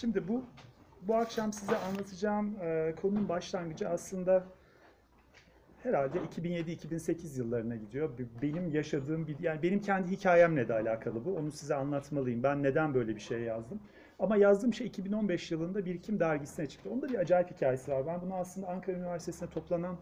Şimdi 0.00 0.28
bu 0.28 0.44
bu 1.02 1.14
akşam 1.14 1.52
size 1.52 1.76
anlatacağım 1.76 2.56
e, 2.62 2.94
konunun 3.02 3.28
başlangıcı 3.28 3.88
aslında 3.88 4.44
herhalde 5.82 6.18
2007-2008 6.18 7.38
yıllarına 7.38 7.76
gidiyor. 7.76 8.10
Benim 8.42 8.70
yaşadığım 8.70 9.26
bir 9.26 9.38
yani 9.38 9.62
benim 9.62 9.80
kendi 9.80 10.10
hikayemle 10.10 10.68
de 10.68 10.74
alakalı 10.74 11.24
bu. 11.24 11.36
Onu 11.36 11.50
size 11.50 11.74
anlatmalıyım. 11.74 12.42
Ben 12.42 12.62
neden 12.62 12.94
böyle 12.94 13.14
bir 13.14 13.20
şey 13.20 13.40
yazdım? 13.40 13.80
Ama 14.18 14.36
yazdığım 14.36 14.74
şey 14.74 14.86
2015 14.86 15.50
yılında 15.50 15.84
Birikim 15.84 16.20
dergisine 16.20 16.66
çıktı. 16.66 16.90
Onda 16.90 17.08
bir 17.08 17.18
acayip 17.18 17.50
hikayesi 17.50 17.90
var. 17.90 18.06
Ben 18.06 18.20
bunu 18.20 18.34
aslında 18.34 18.68
Ankara 18.68 18.96
Üniversitesi'nde 18.96 19.50
toplanan 19.50 19.96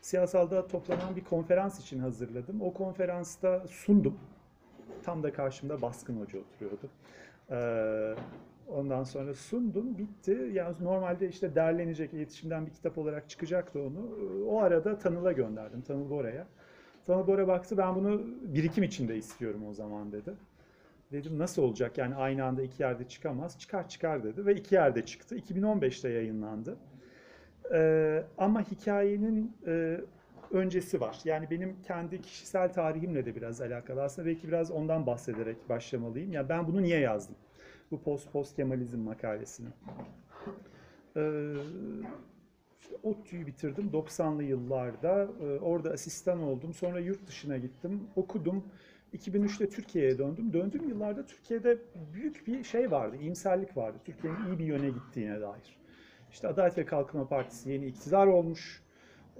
siyasalda 0.00 0.66
toplanan 0.66 1.16
bir 1.16 1.24
konferans 1.24 1.80
için 1.80 1.98
hazırladım. 1.98 2.62
O 2.62 2.72
konferansta 2.72 3.66
sundum. 3.68 4.18
Tam 5.02 5.22
da 5.22 5.32
karşımda 5.32 5.82
Baskın 5.82 6.20
Hoca 6.20 6.38
oturuyordu. 6.38 6.90
Ee, 7.50 8.14
ondan 8.72 9.04
sonra 9.04 9.34
sundum, 9.34 9.98
bitti. 9.98 10.50
Yani 10.52 10.74
normalde 10.80 11.28
işte 11.28 11.54
derlenecek, 11.54 12.14
iletişimden 12.14 12.66
bir 12.66 12.70
kitap 12.70 12.98
olarak 12.98 13.28
çıkacaktı 13.30 13.80
onu. 13.82 14.08
O 14.48 14.60
arada 14.60 14.98
Tanıl'a 14.98 15.32
gönderdim, 15.32 15.82
Tanıl 15.82 16.10
Bora'ya. 16.10 16.46
Tanıl 17.06 17.26
Bora 17.26 17.48
baktı, 17.48 17.76
ben 17.78 17.94
bunu 17.94 18.20
birikim 18.42 18.84
içinde 18.84 19.16
istiyorum 19.16 19.66
o 19.70 19.74
zaman 19.74 20.12
dedi. 20.12 20.34
Dedim 21.12 21.38
nasıl 21.38 21.62
olacak 21.62 21.98
yani 21.98 22.14
aynı 22.14 22.44
anda 22.44 22.62
iki 22.62 22.82
yerde 22.82 23.08
çıkamaz. 23.08 23.58
Çıkar 23.58 23.88
çıkar 23.88 24.24
dedi 24.24 24.46
ve 24.46 24.54
iki 24.54 24.74
yerde 24.74 25.06
çıktı. 25.06 25.36
2015'te 25.36 26.08
yayınlandı. 26.08 26.76
Ee, 27.72 28.22
ama 28.38 28.62
hikayenin 28.62 29.56
e, 29.66 30.00
öncesi 30.50 31.00
var. 31.00 31.18
Yani 31.24 31.50
benim 31.50 31.76
kendi 31.82 32.20
kişisel 32.20 32.72
tarihimle 32.72 33.26
de 33.26 33.36
biraz 33.36 33.60
alakalı. 33.60 34.02
Aslında 34.02 34.28
belki 34.28 34.48
biraz 34.48 34.70
ondan 34.70 35.06
bahsederek 35.06 35.68
başlamalıyım. 35.68 36.32
Ya 36.32 36.48
ben 36.48 36.66
bunu 36.66 36.82
niye 36.82 36.98
yazdım? 36.98 37.36
Bu 37.92 38.02
post 38.02 38.32
post 38.32 38.56
Kemalizm 38.56 38.98
makalesini. 39.00 39.68
Ee, 41.16 41.52
işte 42.80 42.96
ODTÜ'yü 43.02 43.46
bitirdim 43.46 43.90
90'lı 43.92 44.42
yıllarda. 44.42 45.28
Ee, 45.40 45.58
orada 45.58 45.90
asistan 45.90 46.42
oldum. 46.42 46.74
Sonra 46.74 47.00
yurt 47.00 47.26
dışına 47.26 47.56
gittim. 47.56 48.00
Okudum. 48.16 48.64
2003'te 49.14 49.68
Türkiye'ye 49.68 50.18
döndüm. 50.18 50.52
Döndüğüm 50.52 50.88
yıllarda 50.88 51.26
Türkiye'de 51.26 51.78
büyük 52.14 52.46
bir 52.46 52.64
şey 52.64 52.90
vardı, 52.90 53.16
iyimserlik 53.16 53.76
vardı. 53.76 53.98
Türkiye'nin 54.04 54.46
iyi 54.46 54.58
bir 54.58 54.64
yöne 54.64 54.88
gittiğine 54.88 55.40
dair. 55.40 55.78
İşte 56.30 56.48
Adalet 56.48 56.78
ve 56.78 56.84
Kalkınma 56.84 57.28
Partisi 57.28 57.70
yeni 57.70 57.86
iktidar 57.86 58.26
olmuş. 58.26 58.82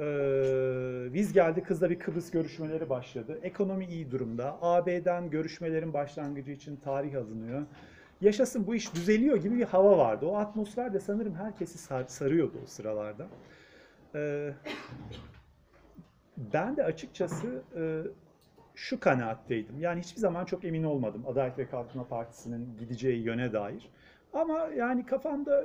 Ee, 0.01 1.09
geldi, 1.35 1.63
kızla 1.63 1.91
bir 1.91 1.98
Kıbrıs 1.98 2.31
görüşmeleri 2.31 2.91
başladı. 2.91 3.39
Ekonomi 3.43 3.87
iyi 3.87 4.11
durumda. 4.11 4.59
AB'den 4.63 5.31
görüşmelerin 5.31 5.93
başlangıcı 5.93 6.53
için 6.53 6.77
tarih 6.77 7.17
alınıyor. 7.17 7.63
Yaşasın 8.23 8.67
bu 8.67 8.75
iş 8.75 8.95
düzeliyor 8.95 9.37
gibi 9.37 9.59
bir 9.59 9.65
hava 9.65 9.98
vardı. 9.98 10.27
O 10.27 10.37
atmosfer 10.37 10.95
de 10.95 11.01
sanırım 11.01 11.34
herkesi 11.34 11.78
sar- 11.78 12.05
sarıyordu 12.06 12.59
o 12.64 12.67
sıralarda. 12.67 13.27
Ee, 14.14 14.53
ben 16.37 16.77
de 16.77 16.84
açıkçası 16.84 17.62
e, 17.77 18.03
şu 18.75 19.01
kanaatteydim. 19.01 19.81
Yani 19.81 20.01
hiçbir 20.01 20.20
zaman 20.20 20.45
çok 20.45 20.64
emin 20.64 20.84
olmadım 20.84 21.25
Adalet 21.27 21.59
ve 21.59 21.67
Kalkınma 21.67 22.09
Partisi'nin 22.09 22.77
gideceği 22.79 23.23
yöne 23.23 23.53
dair. 23.53 23.89
Ama 24.33 24.69
yani 24.77 25.07
kafamda 25.07 25.64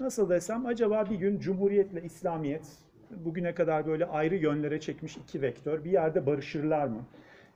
nasıl 0.00 0.30
desem 0.30 0.66
acaba 0.66 1.10
bir 1.10 1.16
gün 1.16 1.38
Cumhuriyet'le 1.38 2.04
İslamiyet 2.04 2.66
bugüne 3.10 3.54
kadar 3.54 3.86
böyle 3.86 4.06
ayrı 4.06 4.36
yönlere 4.36 4.80
çekmiş 4.80 5.16
iki 5.16 5.42
vektör 5.42 5.84
bir 5.84 5.90
yerde 5.90 6.26
barışırlar 6.26 6.86
mı? 6.86 7.04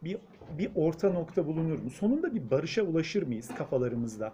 Bir, 0.03 0.19
bir 0.59 0.70
orta 0.75 1.11
nokta 1.12 1.47
bulunur 1.47 1.78
mu? 1.78 1.91
Sonunda 1.91 2.34
bir 2.34 2.50
barışa 2.50 2.83
ulaşır 2.83 3.23
mıyız 3.23 3.50
kafalarımızda? 3.59 4.33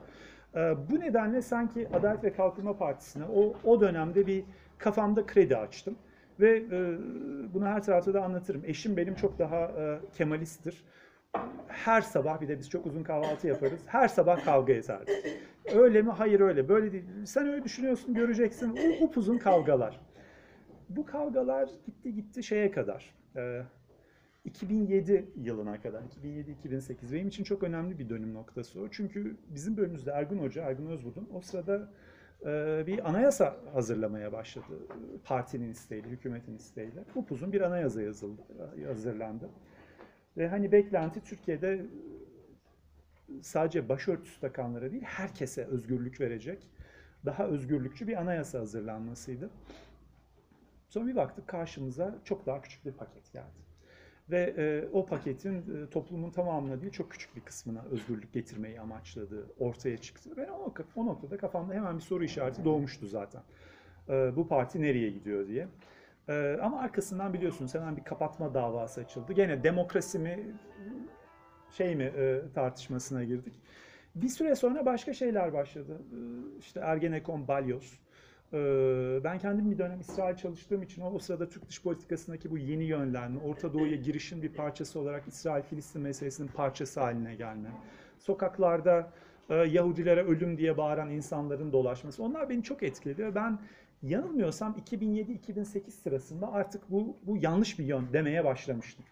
Ee, 0.55 0.75
bu 0.91 1.00
nedenle 1.00 1.42
sanki 1.42 1.89
Adalet 1.89 2.25
ve 2.25 2.33
Kalkınma 2.33 2.77
Partisi'ne 2.78 3.25
o, 3.25 3.55
o 3.64 3.80
dönemde 3.80 4.27
bir 4.27 4.44
kafamda 4.78 5.27
kredi 5.27 5.56
açtım. 5.56 5.97
Ve 6.41 6.56
e, 6.56 6.98
bunu 7.55 7.67
her 7.67 7.83
tarafta 7.83 8.14
da 8.14 8.25
anlatırım. 8.25 8.62
Eşim 8.64 8.96
benim 8.96 9.14
çok 9.14 9.39
daha 9.39 9.57
e, 9.57 10.01
Kemalisttir. 10.17 10.85
Her 11.68 12.01
sabah 12.01 12.40
bir 12.40 12.48
de 12.48 12.58
biz 12.58 12.70
çok 12.70 12.86
uzun 12.86 13.02
kahvaltı 13.02 13.46
yaparız. 13.48 13.80
Her 13.86 14.08
sabah 14.08 14.45
kavga 14.45 14.73
ederdik. 14.73 15.08
Öyle 15.74 16.02
mi? 16.02 16.11
Hayır 16.11 16.40
öyle. 16.40 16.68
Böyle 16.68 16.92
değil. 16.92 17.05
Sen 17.24 17.48
öyle 17.48 17.64
düşünüyorsun, 17.64 18.14
göreceksin. 18.14 18.79
Upuzun 19.01 19.39
kavgalar. 19.39 20.01
Bu 20.89 21.06
kavgalar 21.06 21.68
gitti 21.86 22.14
gitti 22.14 22.42
şeye 22.42 22.70
kadar. 22.70 23.14
e, 23.36 23.62
2007 24.50 25.30
yılına 25.36 25.80
kadar. 25.80 26.02
2007-2008. 26.02 27.12
Benim 27.12 27.28
için 27.28 27.44
çok 27.44 27.62
önemli 27.62 27.98
bir 27.98 28.08
dönüm 28.08 28.34
noktası 28.34 28.80
o. 28.80 28.88
Çünkü 28.90 29.36
bizim 29.48 29.77
bölümümüzde 29.77 30.11
Ergun 30.11 30.38
Hoca, 30.38 30.62
Ergun 30.62 30.86
Özbudun 30.86 31.28
o 31.34 31.40
sırada 31.40 31.92
e, 32.44 32.84
bir 32.86 33.08
anayasa 33.08 33.56
hazırlamaya 33.72 34.33
başladı. 34.33 34.86
Partinin 35.24 35.70
isteğiyle, 35.70 36.08
hükümetin 36.08 36.56
isteğiyle. 36.56 37.05
Upuzun 37.14 37.52
bir 37.52 37.61
anayasa 37.61 38.02
yazıldı, 38.02 38.42
hazırlandı. 38.86 39.50
Ve 40.36 40.48
hani 40.48 40.72
beklenti 40.72 41.20
Türkiye'de 41.24 41.86
sadece 43.42 43.88
başörtüsü 43.88 44.40
takanlara 44.40 44.92
değil, 44.92 45.02
herkese 45.02 45.64
özgürlük 45.64 46.20
verecek, 46.20 46.70
daha 47.24 47.46
özgürlükçü 47.46 48.08
bir 48.08 48.17
anayasa 48.17 48.58
hazırlanmasıydı. 48.58 49.50
Sonra 50.88 51.06
bir 51.06 51.17
baktık 51.17 51.48
karşımıza 51.48 52.18
çok 52.24 52.46
daha 52.46 52.62
küçük 52.62 52.84
bir 52.84 52.92
paket 52.92 53.32
geldi. 53.32 53.70
Ve 54.30 54.55
e, 54.58 54.89
o 54.92 55.07
paketin 55.07 55.57
e, 55.57 55.91
toplumun 55.91 56.30
tamamına 56.30 56.80
değil 56.80 56.92
çok 56.92 57.11
küçük 57.11 57.36
bir 57.36 57.41
kısmına 57.41 57.85
özgürlük 57.91 58.33
getirmeyi 58.33 58.80
amaçladığı 58.80 59.46
ortaya 59.58 59.98
çıktı. 59.98 60.36
Ve 60.36 60.51
o, 60.51 60.74
o 60.96 61.07
noktada 61.07 61.36
kafamda 61.36 61.74
hemen 61.74 61.96
bir 61.96 62.02
soru 62.02 62.24
işareti 62.24 62.64
doğmuştu 62.64 63.07
zaten. 63.07 63.42
E, 64.08 64.36
bu 64.36 64.48
parti 64.48 64.83
nereye 64.83 65.11
gidiyor 65.11 65.48
diye. 65.48 65.68
E, 66.29 66.58
ama 66.63 66.80
arkasından 66.80 67.33
biliyorsunuz 67.33 67.74
hemen 67.74 67.96
bir 67.96 68.05
kapatma 68.05 68.55
davası 68.55 69.01
açıldı. 69.01 69.33
Gene 69.33 69.63
demokrasi 69.63 70.18
mi 70.18 70.39
şey 71.70 71.97
mi 71.97 72.05
e, 72.05 72.41
tartışmasına 72.55 73.24
girdik. 73.24 73.55
Bir 74.14 74.29
süre 74.29 74.55
sonra 74.55 74.86
başka 74.86 75.12
şeyler 75.12 75.52
başladı. 75.52 76.02
E, 76.12 76.18
işte 76.58 76.80
Ergenekon, 76.80 77.48
Balyoz. 77.48 78.01
E, 78.52 79.20
ben 79.24 79.38
kendim 79.38 79.70
bir 79.70 79.78
dönem 79.78 80.00
İsrail 80.00 80.36
çalıştığım 80.36 80.83
için 80.83 81.02
o, 81.02 81.11
o 81.11 81.18
sırada 81.18 81.48
Türk 81.48 81.68
dış 81.68 81.83
politikasındaki 81.83 82.50
bu 82.50 82.58
yeni 82.58 82.84
yönlenme, 82.84 83.40
Orta 83.40 83.72
Doğu'ya 83.72 83.96
girişin 83.96 84.42
bir 84.42 84.52
parçası 84.52 85.00
olarak 85.00 85.28
İsrail-Filistin 85.28 86.02
meselesinin 86.02 86.48
parçası 86.48 87.00
haline 87.00 87.34
gelme. 87.34 87.68
Sokaklarda 88.18 89.12
e, 89.48 89.55
Yahudilere 89.55 90.22
ölüm 90.22 90.58
diye 90.58 90.77
bağıran 90.77 91.11
insanların 91.11 91.72
dolaşması. 91.72 92.22
Onlar 92.22 92.48
beni 92.48 92.62
çok 92.62 92.83
etkiledi 92.83 93.24
ve 93.24 93.34
ben 93.34 93.58
yanılmıyorsam 94.02 94.77
2007-2008 94.90 95.90
sırasında 95.90 96.52
artık 96.52 96.90
bu, 96.90 97.17
bu 97.22 97.36
yanlış 97.36 97.78
bir 97.78 97.84
yön 97.84 98.12
demeye 98.12 98.44
başlamıştım. 98.44 99.05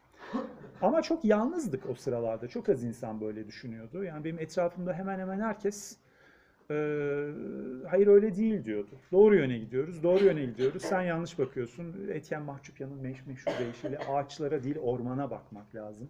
Ama 0.83 1.03
çok 1.03 1.25
yalnızdık 1.25 1.91
o 1.91 1.95
sıralarda. 1.95 2.49
Çok 2.49 2.69
az 2.69 2.85
insan 2.85 3.21
böyle 3.21 3.47
düşünüyordu. 3.47 4.05
Yani 4.05 4.25
benim 4.25 4.39
etrafımda 4.39 4.93
hemen 4.93 5.19
hemen 5.19 5.41
herkes 5.41 5.97
e, 6.71 6.75
hayır 7.89 8.07
öyle 8.07 8.37
değil 8.37 8.65
diyordu. 8.65 8.91
Doğru 9.13 9.37
yöne 9.37 9.59
gidiyoruz, 9.59 10.03
doğru 10.03 10.25
yöne 10.25 10.45
gidiyoruz. 10.45 10.83
Sen 10.83 11.03
yanlış 11.03 11.39
bakıyorsun. 11.39 12.09
Etyen 12.13 12.43
Mahçupyan'ın 12.43 13.01
meş 13.03 13.27
meşhur 13.27 13.53
deyişiyle 13.59 13.99
ağaçlara 13.99 14.63
değil 14.65 14.79
ormana 14.79 15.31
bakmak 15.31 15.75
lazım. 15.75 16.09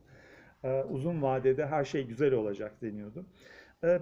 E, 0.64 0.82
uzun 0.82 1.22
vadede 1.22 1.66
her 1.66 1.84
şey 1.84 2.06
güzel 2.06 2.32
olacak 2.32 2.82
deniyordu. 2.82 3.24
E, 3.84 4.00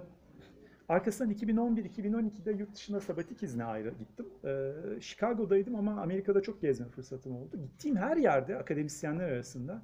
Arkasından 0.89 1.33
2011-2012'de 1.33 2.51
yurt 2.51 2.75
dışına 2.75 2.99
sabatik 2.99 3.43
izne 3.43 3.63
ayrı 3.63 3.93
gittim. 3.99 4.25
Ee, 4.45 4.71
Chicago'daydım 5.01 5.75
ama 5.75 6.01
Amerika'da 6.01 6.41
çok 6.41 6.61
gezme 6.61 6.85
fırsatım 6.87 7.35
oldu. 7.35 7.57
Gittiğim 7.61 7.97
her 7.97 8.17
yerde 8.17 8.57
akademisyenler 8.57 9.29
arasında 9.31 9.81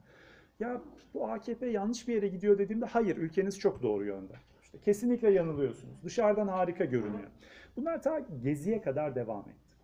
ya 0.60 0.82
bu 1.14 1.28
AKP 1.32 1.68
yanlış 1.68 2.08
bir 2.08 2.14
yere 2.14 2.28
gidiyor 2.28 2.58
dediğimde 2.58 2.86
hayır 2.86 3.18
ülkeniz 3.18 3.60
çok 3.60 3.82
doğru 3.84 4.06
yönde. 4.06 4.34
İşte 4.74 4.86
kesinlikle 4.86 5.30
yanılıyorsunuz. 5.30 6.04
Dışarıdan 6.04 6.48
harika 6.48 6.86
görünüyor. 6.86 7.30
Bunlar 7.76 8.02
ta 8.02 8.20
Gezi'ye 8.20 8.82
kadar 8.82 9.16
devam 9.16 9.50
etti. 9.50 9.78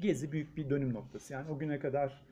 Gezi 0.00 0.32
büyük 0.32 0.56
bir 0.56 0.70
dönüm 0.70 0.94
noktası. 0.94 1.32
Yani 1.32 1.50
o 1.50 1.58
güne 1.58 1.78
kadar 1.78 2.26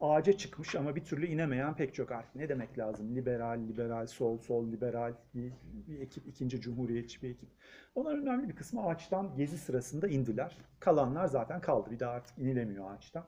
ağaca 0.00 0.32
çıkmış 0.32 0.74
ama 0.74 0.96
bir 0.96 1.04
türlü 1.04 1.26
inemeyen 1.26 1.76
pek 1.76 1.94
çok 1.94 2.10
harf. 2.10 2.34
Ne 2.34 2.48
demek 2.48 2.78
lazım? 2.78 3.16
Liberal, 3.16 3.60
liberal, 3.68 4.06
sol, 4.06 4.38
sol, 4.38 4.72
liberal 4.72 5.14
bir, 5.34 5.52
bir 5.88 6.00
ekip, 6.00 6.26
ikinci 6.26 6.60
cumhuriyetçi 6.60 7.22
bir 7.22 7.30
ekip. 7.30 7.48
Onların 7.94 8.22
önemli 8.22 8.48
bir 8.48 8.56
kısmı 8.56 8.86
ağaçtan 8.86 9.36
gezi 9.36 9.58
sırasında 9.58 10.08
indiler. 10.08 10.58
Kalanlar 10.80 11.26
zaten 11.26 11.60
kaldı. 11.60 11.90
Bir 11.90 12.00
daha 12.00 12.10
artık 12.10 12.38
inilemiyor 12.38 12.94
ağaçtan. 12.94 13.24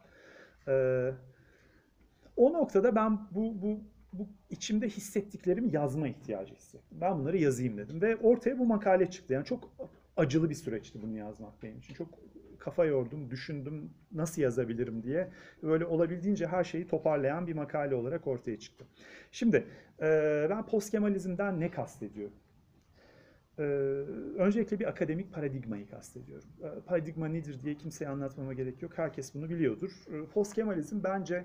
Ee, 0.69 1.11
o 2.37 2.53
noktada 2.53 2.97
ben 2.97 3.19
bu, 3.31 3.63
bu, 3.63 3.81
bu 4.19 4.29
içimde 4.51 4.89
hissettiklerimi 4.89 5.75
yazma 5.75 6.09
ihtiyacı 6.09 6.55
hissettim. 6.55 6.99
Ben 7.01 7.19
bunları 7.19 7.39
yazayım 7.39 7.79
dedim 7.79 8.03
ve 8.03 8.17
ortaya 8.17 8.59
bu 8.59 8.67
makale 8.67 9.11
çıktı. 9.11 9.35
Yani 9.35 9.45
çok 9.45 9.71
acılı 10.17 10.51
bir 10.51 10.55
süreçti 10.55 11.03
bunu 11.03 11.17
yazmak 11.17 11.63
benim 11.63 11.79
için. 11.79 11.95
Çok 11.95 12.09
kafa 12.59 12.85
yordum, 12.85 13.31
düşündüm 13.31 13.91
nasıl 14.13 14.43
yazabilirim 14.43 15.03
diye. 15.03 15.31
Böyle 15.63 15.87
olabildiğince 15.87 16.47
her 16.47 16.65
şeyi 16.65 16.87
toparlayan 16.87 17.47
bir 17.47 17.55
makale 17.55 17.95
olarak 17.95 18.27
ortaya 18.27 18.59
çıktı. 18.59 18.85
Şimdi 19.33 19.65
e, 20.03 20.47
ben 20.51 20.67
postkemalizmden 20.67 21.61
ne 21.61 21.71
kastediyorum? 21.71 22.37
Ee, 23.59 23.63
öncelikle 24.39 24.81
bir 24.81 24.89
akademik 24.89 25.33
paradigmayı 25.33 25.89
kastediyorum. 25.89 26.49
Ee, 26.63 26.81
paradigma 26.87 27.29
nedir 27.29 27.63
diye 27.63 27.75
kimseye 27.75 28.09
anlatmama 28.09 28.53
gerek 28.53 28.83
yok. 28.83 28.99
Herkes 28.99 29.35
bunu 29.35 29.51
biliyordur. 29.51 29.91
Ee, 30.13 30.27
Postkemalizm 30.27 31.05
bence 31.05 31.45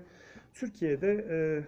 Türkiye'de 0.54 1.26
e, 1.30 1.64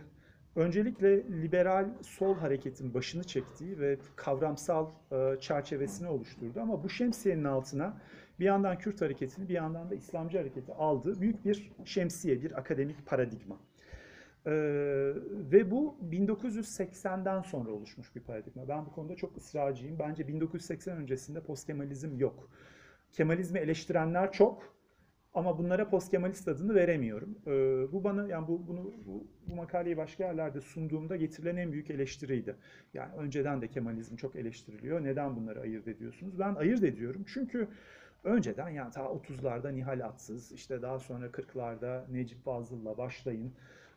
öncelikle 0.56 1.25
liberal 1.43 1.88
sol 2.02 2.37
hareketin 2.37 2.94
başını 2.94 3.25
çektiği 3.25 3.78
ve 3.78 3.99
kavramsal 4.16 4.90
e, 5.12 5.40
çerçevesini 5.40 6.08
oluşturdu. 6.08 6.60
Ama 6.60 6.84
bu 6.84 6.88
şemsiyenin 6.88 7.44
altına 7.44 8.00
bir 8.40 8.44
yandan 8.44 8.78
Kürt 8.78 9.00
hareketini 9.00 9.49
bir 9.49 9.54
yandan 9.54 9.90
da 9.90 9.94
İslamcı 9.94 10.38
hareketi 10.38 10.72
aldığı 10.72 11.20
büyük 11.20 11.44
bir 11.44 11.72
şemsiye, 11.84 12.43
bir 12.43 12.58
akademik 12.58 13.06
paradigma. 13.06 13.58
Ee, 14.46 14.52
ve 15.52 15.70
bu 15.70 15.96
1980'den 16.10 17.43
sonra 17.43 17.70
oluşmuş 17.70 18.16
bir 18.16 18.20
paradigma. 18.20 18.69
Ben 18.69 18.87
bu 18.87 18.93
konuda 18.93 19.16
çok 19.16 19.37
ısrarcıyım. 19.37 19.99
Bence 19.99 20.28
1980 20.28 20.96
öncesinde 20.96 21.40
postkemalizm 21.40 22.19
yok. 22.19 22.49
Kemalizmi 23.12 23.58
eleştirenler 23.58 24.32
çok 24.32 24.71
ama 25.34 25.58
bunlara 25.58 25.88
postkemalist 25.88 26.49
adını 26.49 26.75
veremiyorum. 26.75 27.38
Ee, 27.46 27.93
bu 27.93 28.05
bana 28.05 28.29
yani 28.29 28.49
bu 28.49 28.69
bunu 28.69 28.93
bu, 29.06 29.26
bu 29.46 29.55
makaleyi 29.55 29.96
başka 29.96 30.25
yerlerde 30.25 30.61
sunduğumda 30.61 31.17
getirilen 31.17 31.56
en 31.56 31.73
büyük 31.73 31.90
eleştiriydi. 31.90 32.56
Yani 32.94 33.14
önceden 33.14 33.62
de 33.62 33.69
Kemalizm 33.69 34.17
çok 34.17 34.37
eleştiriliyor. 34.37 35.05
Neden 35.05 35.37
bunları 35.37 35.61
ayırt 35.61 35.88
ediyorsunuz? 35.88 36.38
Ben 36.38 36.55
ayırt 36.55 36.84
ediyorum. 36.84 37.25
Çünkü 37.26 37.69
önceden 38.25 38.69
yani 38.69 38.90
ta 38.90 39.00
30'larda 39.00 39.75
Nihal 39.75 40.00
Atsız, 40.05 40.52
işte 40.52 40.82
daha 40.82 40.99
sonra 40.99 41.26
40'larda 41.26 42.12
Necip 42.12 42.44
Fazıl'la 42.44 42.99
başlayın 42.99 43.52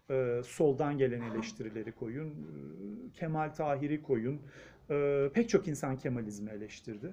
e, 0.10 0.42
soldan 0.46 0.98
gelen 0.98 1.22
eleştirileri 1.22 1.92
koyun, 1.92 2.30
e, 2.30 3.12
Kemal 3.14 3.50
Tahir'i 3.50 4.04
koyun. 4.04 4.42
E, 4.90 5.30
pek 5.34 5.50
çok 5.50 5.68
insan 5.68 5.98
Kemalizmi 5.98 6.52
eleştirdi. 6.52 7.12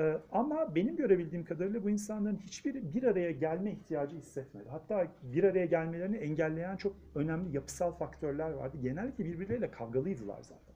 E, 0.00 0.18
ama 0.32 0.74
benim 0.74 0.96
görebildiğim 0.96 1.44
kadarıyla 1.44 1.84
bu 1.84 1.90
insanların 1.90 2.36
hiçbiri 2.36 2.94
bir 2.94 3.02
araya 3.02 3.30
gelme 3.30 3.72
ihtiyacı 3.72 4.16
hissetmedi. 4.16 4.68
Hatta 4.68 5.06
bir 5.22 5.44
araya 5.44 5.66
gelmelerini 5.66 6.16
engelleyen 6.16 6.76
çok 6.76 6.96
önemli 7.14 7.56
yapısal 7.56 7.92
faktörler 7.92 8.50
vardı. 8.50 8.76
Genellikle 8.82 9.24
birbirleriyle 9.24 9.70
kavgalıydılar 9.70 10.42
zaten. 10.42 10.74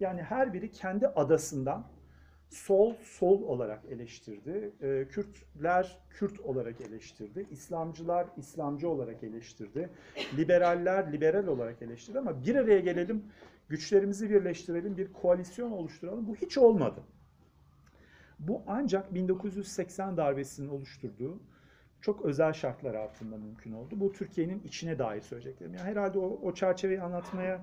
Yani 0.00 0.22
her 0.22 0.52
biri 0.52 0.70
kendi 0.70 1.08
adasından 1.08 1.86
sol 2.48 2.94
sol 3.02 3.42
olarak 3.42 3.84
eleştirdi. 3.84 4.72
E, 4.82 5.08
Kürtler 5.08 5.98
Kürt 6.10 6.40
olarak 6.40 6.80
eleştirdi. 6.80 7.46
İslamcılar 7.50 8.26
İslamcı 8.36 8.88
olarak 8.88 9.24
eleştirdi. 9.24 9.90
Liberaller 10.36 11.12
liberal 11.12 11.46
olarak 11.46 11.82
eleştirdi 11.82 12.18
ama 12.18 12.44
bir 12.46 12.54
araya 12.54 12.80
gelelim, 12.80 13.24
güçlerimizi 13.68 14.30
birleştirelim, 14.30 14.96
bir 14.96 15.12
koalisyon 15.12 15.70
oluşturalım. 15.70 16.28
Bu 16.28 16.36
hiç 16.36 16.58
olmadı. 16.58 17.00
Bu 18.38 18.62
ancak 18.66 19.14
1980 19.14 20.16
darbesinin 20.16 20.68
oluşturduğu 20.68 21.40
çok 22.00 22.24
özel 22.24 22.52
şartlar 22.52 22.94
altında 22.94 23.36
mümkün 23.36 23.72
oldu. 23.72 24.00
Bu 24.00 24.12
Türkiye'nin 24.12 24.62
içine 24.64 24.98
dair 24.98 25.20
söyleyeceklerim. 25.20 25.74
Yani 25.74 25.90
herhalde 25.90 26.18
o, 26.18 26.40
o 26.42 26.54
çerçeveyi 26.54 27.02
anlatmaya 27.02 27.60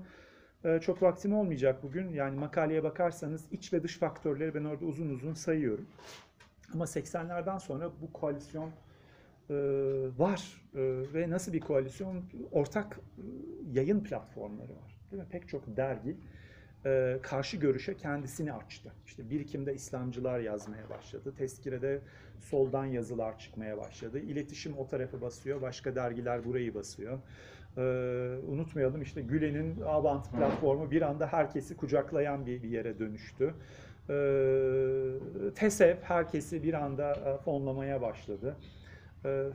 ee, 0.66 0.80
çok 0.82 1.02
vaktim 1.02 1.34
olmayacak 1.34 1.84
bugün. 1.84 2.10
Yani 2.10 2.40
makaleye 2.40 2.84
bakarsanız 2.84 3.46
iç 3.52 3.74
ve 3.74 3.84
dış 3.84 3.98
faktörleri 3.98 4.56
ben 4.56 4.64
orada 4.64 4.86
uzun 4.86 5.10
uzun 5.10 5.34
sayıyorum. 5.34 5.86
Ama 6.74 6.86
80'lerden 6.86 7.58
sonra 7.58 7.92
bu 8.02 8.14
koalisyon 8.14 8.70
e, 9.50 9.56
var 10.18 10.62
e, 10.76 10.80
ve 11.14 11.30
nasıl 11.30 11.54
bir 11.54 11.60
koalisyon? 11.60 12.24
Ortak 12.52 13.00
e, 13.18 13.22
yayın 13.72 14.04
platformları 14.04 14.72
var. 14.72 15.00
Değil 15.12 15.24
mi? 15.24 15.30
Pek 15.30 15.50
çok 15.50 15.78
dergi 15.78 16.18
karşı 17.22 17.58
görüşe 17.58 17.98
kendisini 17.98 18.54
açtı. 18.54 18.92
İşte 19.06 19.30
birikimde 19.30 19.74
İslamcılar 19.74 20.40
yazmaya 20.40 20.90
başladı. 20.90 21.34
Tezkirede 21.38 22.02
soldan 22.40 22.86
yazılar 22.86 23.40
çıkmaya 23.40 23.78
başladı. 23.78 24.20
İletişim 24.20 24.78
o 24.78 24.88
tarafı 24.88 25.22
basıyor, 25.22 25.62
başka 25.62 25.96
dergiler 25.96 26.46
burayı 26.46 26.74
basıyor. 26.74 27.20
Ee, 27.78 27.82
unutmayalım 28.48 29.02
işte 29.02 29.22
Gülen'in 29.22 29.82
Avant 29.82 30.32
platformu 30.32 30.92
bir 30.92 31.02
anda 31.02 31.28
herkesi 31.28 31.78
kucaklayan 31.78 32.46
bir, 32.46 32.64
bir 32.64 32.70
yere 32.70 33.00
dönüştü. 33.00 33.54
Ee, 34.10 35.52
TESEV 35.56 35.96
herkesi 36.02 36.64
bir 36.64 36.74
anda 36.74 37.12
e, 37.12 37.44
fonlamaya 37.44 38.02
başladı. 38.02 38.56
Ee, 39.26 39.48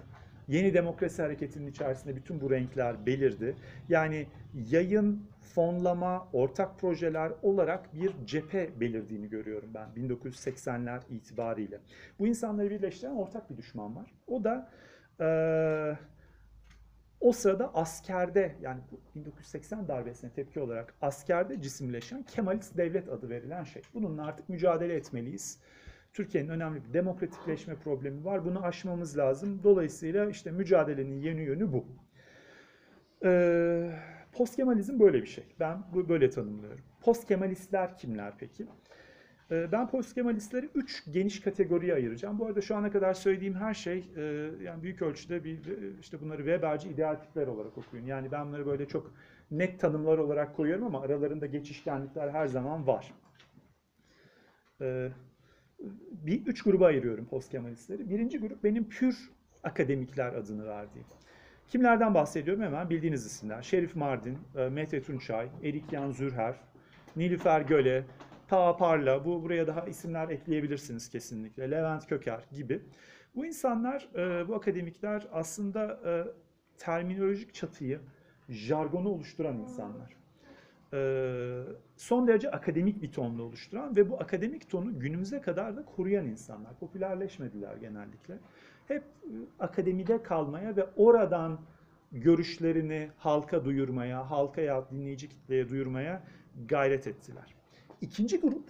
yeni 0.49 0.75
demokrasi 0.75 1.23
hareketinin 1.23 1.71
içerisinde 1.71 2.17
bütün 2.17 2.41
bu 2.41 2.50
renkler 2.50 3.06
belirdi. 3.06 3.56
Yani 3.88 4.27
yayın, 4.71 5.23
fonlama, 5.41 6.29
ortak 6.33 6.79
projeler 6.79 7.33
olarak 7.43 7.95
bir 7.95 8.13
cephe 8.25 8.81
belirdiğini 8.81 9.29
görüyorum 9.29 9.71
ben 9.75 9.89
1980'ler 9.97 11.01
itibariyle. 11.11 11.81
Bu 12.19 12.27
insanları 12.27 12.71
birleştiren 12.71 13.15
ortak 13.15 13.51
bir 13.51 13.57
düşman 13.57 13.97
var. 13.97 14.15
O 14.27 14.45
da 14.45 14.71
e, 15.21 15.27
o 17.21 17.33
sırada 17.33 17.75
askerde 17.75 18.57
yani 18.63 18.81
1980 19.15 19.89
darbesine 19.89 20.31
tepki 20.31 20.61
olarak 20.61 20.95
askerde 21.01 21.63
cisimleşen 21.63 22.23
Kemalist 22.23 22.77
devlet 22.77 23.09
adı 23.09 23.31
verilen 23.31 23.65
şey. 23.65 23.83
Bununla 23.95 24.27
artık 24.27 24.49
mücadele 24.49 24.95
etmeliyiz. 24.95 25.61
Türkiye'nin 26.13 26.49
önemli 26.49 26.85
bir 26.85 26.93
demokratikleşme 26.93 27.75
problemi 27.75 28.25
var. 28.25 28.45
Bunu 28.45 28.65
aşmamız 28.65 29.19
lazım. 29.19 29.61
Dolayısıyla 29.63 30.31
işte 30.31 30.51
mücadelenin 30.51 31.21
yeni 31.21 31.41
yönü 31.41 31.73
bu. 31.73 31.87
Ee, 34.32 34.37
Postkemalizm 34.37 35.00
böyle 35.00 35.23
bir 35.23 35.27
şey. 35.27 35.44
Ben 35.61 35.82
böyle 36.09 36.31
tanımlıyorum. 36.31 36.81
Postkemalistler 37.00 37.99
kimler 37.99 38.32
peki? 38.38 38.67
Ee, 39.50 39.73
ben 39.73 39.88
postkemalistleri 39.88 40.69
üç 40.75 41.05
geniş 41.12 41.41
kategoriye 41.41 41.94
ayıracağım. 41.94 42.38
Bu 42.38 42.47
arada 42.47 42.61
şu 42.61 42.77
ana 42.77 42.91
kadar 42.91 43.15
söylediğim 43.15 43.55
her 43.55 43.75
şey 43.75 44.05
e, 44.17 44.23
yani 44.62 44.82
büyük 44.82 45.03
ölçüde 45.03 45.44
bir 45.44 45.59
işte 46.00 46.21
bunları 46.21 46.38
Weberci 46.38 46.88
ideal 46.88 47.15
tipler 47.15 47.47
olarak 47.47 47.79
okuyun. 47.79 48.06
Yani 48.06 48.32
ben 48.32 48.49
bunları 48.49 48.67
böyle 48.67 48.88
çok 48.88 49.15
net 49.50 49.81
tanımlar 49.81 50.19
olarak 50.19 50.56
koyuyorum 50.56 50.87
ama 50.87 51.00
aralarında 51.00 51.47
geçişkenlikler 51.47 52.29
her 52.29 52.47
zaman 52.47 52.87
var. 52.87 53.15
Ee, 54.81 55.09
bir 56.12 56.47
üç 56.47 56.62
gruba 56.62 56.87
ayırıyorum 56.87 57.25
postkemalistleri. 57.27 58.11
Birinci 58.11 58.38
grup 58.38 58.65
benim 58.65 58.88
pür 58.88 59.31
akademikler 59.62 60.32
adını 60.35 60.67
verdiğim. 60.67 61.06
Kimlerden 61.70 62.14
bahsediyorum 62.14 62.62
hemen 62.62 62.90
bildiğiniz 62.90 63.26
isimler. 63.26 63.62
Şerif 63.62 63.96
Mardin, 63.96 64.38
e, 64.56 64.69
Mete 64.69 65.02
Tunçay, 65.02 65.49
Erik 65.62 65.93
Yan 65.93 66.11
Zürher, 66.11 66.55
Nilüfer 67.17 67.61
Göle, 67.61 68.05
Ta 68.49 68.76
Parla, 68.76 69.25
bu 69.25 69.43
buraya 69.43 69.67
daha 69.67 69.87
isimler 69.87 70.28
ekleyebilirsiniz 70.28 71.08
kesinlikle. 71.08 71.70
Levent 71.70 72.06
Köker 72.06 72.44
gibi. 72.52 72.82
Bu 73.34 73.46
insanlar, 73.46 74.08
e, 74.15 74.48
bu 74.48 74.55
akademikler 74.55 75.27
aslında 75.32 76.00
e, 76.05 76.12
terminolojik 76.79 77.55
çatıyı, 77.55 78.00
jargonu 78.48 79.08
oluşturan 79.08 79.58
insanlar. 79.58 80.20
Son 81.96 82.27
derece 82.27 82.50
akademik 82.50 83.03
bir 83.03 83.12
tonla 83.12 83.43
oluşturan 83.43 83.96
ve 83.96 84.10
bu 84.10 84.20
akademik 84.20 84.70
tonu 84.70 84.98
günümüze 84.98 85.41
kadar 85.41 85.77
da 85.77 85.84
koruyan 85.84 86.27
insanlar. 86.27 86.79
Popülerleşmediler 86.79 87.77
genellikle. 87.77 88.39
Hep 88.91 89.03
akademide 89.59 90.23
kalmaya 90.23 90.77
ve 90.77 90.87
oradan 90.97 91.61
görüşlerini 92.13 93.11
halka 93.19 93.65
duyurmaya, 93.65 94.31
halkaya, 94.31 94.91
dinleyici 94.91 95.29
kitleye 95.29 95.69
duyurmaya 95.69 96.23
gayret 96.69 97.06
ettiler. 97.06 97.55
İkinci 98.01 98.41
grup 98.41 98.65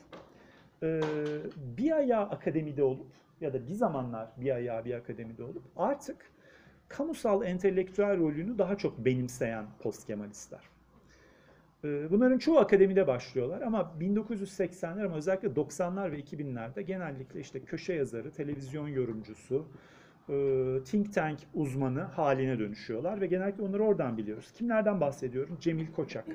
bir 1.56 1.92
ayağı 1.92 2.22
akademide 2.22 2.82
olup 2.82 3.06
ya 3.40 3.52
da 3.52 3.66
bir 3.66 3.72
zamanlar 3.72 4.28
bir 4.36 4.50
ayağı 4.54 4.84
bir 4.84 4.94
akademide 4.94 5.44
olup 5.44 5.62
artık 5.76 6.30
kamusal 6.88 7.44
entelektüel 7.44 8.18
rolünü 8.18 8.58
daha 8.58 8.76
çok 8.76 9.04
benimseyen 9.04 9.66
postkemalistler. 9.82 10.60
Bunların 11.84 12.38
çoğu 12.38 12.58
akademide 12.58 13.06
başlıyorlar 13.06 13.60
ama 13.60 13.94
1980'ler 14.00 15.04
ama 15.06 15.16
özellikle 15.16 15.48
90'lar 15.48 16.12
ve 16.12 16.20
2000'lerde 16.20 16.80
genellikle 16.80 17.40
işte 17.40 17.60
köşe 17.60 17.92
yazarı, 17.92 18.30
televizyon 18.30 18.88
yorumcusu, 18.88 19.66
think 20.84 21.14
tank 21.14 21.38
uzmanı 21.54 22.00
haline 22.00 22.58
dönüşüyorlar 22.58 23.20
ve 23.20 23.26
genellikle 23.26 23.62
onları 23.62 23.82
oradan 23.82 24.18
biliyoruz. 24.18 24.52
Kimlerden 24.52 25.00
bahsediyorum? 25.00 25.56
Cemil 25.60 25.92
Koçak, 25.92 26.26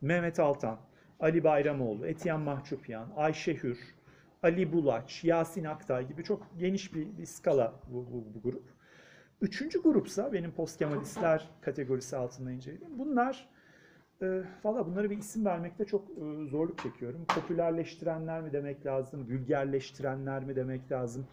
Mehmet 0.00 0.40
Altan, 0.40 0.78
Ali 1.20 1.44
Bayramoğlu, 1.44 2.06
Etiyen 2.06 2.40
Mahçupyan, 2.40 3.08
Ayşe 3.16 3.54
Hür, 3.54 3.78
Ali 4.42 4.72
Bulaç, 4.72 5.24
Yasin 5.24 5.64
Aktay 5.64 6.08
gibi 6.08 6.24
çok 6.24 6.46
geniş 6.58 6.94
bir, 6.94 7.18
bir 7.18 7.26
skala 7.26 7.74
bu, 7.88 8.06
bu, 8.12 8.34
bu 8.34 8.42
grup. 8.42 8.64
Üçüncü 9.40 9.82
grupsa 9.82 10.32
benim 10.32 10.52
postkemalistler 10.52 11.48
kategorisi 11.60 12.16
altında 12.16 12.50
incelediğim. 12.50 12.98
Bunlar 12.98 13.48
e, 14.22 14.42
valla 14.64 14.86
bunları 14.86 15.10
bir 15.10 15.18
isim 15.18 15.44
vermekte 15.44 15.84
çok 15.84 16.10
e, 16.10 16.46
zorluk 16.46 16.78
çekiyorum. 16.78 17.24
Popülerleştirenler 17.24 18.42
mi 18.42 18.52
demek 18.52 18.86
lazım, 18.86 19.28
vulgerleştirenler 19.30 20.44
mi 20.44 20.56
demek 20.56 20.92
lazım? 20.92 21.26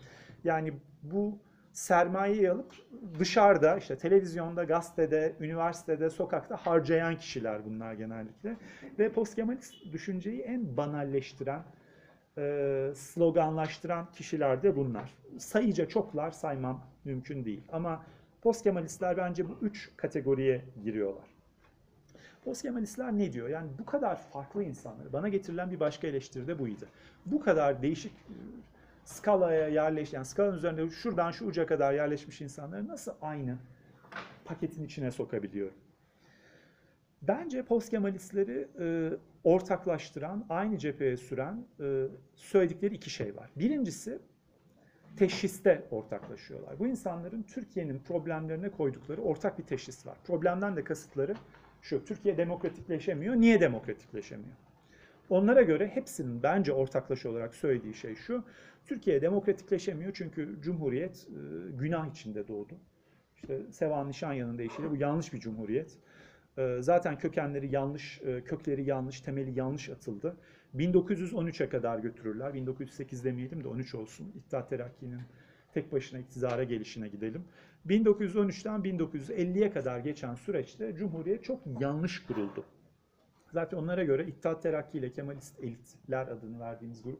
Yani 0.44 0.74
bu 1.04 1.40
sermayeyi 1.74 2.52
alıp 2.52 2.74
dışarıda 3.20 3.78
işte 3.78 3.98
televizyonda, 3.98 4.64
gazetede, 4.64 5.36
üniversitede, 5.40 6.10
sokakta 6.10 6.58
harcayan 6.58 7.18
kişiler 7.18 7.66
bunlar 7.66 7.94
genellikle. 7.94 8.58
Ve 9.00 9.12
postkemalist 9.12 9.74
düşünceyi 9.92 10.42
en 10.42 10.78
banalleştiren, 10.78 11.64
e, 12.38 12.92
sloganlaştıran 12.96 14.12
kişiler 14.12 14.64
de 14.64 14.76
bunlar. 14.76 15.14
Sayıca 15.38 15.88
çoklar 15.88 16.32
saymam 16.32 16.82
mümkün 17.06 17.46
değil. 17.46 17.62
Ama 17.72 18.04
postkemalistler 18.42 19.18
bence 19.18 19.50
bu 19.50 19.58
üç 19.62 19.90
kategoriye 19.98 20.62
giriyorlar. 20.84 21.34
Postkemalistler 22.46 23.18
ne 23.18 23.34
diyor? 23.34 23.50
Yani 23.50 23.70
bu 23.80 23.86
kadar 23.86 24.16
farklı 24.16 24.64
insanları, 24.64 25.14
bana 25.14 25.30
getirilen 25.30 25.72
bir 25.72 25.80
başka 25.80 26.08
eleştiri 26.08 26.48
de 26.48 26.60
buydu. 26.60 26.86
Bu 27.26 27.42
kadar 27.42 27.82
değişik 27.82 28.12
skalaya 29.06 29.68
yerleşen, 29.68 30.18
yani 30.18 30.26
skalanın 30.26 30.58
üzerinde 30.58 30.90
şuradan 30.90 31.32
şu 31.32 31.46
uca 31.46 31.66
kadar 31.66 31.94
yerleşmiş 31.94 32.42
insanları 32.42 32.88
nasıl 32.88 33.12
aynı 33.22 33.58
paketin 34.46 34.84
içine 34.84 35.12
sokabiliyorum? 35.12 35.76
Bence 37.22 37.64
postkemalistleri 37.64 38.68
e, 38.80 39.10
ortaklaştıran, 39.44 40.46
aynı 40.50 40.78
cepheye 40.78 41.18
süren 41.18 41.66
e, 41.80 42.08
söyledikleri 42.36 42.96
iki 42.96 43.10
şey 43.10 43.36
var. 43.36 43.50
Birincisi 43.56 44.20
teşhiste 45.18 45.84
ortaklaşıyorlar. 45.92 46.80
Bu 46.80 46.88
insanların 46.88 47.44
Türkiye'nin 47.44 48.00
problemlerine 48.00 48.70
koydukları 48.70 49.22
ortak 49.22 49.60
bir 49.60 49.64
teşhis 49.64 50.06
var. 50.06 50.18
Problemden 50.24 50.76
de 50.76 50.84
kasıtları 50.84 51.36
şu, 51.82 52.06
Türkiye 52.06 52.38
demokratikleşemiyor. 52.38 53.36
Niye 53.36 53.62
demokratikleşemiyor? 53.62 54.56
Onlara 55.30 55.62
göre 55.62 55.88
hepsinin 55.88 56.44
bence 56.44 56.74
ortaklaşa 56.74 57.30
olarak 57.30 57.56
söylediği 57.56 57.94
şey 57.94 58.16
şu. 58.16 58.44
Türkiye 58.88 59.22
demokratikleşemiyor 59.22 60.12
çünkü 60.14 60.58
Cumhuriyet 60.62 61.28
e, 61.30 61.72
günah 61.78 62.12
içinde 62.12 62.48
doğdu. 62.48 62.74
İşte 63.36 63.72
Sevan 63.72 64.08
Nişanyan'ın 64.08 64.58
deyişiyle 64.58 64.92
bu 64.92 64.96
yanlış 64.96 65.34
bir 65.34 65.40
cumhuriyet. 65.40 65.98
E, 66.58 66.78
zaten 66.82 67.18
kökenleri 67.18 67.76
yanlış, 67.76 68.22
e, 68.22 68.44
kökleri 68.44 68.84
yanlış, 68.84 69.22
temeli 69.22 69.60
yanlış 69.60 69.90
atıldı. 69.90 70.38
1913'e 70.76 71.70
kadar 71.70 72.00
götürürler. 72.00 72.54
1908 72.54 73.26
demeyelim 73.26 73.64
de 73.64 73.68
13 73.68 73.96
olsun. 73.96 74.32
İttihat 74.36 74.70
Terakki'nin 74.70 75.22
tek 75.74 75.92
başına 75.92 76.20
iktidara 76.20 76.64
gelişine 76.64 77.08
gidelim. 77.08 77.44
1913'ten 77.88 78.80
1950'ye 78.80 79.72
kadar 79.72 80.00
geçen 80.00 80.36
süreçte 80.36 80.96
Cumhuriyet 80.96 81.44
çok 81.44 81.60
yanlış 81.82 82.24
kuruldu. 82.24 82.66
Zaten 83.54 83.78
onlara 83.78 84.04
göre 84.04 84.28
İttihat 84.28 84.64
Terakki 84.64 84.98
ile 84.98 85.12
Kemalist 85.12 85.60
elitler 85.60 86.28
adını 86.28 86.60
verdiğimiz 86.60 87.04
grup 87.04 87.20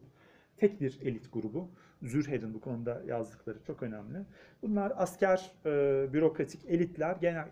tek 0.56 0.80
bir 0.80 1.00
elit 1.02 1.32
grubu. 1.32 1.68
Zürher'in 2.02 2.54
bu 2.54 2.60
konuda 2.60 3.02
yazdıkları 3.06 3.58
çok 3.66 3.82
önemli. 3.82 4.18
Bunlar 4.62 4.92
asker, 4.96 5.52
e, 5.66 6.06
bürokratik 6.12 6.64
elitler, 6.68 7.16
genel 7.16 7.48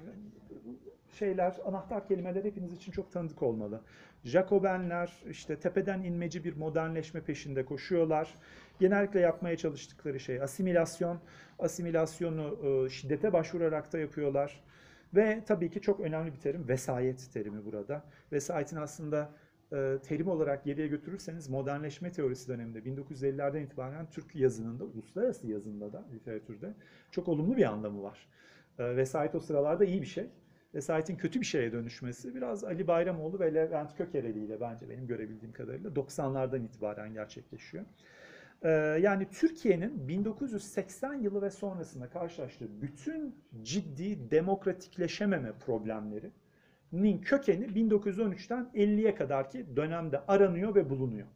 şeyler, 1.18 1.56
anahtar 1.64 2.08
kelimeler 2.08 2.44
hepiniz 2.44 2.72
için 2.72 2.92
çok 2.92 3.12
tanıdık 3.12 3.42
olmalı. 3.42 3.80
Jacobenler 4.24 5.12
işte 5.30 5.56
tepeden 5.60 6.02
inmeci 6.02 6.44
bir 6.44 6.56
modernleşme 6.56 7.20
peşinde 7.20 7.64
koşuyorlar. 7.64 8.34
Genellikle 8.80 9.20
yapmaya 9.20 9.56
çalıştıkları 9.56 10.20
şey 10.20 10.42
asimilasyon. 10.42 11.18
Asimilasyonu 11.58 12.58
e, 12.86 12.90
şiddete 12.90 13.32
başvurarak 13.32 13.92
da 13.92 13.98
yapıyorlar. 13.98 14.62
Ve 15.14 15.42
tabii 15.46 15.70
ki 15.70 15.80
çok 15.80 16.00
önemli 16.00 16.32
bir 16.32 16.38
terim 16.38 16.68
vesayet 16.68 17.32
terimi 17.32 17.64
burada. 17.64 18.04
Vesayetin 18.32 18.76
aslında 18.76 19.30
e, 19.72 19.98
terim 20.02 20.28
olarak 20.28 20.64
geriye 20.64 20.86
götürürseniz 20.86 21.48
modernleşme 21.48 22.12
teorisi 22.12 22.48
döneminde 22.48 22.78
1950'lerden 22.78 23.62
itibaren 23.62 24.10
Türk 24.10 24.36
yazınında, 24.36 24.84
uluslararası 24.84 25.46
yazında 25.46 25.92
da 25.92 26.04
literatürde 26.14 26.74
çok 27.10 27.28
olumlu 27.28 27.56
bir 27.56 27.64
anlamı 27.64 28.02
var. 28.02 28.28
E, 28.78 28.96
vesayet 28.96 29.34
o 29.34 29.40
sıralarda 29.40 29.84
iyi 29.84 30.02
bir 30.02 30.06
şey. 30.06 30.26
Vesayetin 30.74 31.16
kötü 31.16 31.40
bir 31.40 31.46
şeye 31.46 31.72
dönüşmesi 31.72 32.34
biraz 32.34 32.64
Ali 32.64 32.88
Bayramoğlu 32.88 33.40
ve 33.40 33.54
Levent 33.54 33.96
Kökereli 33.96 34.44
ile 34.44 34.60
bence 34.60 34.88
benim 34.88 35.06
görebildiğim 35.06 35.52
kadarıyla 35.52 35.90
90'lardan 35.90 36.64
itibaren 36.64 37.12
gerçekleşiyor. 37.14 37.84
Ee, 38.62 38.68
yani 39.02 39.28
Türkiye'nin 39.30 40.08
1980 40.08 41.14
yılı 41.14 41.42
ve 41.42 41.50
sonrasında 41.50 42.08
karşılaştığı 42.08 42.82
bütün 42.82 43.36
ciddi 43.62 44.30
demokratikleşememe 44.30 45.52
problemlerinin 46.92 47.22
kökeni 47.22 47.66
1913'ten 47.66 48.70
50'ye 48.74 49.14
kadarki 49.14 49.76
dönemde 49.76 50.20
aranıyor 50.28 50.74
ve 50.74 50.90
bulunuyor 50.90 51.26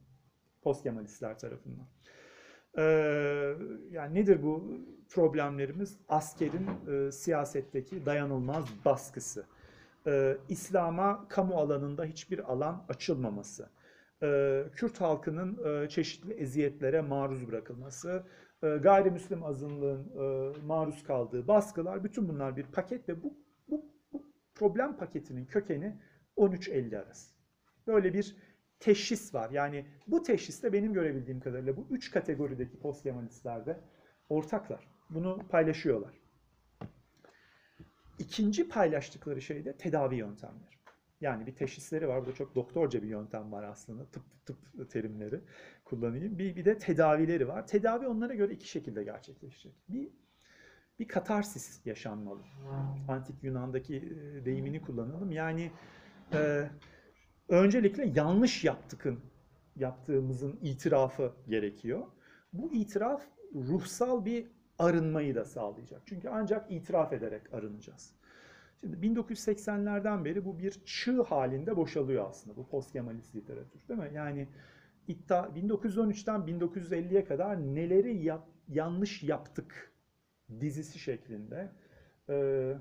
postkemalistler 0.62 1.38
tarafından. 1.38 1.86
Ee, 2.78 2.82
yani 3.90 4.14
nedir 4.14 4.42
bu 4.42 4.80
problemlerimiz? 5.08 5.96
Askerin 6.08 6.66
e, 6.88 7.12
siyasetteki 7.12 8.06
dayanılmaz 8.06 8.64
baskısı. 8.84 9.46
Ee, 10.06 10.36
İslam'a 10.48 11.28
kamu 11.28 11.54
alanında 11.54 12.04
hiçbir 12.04 12.52
alan 12.52 12.84
açılmaması 12.88 13.68
e, 14.22 14.64
Kürt 14.74 15.00
halkının 15.00 15.82
e, 15.84 15.88
çeşitli 15.88 16.32
eziyetlere 16.32 17.00
maruz 17.00 17.48
bırakılması, 17.48 18.22
e, 18.62 18.68
gayrimüslim 18.68 19.44
azınlığın 19.44 20.06
maruz 20.66 21.02
kaldığı 21.02 21.48
baskılar, 21.48 22.04
bütün 22.04 22.28
bunlar 22.28 22.56
bir 22.56 22.64
paket 22.64 23.08
ve 23.08 23.22
bu 23.22 23.45
problem 24.56 24.96
paketinin 24.96 25.46
kökeni 25.46 25.96
13.50 26.36 26.98
arası. 26.98 27.34
Böyle 27.86 28.14
bir 28.14 28.36
teşhis 28.80 29.34
var. 29.34 29.50
Yani 29.50 29.86
bu 30.06 30.22
teşhiste 30.22 30.72
benim 30.72 30.92
görebildiğim 30.92 31.40
kadarıyla 31.40 31.76
bu 31.76 31.86
üç 31.90 32.10
kategorideki 32.10 32.78
postkemalistler 32.78 33.76
ortaklar. 34.28 34.88
Bunu 35.10 35.38
paylaşıyorlar. 35.48 36.14
İkinci 38.18 38.68
paylaştıkları 38.68 39.42
şey 39.42 39.64
de 39.64 39.76
tedavi 39.76 40.16
yöntemleri. 40.16 40.76
Yani 41.20 41.46
bir 41.46 41.54
teşhisleri 41.54 42.08
var. 42.08 42.20
Burada 42.20 42.34
çok 42.34 42.54
doktorca 42.54 43.02
bir 43.02 43.08
yöntem 43.08 43.52
var 43.52 43.62
aslında. 43.62 44.06
Tıp 44.06 44.22
tıp 44.46 44.90
terimleri 44.90 45.40
kullanayım. 45.84 46.38
Bir, 46.38 46.56
bir 46.56 46.64
de 46.64 46.78
tedavileri 46.78 47.48
var. 47.48 47.66
Tedavi 47.66 48.06
onlara 48.06 48.34
göre 48.34 48.52
iki 48.52 48.68
şekilde 48.68 49.04
gerçekleşecek. 49.04 49.72
Bir 49.88 50.10
bir 50.98 51.08
katarsis 51.08 51.86
yaşanmalı. 51.86 52.40
Antik 53.08 53.44
Yunan'daki 53.44 53.96
e, 53.96 54.44
deyimini 54.44 54.82
kullanalım. 54.82 55.32
Yani 55.32 55.70
e, 56.32 56.70
öncelikle 57.48 58.12
yanlış 58.14 58.64
yaptıkın 58.64 59.20
yaptığımızın 59.76 60.58
itirafı 60.62 61.32
gerekiyor. 61.48 62.06
Bu 62.52 62.72
itiraf 62.72 63.22
ruhsal 63.54 64.24
bir 64.24 64.46
arınmayı 64.78 65.34
da 65.34 65.44
sağlayacak. 65.44 66.02
Çünkü 66.06 66.28
ancak 66.28 66.72
itiraf 66.72 67.12
ederek 67.12 67.54
arınacağız. 67.54 68.14
Şimdi 68.80 69.06
1980'lerden 69.06 70.24
beri 70.24 70.44
bu 70.44 70.58
bir 70.58 70.70
çığ 70.84 71.22
halinde 71.22 71.76
boşalıyor 71.76 72.28
aslında 72.28 72.56
bu 72.56 72.68
postkemalist 72.68 73.36
literatür 73.36 73.88
değil 73.88 74.00
mi? 74.00 74.10
Yani 74.14 74.48
iddia 75.08 75.44
1913'ten 75.44 76.40
1950'ye 76.40 77.24
kadar 77.24 77.74
neleri 77.74 78.22
yap, 78.22 78.48
yanlış 78.68 79.22
yaptık 79.22 79.95
dizisi 80.60 80.98
şeklinde 80.98 81.70
e, 82.28 82.74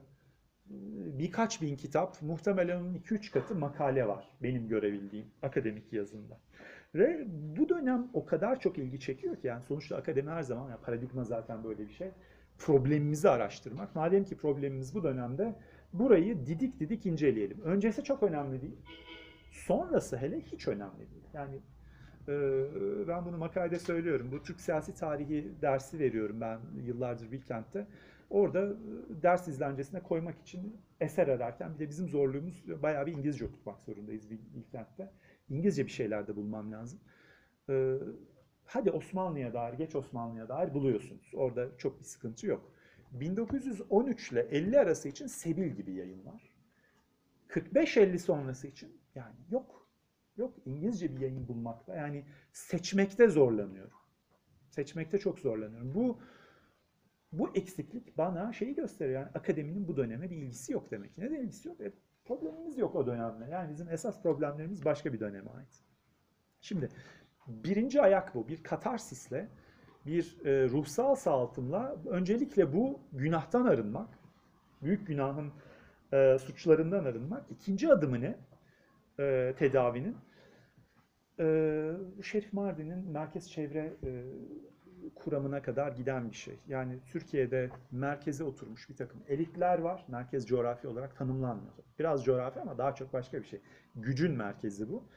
birkaç 1.19 1.62
bin 1.62 1.75
kitap 1.75 2.22
muhtemelen 2.22 2.81
onun 2.81 2.95
2-3 2.95 3.31
katı 3.31 3.55
makale 3.55 4.07
var 4.07 4.31
benim 4.43 4.67
görebildiğim 4.67 5.27
akademik 5.41 5.93
yazında. 5.93 6.39
Ve 6.95 7.25
bu 7.27 7.69
dönem 7.69 8.10
o 8.13 8.25
kadar 8.25 8.60
çok 8.60 8.77
ilgi 8.77 9.00
çekiyor 9.00 9.36
ki 9.36 9.48
yani 9.48 9.63
sonuçta 9.63 9.95
akademi 9.95 10.29
her 10.29 10.41
zaman 10.41 10.69
yani 10.69 10.81
paradigma 10.81 11.24
zaten 11.24 11.63
böyle 11.63 11.88
bir 11.88 11.93
şey. 11.93 12.12
Problemimizi 12.57 13.29
araştırmak. 13.29 13.95
Madem 13.95 14.24
ki 14.24 14.38
problemimiz 14.38 14.95
bu 14.95 15.03
dönemde 15.03 15.55
burayı 15.93 16.45
didik 16.45 16.79
didik 16.79 17.05
inceleyelim. 17.05 17.62
Öncesi 17.62 18.03
çok 18.03 18.24
önemli 18.24 18.62
değil. 18.62 18.77
Sonrası 19.51 20.17
hele 20.17 20.41
hiç 20.41 20.67
önemli 20.67 21.12
değil. 21.12 21.24
Yani 21.34 21.60
ben 23.08 23.25
bunu 23.25 23.38
makalede 23.38 23.79
söylüyorum. 23.79 24.29
Bu 24.32 24.44
Türk 24.44 24.62
siyasi 24.62 24.96
tarihi 24.96 25.51
dersi 25.62 26.00
veriyorum 26.00 26.41
ben 26.41 26.60
yıllardır 26.86 27.32
Bilkent'te. 27.32 27.88
Orada 28.29 28.60
e, 28.60 29.24
ders 29.24 29.48
izlencesine 29.48 30.03
koymak 30.03 30.41
için 30.41 30.82
eser 31.00 31.27
ararken 31.27 31.74
bir 31.74 31.79
de 31.79 31.89
bizim 31.89 32.08
zorluğumuz 32.08 32.63
bayağı 32.84 33.05
bir 33.05 33.12
İngilizce 33.12 33.46
okutmak 33.46 33.82
zorundayız 33.82 34.29
Bilkent'te. 34.29 35.12
İngilizce 35.50 35.86
bir 35.86 35.91
şeyler 35.91 36.27
de 36.27 36.36
bulmam 36.36 36.72
lazım. 36.72 37.00
E, 37.70 37.98
hadi 38.65 38.91
Osmanlı'ya 38.91 39.53
dair, 39.53 39.74
geç 39.74 39.96
Osmanlı'ya 39.96 40.50
dair 40.50 40.74
buluyorsunuz. 40.74 41.32
Orada 41.34 41.77
çok 41.77 42.00
bir 42.00 42.05
sıkıntı 42.05 42.48
yok. 42.48 42.72
1913 43.12 44.32
ile 44.32 44.41
50 44.41 44.79
arası 44.79 45.10
için 45.10 45.27
Sebil 45.27 45.70
gibi 45.70 45.94
yayınlar. 45.94 46.55
45-50 47.50 48.17
sonrası 48.17 48.67
için 48.67 49.01
yani 49.15 49.36
yok. 49.51 49.75
Yok 50.38 50.54
İngilizce 50.65 51.15
bir 51.15 51.22
yayın 51.22 51.48
bulmakta 51.48 51.96
yani 51.96 52.25
seçmekte 52.51 53.27
zorlanıyorum. 53.27 53.98
Seçmekte 54.70 55.18
çok 55.18 55.39
zorlanıyorum. 55.39 55.96
Bu 55.96 56.20
bu 57.32 57.50
eksiklik 57.56 58.18
bana 58.18 58.54
şeyi 58.54 58.75
gösteriyor 58.75 59.20
yani 59.20 59.32
akademinin 59.36 59.88
bu 59.88 59.98
döneme 59.98 60.30
bir 60.30 60.38
ilgisi 60.38 60.74
yok 60.74 60.92
demek 60.92 61.15
ki. 61.15 61.22
Neden 61.22 61.36
ilgisi 61.36 61.68
yok? 61.68 61.82
E, 61.82 61.94
problemimiz 62.25 62.77
yok 62.77 62.96
o 62.96 63.08
dönemle. 63.08 63.50
Yani 63.50 63.70
bizim 63.70 63.89
esas 63.89 64.24
problemlerimiz 64.24 64.86
başka 64.86 65.13
bir 65.13 65.20
döneme 65.20 65.51
ait. 65.51 65.84
Şimdi 66.62 66.89
birinci 67.48 68.01
ayak 68.01 68.36
bu. 68.36 68.48
Bir 68.48 68.63
katarsisle 68.63 69.50
bir 70.06 70.46
e, 70.46 70.70
ruhsal 70.70 71.15
sağaltımla 71.15 71.96
öncelikle 72.06 72.74
bu 72.74 73.00
günahtan 73.13 73.65
arınmak, 73.65 74.20
büyük 74.82 75.08
günahın 75.08 75.54
e, 76.13 76.38
suçlarından 76.39 77.06
arınmak. 77.06 77.51
İkinci 77.51 77.92
adımı 77.92 78.22
ne? 78.22 78.36
E, 79.19 79.53
tedavinin 79.57 80.17
Ee, 81.39 81.91
Şerif 82.24 82.53
Mardin'in 82.53 83.12
merkez 83.12 83.51
çevre 83.51 83.93
e, 84.03 84.24
kuramına 85.15 85.62
kadar 85.62 85.91
giden 85.91 86.31
bir 86.31 86.36
şey. 86.36 86.60
Yani 86.67 87.00
Türkiye'de 87.05 87.69
merkeze 87.91 88.43
oturmuş 88.43 88.89
bir 88.89 88.95
takım 88.95 89.24
elitler 89.27 89.79
var. 89.79 90.05
Merkez 90.07 90.48
coğrafi 90.48 90.88
olarak 90.88 91.15
tanımlanmıyor. 91.17 91.74
Biraz 92.00 92.24
coğrafi 92.25 92.60
ama 92.60 92.77
daha 92.77 92.95
çok 92.95 93.13
başka 93.13 93.39
bir 93.39 93.45
şey. 93.45 93.62
Gücün 93.95 94.31
merkezi 94.31 94.89
bu. 94.89 95.10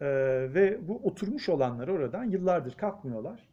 Ee, 0.00 0.06
ve 0.54 0.88
bu 0.88 0.96
oturmuş 1.04 1.48
olanlar 1.48 1.88
oradan 1.88 2.24
yıllardır 2.24 2.74
kalkmıyorlar. 2.74 3.48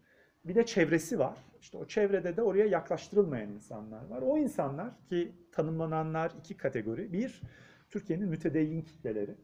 Bir 0.46 0.56
de 0.56 0.66
çevresi 0.66 1.20
var. 1.20 1.38
İşte 1.62 1.78
o 1.78 1.88
çevrede 1.88 2.38
de 2.38 2.42
oraya 2.42 2.66
yaklaştırılmayan 2.66 3.50
insanlar 3.50 4.06
var. 4.06 4.22
O 4.22 4.38
insanlar 4.38 4.92
ki 5.10 5.32
tanımlananlar 5.52 6.32
iki 6.40 6.58
kategori. 6.58 7.14
Bir, 7.14 7.42
Türkiye'nin 7.90 8.30
mütedeyyin 8.30 8.82
kitleleri. 8.82 9.36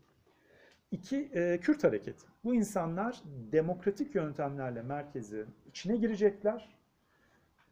İki, 0.96 1.30
e, 1.34 1.60
Kürt 1.60 1.84
hareketi. 1.84 2.26
Bu 2.44 2.56
insanlar 2.56 3.24
demokratik 3.52 4.16
yöntemlerle 4.16 4.82
merkezi 4.82 5.46
içine 5.70 5.98
girecekler. 5.98 6.70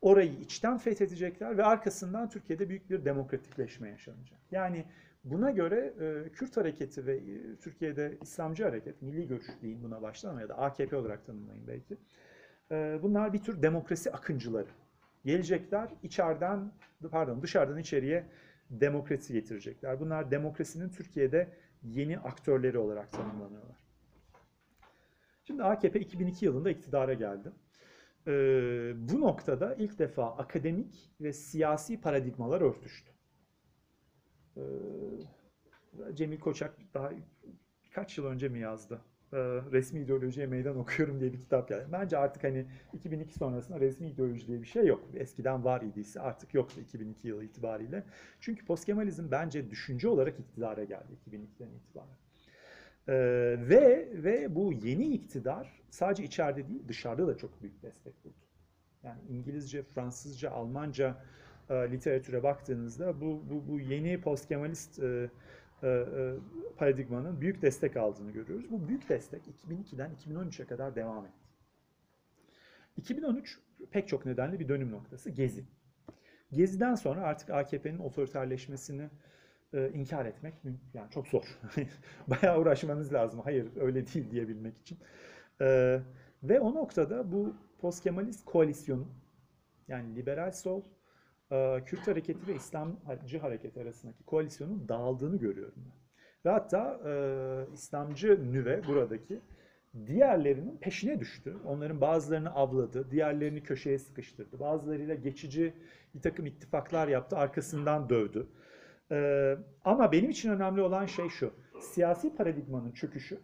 Orayı 0.01 0.31
içten 0.31 0.77
fethedecekler 0.77 1.57
ve 1.57 1.63
arkasından 1.63 2.29
Türkiye'de 2.29 2.69
büyük 2.69 2.89
bir 2.89 3.05
demokratikleşme 3.05 3.89
yaşanacak. 3.89 4.39
Yani 4.51 4.85
buna 5.23 5.51
göre 5.51 5.93
e, 5.99 6.29
Kürt 6.29 6.57
hareketi 6.57 7.05
ve 7.05 7.15
e, 7.15 7.55
Türkiye'de 7.61 8.17
İslamcı 8.21 8.63
hareket, 8.63 9.01
milli 9.01 9.27
görüş 9.27 9.47
deyin 9.61 9.83
buna 9.83 10.01
baştan 10.01 10.39
ya 10.39 10.49
da 10.49 10.57
AKP 10.57 10.97
olarak 10.97 11.25
tanımlayın 11.25 11.67
belki. 11.67 11.97
E, 12.71 12.99
bunlar 13.01 13.33
bir 13.33 13.43
tür 13.43 13.61
demokrasi 13.61 14.11
akıncıları. 14.11 14.69
Gelecekler 15.25 15.89
içeriden, 16.03 16.71
pardon 17.11 17.41
dışarıdan 17.41 17.77
içeriye 17.77 18.25
demokrasi 18.69 19.33
getirecekler. 19.33 19.99
Bunlar 19.99 20.31
demokrasinin 20.31 20.89
Türkiye'de 20.89 21.49
yeni 21.83 22.19
aktörleri 22.19 22.77
olarak 22.77 23.11
tanımlanıyorlar. 23.11 23.77
Şimdi 25.43 25.63
AKP 25.63 25.99
2002 25.99 26.45
yılında 26.45 26.69
iktidara 26.69 27.13
geldi. 27.13 27.51
Ee, 28.27 28.93
bu 28.95 29.21
noktada 29.21 29.75
ilk 29.75 29.99
defa 29.99 30.37
akademik 30.37 31.11
ve 31.21 31.33
siyasi 31.33 32.01
paradigmalar 32.01 32.61
örtüştü. 32.61 33.11
Ee, 34.57 34.61
Cemil 36.13 36.39
Koçak 36.39 36.77
daha 36.93 37.11
kaç 37.91 38.17
yıl 38.17 38.25
önce 38.25 38.49
mi 38.49 38.59
yazdı? 38.59 39.01
Ee, 39.33 39.61
resmi 39.71 39.99
ideolojiye 39.99 40.47
meydan 40.47 40.77
okuyorum 40.77 41.19
diye 41.19 41.33
bir 41.33 41.41
kitap 41.41 41.69
geldi. 41.69 41.85
Bence 41.91 42.17
artık 42.17 42.43
hani 42.43 42.65
2002 42.93 43.33
sonrasında 43.33 43.79
resmi 43.79 44.07
ideoloji 44.07 44.47
diye 44.47 44.61
bir 44.61 44.67
şey 44.67 44.85
yok. 44.85 45.03
Eskiden 45.15 45.63
var 45.63 45.81
idiyse 45.81 46.19
artık 46.19 46.53
yoktu 46.53 46.81
2002 46.81 47.27
yılı 47.27 47.43
itibariyle. 47.43 48.03
Çünkü 48.39 48.65
postkemalizm 48.65 49.31
bence 49.31 49.69
düşünce 49.69 50.07
olarak 50.07 50.39
iktidara 50.39 50.83
geldi 50.83 51.13
2002'den 51.29 51.69
itibaren. 51.69 52.17
Ee, 53.07 53.13
ve 53.69 54.09
ve 54.13 54.55
bu 54.55 54.73
yeni 54.73 55.07
iktidar 55.07 55.81
sadece 55.89 56.23
içeride 56.23 56.67
değil 56.67 56.87
dışarıda 56.87 57.27
da 57.27 57.37
çok 57.37 57.61
büyük 57.61 57.83
destek 57.83 58.25
buldu. 58.25 58.35
Yani 59.03 59.21
İngilizce, 59.29 59.83
Fransızca, 59.83 60.51
Almanca 60.51 61.17
e, 61.69 61.73
literatüre 61.91 62.43
baktığınızda 62.43 63.21
bu 63.21 63.43
bu, 63.49 63.67
bu 63.67 63.79
yeni 63.79 64.21
postkemalist 64.21 64.99
e, 64.99 65.05
e, 65.05 65.07
e, 65.07 65.29
paradigmanın 66.77 67.41
büyük 67.41 67.61
destek 67.61 67.97
aldığını 67.97 68.31
görüyoruz. 68.31 68.71
Bu 68.71 68.87
büyük 68.87 69.09
destek 69.09 69.41
2002'den 69.47 70.11
2013'e 70.11 70.65
kadar 70.65 70.95
devam 70.95 71.25
etti. 71.25 71.43
2013 72.97 73.59
pek 73.91 74.07
çok 74.07 74.25
nedenli 74.25 74.59
bir 74.59 74.67
dönüm 74.67 74.91
noktası 74.91 75.29
Gezi. 75.29 75.63
Gezi'den 76.51 76.95
sonra 76.95 77.21
artık 77.21 77.49
AKP'nin 77.49 77.99
otoriterleşmesini 77.99 79.09
e, 79.73 79.89
inkar 79.89 80.25
etmek 80.25 80.53
yani 80.93 81.11
çok 81.11 81.27
zor. 81.27 81.59
Bayağı 82.27 82.59
uğraşmanız 82.59 83.13
lazım. 83.13 83.39
Hayır 83.43 83.67
öyle 83.75 84.07
değil 84.07 84.31
diyebilmek 84.31 84.77
için. 84.77 84.97
E, 85.61 85.99
ve 86.43 86.59
o 86.59 86.73
noktada 86.73 87.31
bu 87.31 87.55
postkemalist 87.79 88.45
koalisyonun 88.45 89.07
yani 89.87 90.15
liberal 90.15 90.51
sol, 90.51 90.81
e, 90.81 90.85
Kürt 91.85 92.07
hareketi 92.07 92.47
ve 92.47 92.55
İslamcı 92.55 93.39
hareket 93.39 93.77
arasındaki 93.77 94.23
koalisyonun 94.23 94.89
dağıldığını 94.89 95.37
görüyorum 95.37 95.75
ben. 95.77 96.03
Ve 96.45 96.49
hatta 96.49 96.99
e, 97.05 97.73
İslamcı 97.73 98.51
nüve 98.51 98.87
buradaki 98.87 99.41
diğerlerinin 100.05 100.77
peşine 100.77 101.19
düştü. 101.19 101.57
Onların 101.65 102.01
bazılarını 102.01 102.53
avladı, 102.53 103.11
diğerlerini 103.11 103.63
köşeye 103.63 103.99
sıkıştırdı. 103.99 104.59
Bazılarıyla 104.59 105.15
geçici 105.15 105.73
bir 106.15 106.21
takım 106.21 106.45
ittifaklar 106.45 107.07
yaptı, 107.07 107.37
arkasından 107.37 108.09
dövdü. 108.09 108.47
Ee, 109.11 109.57
ama 109.85 110.11
benim 110.11 110.29
için 110.29 110.49
önemli 110.49 110.81
olan 110.81 111.05
şey 111.05 111.29
şu. 111.29 111.53
Siyasi 111.79 112.35
paradigmanın 112.35 112.91
çöküşü 112.91 113.39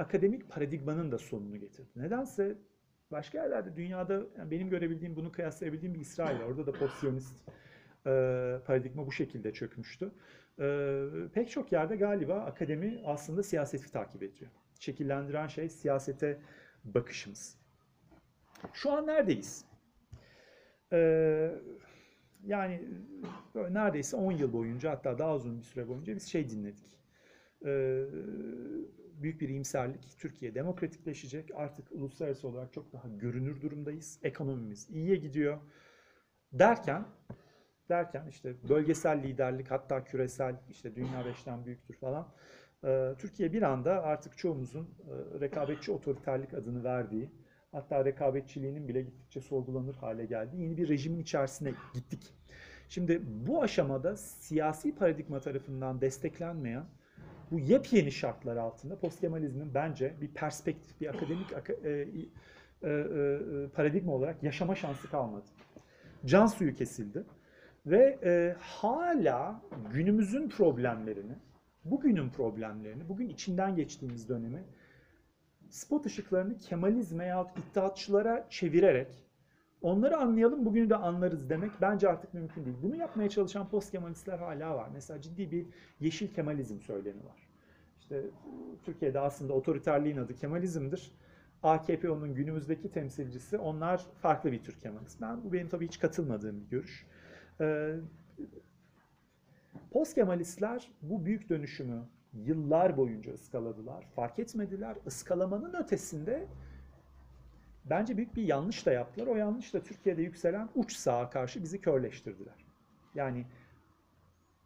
akademik 0.00 0.50
paradigmanın 0.50 1.12
da 1.12 1.18
sonunu 1.18 1.56
getirdi. 1.56 1.90
Nedense 1.96 2.58
başka 3.10 3.38
yerlerde 3.38 3.76
dünyada 3.76 4.22
yani 4.38 4.50
benim 4.50 4.70
görebildiğim, 4.70 5.16
bunu 5.16 5.32
kıyaslayabildiğim 5.32 5.94
bir 5.94 6.00
İsrail. 6.00 6.42
Orada 6.42 6.66
da 6.66 6.72
pozisyonist 6.72 7.34
e, 8.06 8.10
paradigma 8.66 9.06
bu 9.06 9.12
şekilde 9.12 9.52
çökmüştü. 9.52 10.12
E, 10.60 11.06
pek 11.34 11.50
çok 11.50 11.72
yerde 11.72 11.96
galiba 11.96 12.34
akademi 12.34 13.02
aslında 13.04 13.42
siyaseti 13.42 13.92
takip 13.92 14.22
ediyor. 14.22 14.50
Şekillendiren 14.80 15.46
şey 15.46 15.68
siyasete 15.68 16.40
bakışımız. 16.84 17.56
Şu 18.72 18.92
an 18.92 19.06
neredeyiz? 19.06 19.64
Eee 20.92 21.52
yani 22.46 22.88
böyle 23.54 23.74
neredeyse 23.74 24.16
10 24.16 24.32
yıl 24.32 24.52
boyunca 24.52 24.90
hatta 24.90 25.18
daha 25.18 25.34
uzun 25.34 25.58
bir 25.58 25.64
süre 25.64 25.88
boyunca 25.88 26.14
biz 26.14 26.28
şey 26.28 26.50
dinledik. 26.50 26.98
Ee, 27.64 28.04
büyük 29.22 29.40
bir 29.40 29.48
iyimserlik. 29.48 30.18
Türkiye 30.18 30.54
demokratikleşecek. 30.54 31.50
Artık 31.54 31.92
uluslararası 31.92 32.48
olarak 32.48 32.72
çok 32.72 32.92
daha 32.92 33.08
görünür 33.08 33.60
durumdayız. 33.60 34.18
Ekonomimiz 34.22 34.90
iyiye 34.90 35.16
gidiyor. 35.16 35.58
Derken 36.52 37.06
derken 37.88 38.26
işte 38.28 38.54
bölgesel 38.68 39.22
liderlik 39.22 39.70
hatta 39.70 40.04
küresel 40.04 40.56
işte 40.70 40.96
dünya 40.96 41.24
beşten 41.24 41.64
büyüktür 41.64 41.94
falan. 41.94 42.28
Ee, 42.84 43.14
Türkiye 43.18 43.52
bir 43.52 43.62
anda 43.62 44.02
artık 44.02 44.38
çoğumuzun 44.38 44.84
e, 44.84 45.40
rekabetçi 45.40 45.92
otoriterlik 45.92 46.54
adını 46.54 46.84
verdiği 46.84 47.30
hatta 47.72 48.04
rekabetçiliğinin 48.04 48.88
bile 48.88 49.02
gittikçe 49.02 49.40
sorgulanır 49.40 49.94
hale 49.94 50.26
geldi. 50.26 50.56
Yeni 50.56 50.76
bir 50.76 50.88
rejimin 50.88 51.18
içerisine 51.18 51.72
gittik. 51.94 52.34
Şimdi 52.88 53.20
bu 53.24 53.62
aşamada 53.62 54.16
siyasi 54.16 54.94
paradigma 54.94 55.40
tarafından 55.40 56.00
desteklenmeyen 56.00 56.84
bu 57.50 57.58
yepyeni 57.58 58.12
şartlar 58.12 58.56
altında 58.56 58.98
postkemalizmin 58.98 59.74
bence 59.74 60.16
bir 60.20 60.28
perspektif, 60.28 61.00
bir 61.00 61.06
akademik 61.06 61.52
e, 61.84 61.90
e, 62.82 62.88
e, 62.88 63.68
paradigma 63.74 64.12
olarak 64.12 64.42
yaşama 64.42 64.74
şansı 64.74 65.10
kalmadı. 65.10 65.44
Can 66.26 66.46
suyu 66.46 66.74
kesildi 66.74 67.24
ve 67.86 68.18
e, 68.24 68.56
hala 68.60 69.62
günümüzün 69.92 70.48
problemlerini, 70.48 71.36
bugünün 71.84 72.30
problemlerini, 72.30 73.08
bugün 73.08 73.28
içinden 73.28 73.76
geçtiğimiz 73.76 74.28
dönemi 74.28 74.64
spot 75.70 76.06
ışıklarını 76.06 76.58
Kemalizme 76.58 77.26
yahut 77.26 77.50
iddiatçılara 77.58 78.46
çevirerek 78.50 79.29
onları 79.82 80.16
anlayalım 80.16 80.64
bugünü 80.64 80.90
de 80.90 80.96
anlarız 80.96 81.50
demek 81.50 81.70
bence 81.80 82.08
artık 82.08 82.34
mümkün 82.34 82.64
değil. 82.64 82.76
Bunu 82.82 82.96
yapmaya 82.96 83.28
çalışan 83.28 83.68
post 83.68 83.90
Kemalistler 83.90 84.38
hala 84.38 84.74
var. 84.74 84.88
Mesela 84.92 85.20
ciddi 85.22 85.50
bir 85.50 85.66
yeşil 86.00 86.34
Kemalizm 86.34 86.80
söylemi 86.80 87.24
var. 87.24 87.48
İşte 88.00 88.24
Türkiye'de 88.84 89.20
aslında 89.20 89.52
otoriterliğin 89.52 90.16
adı 90.16 90.34
Kemalizm'dir. 90.34 91.12
AKP 91.62 92.10
onun 92.10 92.34
günümüzdeki 92.34 92.90
temsilcisi. 92.90 93.58
Onlar 93.58 94.06
farklı 94.22 94.52
bir 94.52 94.62
tür 94.62 94.72
Kemalist. 94.80 95.20
Ben, 95.20 95.44
bu 95.44 95.52
benim 95.52 95.68
tabii 95.68 95.86
hiç 95.86 95.98
katılmadığım 95.98 96.60
bir 96.60 96.70
görüş. 96.70 97.06
Ee, 97.60 97.96
post 99.90 100.14
Kemalistler 100.14 100.92
bu 101.02 101.24
büyük 101.24 101.48
dönüşümü 101.48 102.02
yıllar 102.32 102.96
boyunca 102.96 103.34
ıskaladılar. 103.34 104.04
Fark 104.14 104.38
etmediler. 104.38 104.96
Iskalamanın 105.06 105.74
ötesinde 105.74 106.46
bence 107.84 108.16
büyük 108.16 108.36
bir 108.36 108.42
yanlış 108.42 108.86
da 108.86 108.92
yaptılar. 108.92 109.26
O 109.26 109.36
yanlış 109.36 109.74
da 109.74 109.82
Türkiye'de 109.82 110.22
yükselen 110.22 110.68
uç 110.74 110.96
sağa 110.96 111.30
karşı 111.30 111.62
bizi 111.62 111.80
körleştirdiler. 111.80 112.66
Yani 113.14 113.46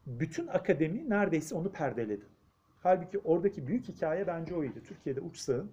bütün 0.06 0.46
akademi 0.46 1.10
neredeyse 1.10 1.54
onu 1.54 1.72
perdeledi. 1.72 2.24
Halbuki 2.82 3.18
oradaki 3.18 3.66
büyük 3.66 3.88
hikaye 3.88 4.26
bence 4.26 4.54
oydu. 4.54 4.82
Türkiye'de 4.84 5.20
uç 5.20 5.36
sağın 5.36 5.70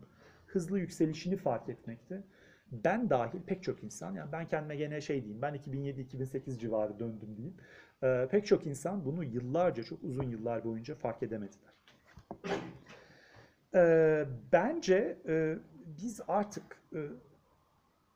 hızlı 0.47 0.79
yükselişini 0.79 1.37
fark 1.37 1.69
etmekti. 1.69 2.23
Ben 2.71 3.09
dahil 3.09 3.39
pek 3.41 3.63
çok 3.63 3.83
insan, 3.83 4.13
yani 4.15 4.31
ben 4.31 4.47
kendime 4.47 4.75
gene 4.75 5.01
şey 5.01 5.23
diyeyim, 5.23 5.41
ben 5.41 5.55
2007-2008 5.55 6.59
civarı 6.59 6.99
döndüm 6.99 7.37
diyeyim. 7.37 7.57
Ee, 8.03 8.27
pek 8.31 8.45
çok 8.45 8.67
insan 8.67 9.05
bunu 9.05 9.23
yıllarca, 9.23 9.83
çok 9.83 10.03
uzun 10.03 10.29
yıllar 10.29 10.63
boyunca 10.63 10.95
fark 10.95 11.23
edemediler. 11.23 11.71
Ee, 13.75 14.25
bence 14.51 15.17
e, 15.27 15.57
biz 16.01 16.21
artık 16.27 16.63
e, 16.95 16.99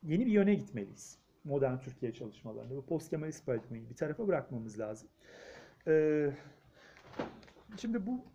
yeni 0.06 0.26
bir 0.26 0.32
yöne 0.32 0.54
gitmeliyiz. 0.56 1.18
Modern 1.44 1.78
Türkiye 1.78 2.14
çalışmalarında. 2.14 2.76
Bu 2.76 2.86
post 2.86 3.10
Kemalist 3.10 3.46
paradigmayı 3.46 3.90
bir 3.90 3.96
tarafa 3.96 4.28
bırakmamız 4.28 4.80
lazım. 4.80 5.10
Ee, 5.88 6.32
şimdi 7.78 8.08
bu 8.08 8.26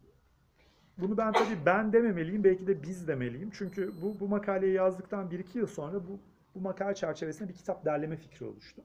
bunu 0.98 1.16
ben 1.16 1.32
tabii 1.32 1.66
ben 1.66 1.92
dememeliyim, 1.92 2.44
belki 2.44 2.66
de 2.66 2.82
biz 2.82 3.08
demeliyim. 3.08 3.50
Çünkü 3.52 4.02
bu, 4.02 4.20
bu 4.20 4.28
makaleyi 4.28 4.74
yazdıktan 4.74 5.30
1-2 5.30 5.58
yıl 5.58 5.66
sonra 5.66 6.06
bu, 6.08 6.20
bu 6.54 6.60
makale 6.60 6.94
çerçevesinde 6.94 7.48
bir 7.48 7.54
kitap 7.54 7.84
derleme 7.84 8.16
fikri 8.16 8.46
oluştu. 8.46 8.82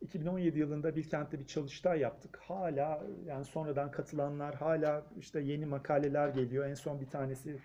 2017 0.00 0.58
yılında 0.58 0.96
Bilkent'te 0.96 1.40
bir 1.40 1.46
çalıştay 1.46 2.00
yaptık. 2.00 2.38
Hala 2.42 3.06
yani 3.26 3.44
sonradan 3.44 3.90
katılanlar 3.90 4.54
hala 4.54 5.06
işte 5.18 5.40
yeni 5.40 5.66
makaleler 5.66 6.28
geliyor. 6.28 6.66
En 6.66 6.74
son 6.74 7.00
bir 7.00 7.06
tanesi 7.06 7.56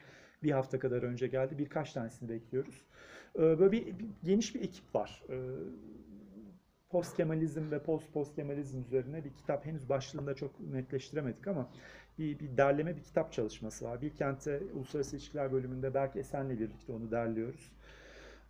bir 0.43 0.51
hafta 0.51 0.79
kadar 0.79 1.03
önce 1.03 1.27
geldi. 1.27 1.57
Birkaç 1.57 1.93
tanesini 1.93 2.29
bekliyoruz. 2.29 2.85
Ee, 3.35 3.59
Böyle 3.59 3.71
bir, 3.71 3.85
bir 3.99 4.07
geniş 4.23 4.55
bir 4.55 4.61
ekip 4.61 4.95
var. 4.95 5.23
Ee, 5.29 5.37
Post 6.89 7.17
Kemalizm 7.17 7.71
ve 7.71 7.83
post 7.83 8.13
post 8.13 8.35
Kemalizm 8.35 8.79
üzerine 8.81 9.23
bir 9.25 9.33
kitap 9.33 9.65
henüz 9.65 9.89
başlığında 9.89 10.35
çok 10.35 10.59
netleştiremedik 10.59 11.47
ama 11.47 11.69
bir, 12.19 12.39
bir 12.39 12.57
derleme 12.57 12.95
bir 12.95 13.03
kitap 13.03 13.33
çalışması 13.33 13.85
var. 13.85 14.01
Bilkent'te 14.01 14.61
Uluslararası 14.75 15.15
İlişkiler 15.15 15.51
bölümünde 15.51 15.93
Berk 15.93 16.15
Esen'le 16.15 16.49
birlikte 16.49 16.93
onu 16.93 17.11
derliyoruz. 17.11 17.71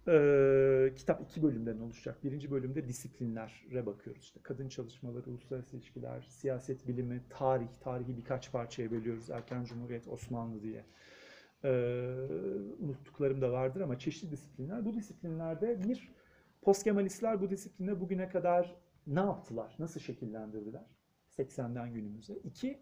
Ee, 0.07 0.93
kitap 0.95 1.21
iki 1.21 1.43
bölümden 1.43 1.79
oluşacak. 1.79 2.23
Birinci 2.23 2.51
bölümde 2.51 2.87
disiplinlere 2.87 3.85
bakıyoruz. 3.85 4.23
İşte 4.23 4.39
kadın 4.43 4.69
çalışmaları, 4.69 5.29
uluslararası 5.29 5.77
ilişkiler, 5.77 6.21
siyaset 6.21 6.87
bilimi, 6.87 7.21
tarih, 7.29 7.67
tarihi 7.79 8.17
birkaç 8.17 8.51
parçaya 8.51 8.91
bölüyoruz. 8.91 9.29
Erken 9.29 9.63
Cumhuriyet, 9.63 10.07
Osmanlı 10.07 10.63
diye. 10.63 10.85
Ee, 11.63 11.69
unuttuklarım 12.79 13.41
da 13.41 13.51
vardır 13.51 13.81
ama 13.81 13.99
çeşitli 13.99 14.31
disiplinler. 14.31 14.85
Bu 14.85 14.93
disiplinlerde 14.93 15.83
bir, 15.83 16.11
postkemalistler 16.61 17.41
bu 17.41 17.49
disipline 17.49 17.99
bugüne 17.99 18.29
kadar 18.29 18.75
ne 19.07 19.19
yaptılar, 19.19 19.75
nasıl 19.79 19.99
şekillendirdiler? 19.99 20.85
80'den 21.37 21.93
günümüze. 21.93 22.35
İki, 22.35 22.79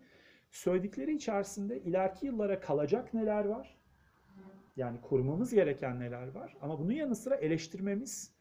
söyledikleri 0.52 1.16
içerisinde 1.16 1.82
ileriki 1.82 2.26
yıllara 2.26 2.60
kalacak 2.60 3.14
neler 3.14 3.46
var? 3.46 3.78
Yani 4.76 5.02
korumamız 5.02 5.54
gereken 5.54 6.00
neler 6.00 6.28
var? 6.28 6.58
Ama 6.62 6.80
bunun 6.80 6.92
yanı 6.92 7.16
sıra 7.16 7.36
eleştirmemiz 7.36 8.38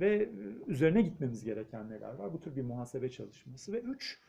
ve 0.00 0.30
üzerine 0.66 1.02
gitmemiz 1.02 1.44
gereken 1.44 1.90
neler 1.90 2.14
var? 2.14 2.32
Bu 2.32 2.40
tür 2.40 2.56
bir 2.56 2.62
muhasebe 2.62 3.08
çalışması. 3.08 3.72
Ve 3.72 3.80
üç, 3.80 4.20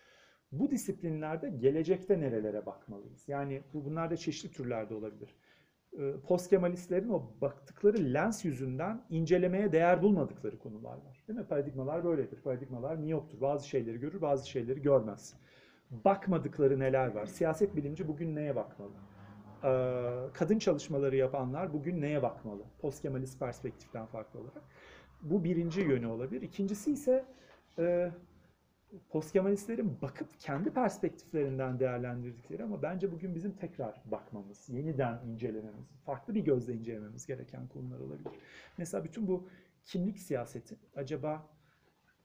bu 0.51 0.71
disiplinlerde 0.71 1.49
gelecekte 1.49 2.19
nerelere 2.19 2.65
bakmalıyız? 2.65 3.27
Yani 3.27 3.63
bu 3.73 3.85
bunlar 3.85 4.11
da 4.11 4.17
çeşitli 4.17 4.51
türlerde 4.51 4.93
olabilir. 4.93 5.35
Ee, 5.99 6.13
Postkemalistlerin 6.27 7.09
o 7.09 7.23
baktıkları 7.41 7.97
lens 8.13 8.45
yüzünden 8.45 9.01
incelemeye 9.09 9.71
değer 9.71 10.01
bulmadıkları 10.01 10.59
konular 10.59 10.93
var. 10.93 11.23
Değil 11.27 11.39
mi? 11.39 11.45
Paradigmalar 11.45 12.03
böyledir. 12.03 12.41
Paradigmalar 12.41 12.95
miyoptur. 12.95 13.41
Bazı 13.41 13.67
şeyleri 13.67 13.99
görür, 13.99 14.21
bazı 14.21 14.49
şeyleri 14.49 14.81
görmez. 14.81 15.33
Bakmadıkları 15.91 16.79
neler 16.79 17.07
var? 17.07 17.25
Siyaset 17.25 17.75
bilimci 17.75 18.07
bugün 18.07 18.35
neye 18.35 18.55
bakmalı? 18.55 18.91
Ee, 19.63 20.33
Kadın 20.33 20.59
çalışmaları 20.59 21.15
yapanlar 21.15 21.73
bugün 21.73 22.01
neye 22.01 22.21
bakmalı? 22.23 22.63
Postkemalist 22.81 23.39
perspektiften 23.39 24.05
farklı 24.05 24.39
olarak. 24.39 24.63
Bu 25.21 25.43
birinci 25.43 25.81
yönü 25.81 26.07
olabilir. 26.07 26.41
İkincisi 26.41 26.91
ise 26.91 27.25
e, 27.79 28.11
postkemalistlerin 29.09 30.01
bakıp 30.01 30.39
kendi 30.39 30.73
perspektiflerinden 30.73 31.79
değerlendirdikleri 31.79 32.63
ama 32.63 32.81
bence 32.81 33.11
bugün 33.11 33.35
bizim 33.35 33.51
tekrar 33.51 34.01
bakmamız, 34.05 34.69
yeniden 34.69 35.19
incelememiz, 35.25 35.91
farklı 36.05 36.35
bir 36.35 36.41
gözle 36.41 36.73
incelememiz 36.73 37.25
gereken 37.25 37.67
konular 37.67 37.99
olabilir. 37.99 38.31
Mesela 38.77 39.03
bütün 39.03 39.27
bu 39.27 39.49
kimlik 39.85 40.19
siyaseti 40.19 40.75
acaba 40.95 41.49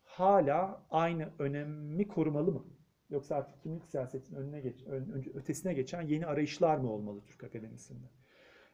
hala 0.05 0.83
aynı 0.91 1.29
önemi 1.39 2.09
korumalı 2.09 2.53
mı? 2.53 2.65
Yoksa 3.11 3.37
artık 3.37 3.63
kimlik 3.63 3.85
siyasetinin 3.85 4.39
önüne 4.41 4.61
geç, 4.61 4.85
ön, 4.87 5.31
ötesine 5.35 5.75
geçen 5.75 6.03
yeni 6.03 6.27
arayışlar 6.27 6.77
mı 6.77 6.93
olmalı 6.93 7.21
Türk 7.27 7.45
akademisinde? 7.45 8.07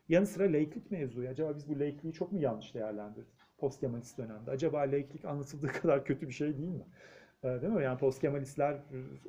Yanı 0.08 0.26
sıra 0.26 0.44
laiklik 0.52 0.90
mevzuyu. 0.90 1.28
Acaba 1.28 1.56
biz 1.56 1.68
bu 1.68 1.80
laikliği 1.80 2.12
çok 2.14 2.32
mu 2.32 2.38
yanlış 2.38 2.74
değerlendirdik? 2.74 3.34
Postkemalist 3.58 4.18
dönemde. 4.18 4.50
Acaba 4.50 4.78
laiklik 4.78 5.24
anlatıldığı 5.24 5.66
kadar 5.82 6.04
kötü 6.04 6.28
bir 6.28 6.32
şey 6.32 6.58
değil 6.58 6.68
mi? 6.68 6.86
Değil 7.44 7.72
mi? 7.72 7.82
Yani 7.82 7.98
postkemalistler 7.98 8.82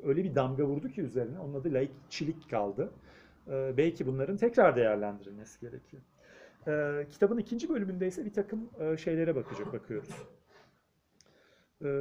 öyle 0.03 0.23
bir 0.23 0.35
damga 0.35 0.63
vurdu 0.63 0.89
ki 0.89 1.01
üzerine. 1.01 1.39
Onun 1.39 1.53
adı 1.53 1.73
laikçilik 1.73 2.49
kaldı. 2.49 2.93
Belki 3.47 4.07
bunların 4.07 4.37
tekrar 4.37 4.75
değerlendirilmesi 4.75 5.59
gerekiyor. 5.59 6.03
Kitabın 7.09 7.37
ikinci 7.37 7.69
bölümünde 7.69 8.07
ise 8.07 8.25
bir 8.25 8.33
takım 8.33 8.69
şeylere 8.97 9.35
bakacak, 9.35 9.73
bakıyoruz. 9.73 10.27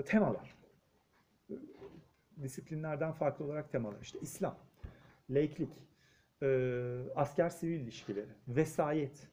Temalar. 0.06 0.54
Disiplinlerden 2.42 3.12
farklı 3.12 3.44
olarak 3.44 3.72
temalar. 3.72 4.00
İşte 4.00 4.18
İslam, 4.22 4.56
laiklik, 5.30 5.72
asker-sivil 7.16 7.80
ilişkileri, 7.80 8.30
vesayet, 8.48 9.28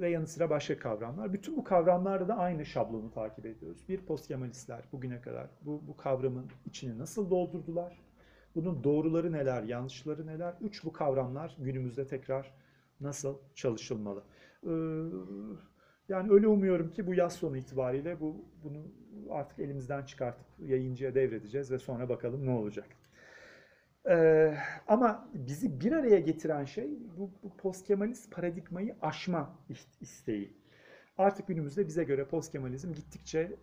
ve 0.00 0.10
yanı 0.10 0.26
sıra 0.26 0.50
başka 0.50 0.78
kavramlar. 0.78 1.32
Bütün 1.32 1.56
bu 1.56 1.64
kavramlarda 1.64 2.28
da 2.28 2.36
aynı 2.36 2.66
şablonu 2.66 3.10
takip 3.10 3.46
ediyoruz. 3.46 3.88
Bir 3.88 4.00
postkemalistler 4.00 4.84
bugüne 4.92 5.20
kadar 5.20 5.46
bu, 5.62 5.82
bu 5.88 5.96
kavramın 5.96 6.46
içini 6.66 6.98
nasıl 6.98 7.30
doldurdular? 7.30 8.00
Bunun 8.54 8.84
doğruları 8.84 9.32
neler, 9.32 9.62
yanlışları 9.62 10.26
neler? 10.26 10.54
Üç 10.60 10.84
bu 10.84 10.92
kavramlar 10.92 11.56
günümüzde 11.58 12.06
tekrar 12.06 12.54
nasıl 13.00 13.38
çalışılmalı? 13.54 14.22
Ee, 14.66 14.70
yani 16.08 16.32
öyle 16.32 16.46
umuyorum 16.46 16.90
ki 16.90 17.06
bu 17.06 17.14
yaz 17.14 17.32
sonu 17.32 17.56
itibariyle 17.56 18.20
bu 18.20 18.44
bunu 18.64 18.78
artık 19.30 19.58
elimizden 19.58 20.04
çıkartıp 20.04 20.46
yayıncıya 20.58 21.14
devredeceğiz 21.14 21.70
ve 21.70 21.78
sonra 21.78 22.08
bakalım 22.08 22.46
ne 22.46 22.50
olacak. 22.50 22.88
Ee, 24.08 24.56
ama 24.88 25.28
bizi 25.34 25.80
bir 25.80 25.92
araya 25.92 26.20
getiren 26.20 26.64
şey 26.64 26.98
bu, 27.18 27.30
bu 27.42 27.56
postkemalizm 27.56 28.30
paradigmayı 28.30 28.96
aşma 29.02 29.58
isteği. 30.00 30.52
Artık 31.18 31.48
günümüzde 31.48 31.86
bize 31.86 32.04
göre 32.04 32.24
postkemalizm 32.24 32.92
gittikçe 32.92 33.56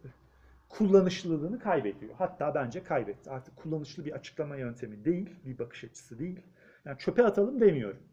kullanışlılığını 0.70 1.60
kaybediyor. 1.60 2.16
Hatta 2.18 2.56
bence 2.56 2.84
kaybetti. 2.84 3.30
Artık 3.30 3.56
kullanışlı 3.56 4.06
bir 4.06 4.12
açıklama 4.12 4.56
yöntemi 4.56 5.06
değil, 5.06 5.36
bir 5.46 5.58
bakış 5.58 5.84
açısı 5.84 6.20
değil. 6.20 6.42
Yani 6.86 6.98
çöpe 6.98 7.24
atalım 7.26 7.60
demiyorum. 7.60 8.04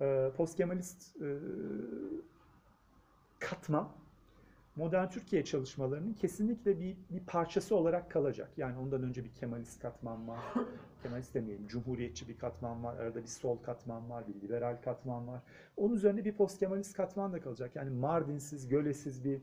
Ee, 0.00 0.30
postkemalist 0.36 1.16
e, 1.22 1.28
katma 3.38 3.94
modern 4.76 5.08
Türkiye 5.08 5.44
çalışmalarının 5.44 6.12
kesinlikle 6.12 6.80
bir, 6.80 6.96
bir 7.10 7.26
parçası 7.26 7.76
olarak 7.76 8.10
kalacak. 8.10 8.50
Yani 8.56 8.78
ondan 8.78 9.02
önce 9.02 9.24
bir 9.24 9.34
Kemalist 9.34 9.82
katman 9.82 10.28
var. 10.28 10.40
Kemalist 11.02 11.34
demeyelim, 11.34 11.66
Cumhuriyetçi 11.68 12.28
bir 12.28 12.38
katman 12.38 12.84
var. 12.84 12.96
Arada 12.96 13.22
bir 13.22 13.28
sol 13.28 13.58
katman 13.62 14.10
var, 14.10 14.24
bir 14.28 14.40
liberal 14.40 14.76
katman 14.82 15.28
var. 15.28 15.42
Onun 15.76 15.94
üzerine 15.94 16.24
bir 16.24 16.36
post 16.36 16.58
Kemalist 16.58 16.96
katman 16.96 17.32
da 17.32 17.40
kalacak. 17.40 17.76
Yani 17.76 17.90
Mardinsiz, 17.90 18.68
Gölesiz 18.68 19.24
bir, 19.24 19.40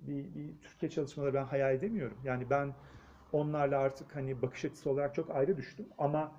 bir, 0.00 0.34
bir 0.34 0.60
Türkiye 0.62 0.90
çalışmaları 0.90 1.34
ben 1.34 1.44
hayal 1.44 1.74
edemiyorum. 1.74 2.18
Yani 2.24 2.50
ben 2.50 2.74
onlarla 3.32 3.78
artık 3.78 4.16
hani 4.16 4.42
bakış 4.42 4.64
açısı 4.64 4.90
olarak 4.90 5.14
çok 5.14 5.30
ayrı 5.30 5.56
düştüm. 5.56 5.86
Ama 5.98 6.32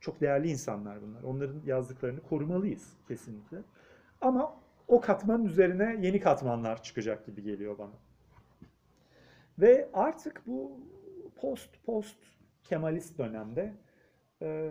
çok 0.00 0.20
değerli 0.20 0.50
insanlar 0.50 1.02
bunlar. 1.02 1.22
Onların 1.22 1.62
yazdıklarını 1.64 2.20
korumalıyız 2.22 2.92
kesinlikle. 3.08 3.58
Ama 4.20 4.63
o 4.88 5.00
katmanın 5.00 5.44
üzerine 5.44 5.98
yeni 6.00 6.20
katmanlar 6.20 6.82
çıkacak 6.82 7.26
gibi 7.26 7.42
geliyor 7.42 7.78
bana. 7.78 7.94
Ve 9.58 9.88
artık 9.92 10.42
bu 10.46 10.80
post 11.36 11.70
post 11.86 12.16
Kemalist 12.62 13.18
dönemde 13.18 13.74
e, 14.42 14.70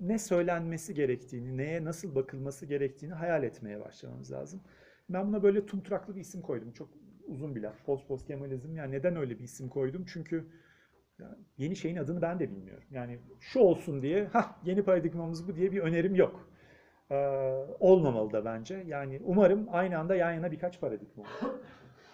ne 0.00 0.18
söylenmesi 0.18 0.94
gerektiğini, 0.94 1.56
neye 1.56 1.84
nasıl 1.84 2.14
bakılması 2.14 2.66
gerektiğini 2.66 3.12
hayal 3.12 3.42
etmeye 3.42 3.80
başlamamız 3.80 4.32
lazım. 4.32 4.60
Ben 5.08 5.28
buna 5.28 5.42
böyle 5.42 5.66
tumturaklı 5.66 6.16
bir 6.16 6.20
isim 6.20 6.42
koydum. 6.42 6.72
Çok 6.72 6.88
uzun 7.26 7.54
bir 7.54 7.62
laf. 7.62 7.84
Post 7.86 8.08
post 8.08 8.26
Kemalizm. 8.26 8.76
Yani 8.76 8.92
neden 8.92 9.16
öyle 9.16 9.38
bir 9.38 9.44
isim 9.44 9.68
koydum? 9.68 10.04
Çünkü 10.12 10.46
yani 11.18 11.36
yeni 11.58 11.76
şeyin 11.76 11.96
adını 11.96 12.22
ben 12.22 12.40
de 12.40 12.50
bilmiyorum. 12.50 12.84
Yani 12.90 13.18
şu 13.40 13.60
olsun 13.60 14.02
diye, 14.02 14.24
ha 14.24 14.60
yeni 14.64 14.82
paradigmamız 14.82 15.48
bu 15.48 15.56
diye 15.56 15.72
bir 15.72 15.80
önerim 15.80 16.14
yok. 16.14 16.50
Ee, 17.10 17.14
olmamalı 17.80 18.32
da 18.32 18.44
bence. 18.44 18.84
Yani 18.86 19.20
umarım 19.24 19.66
aynı 19.70 19.98
anda 19.98 20.14
yan 20.14 20.32
yana 20.32 20.52
birkaç 20.52 20.80
paradigma 20.80 21.22
olur. 21.22 21.54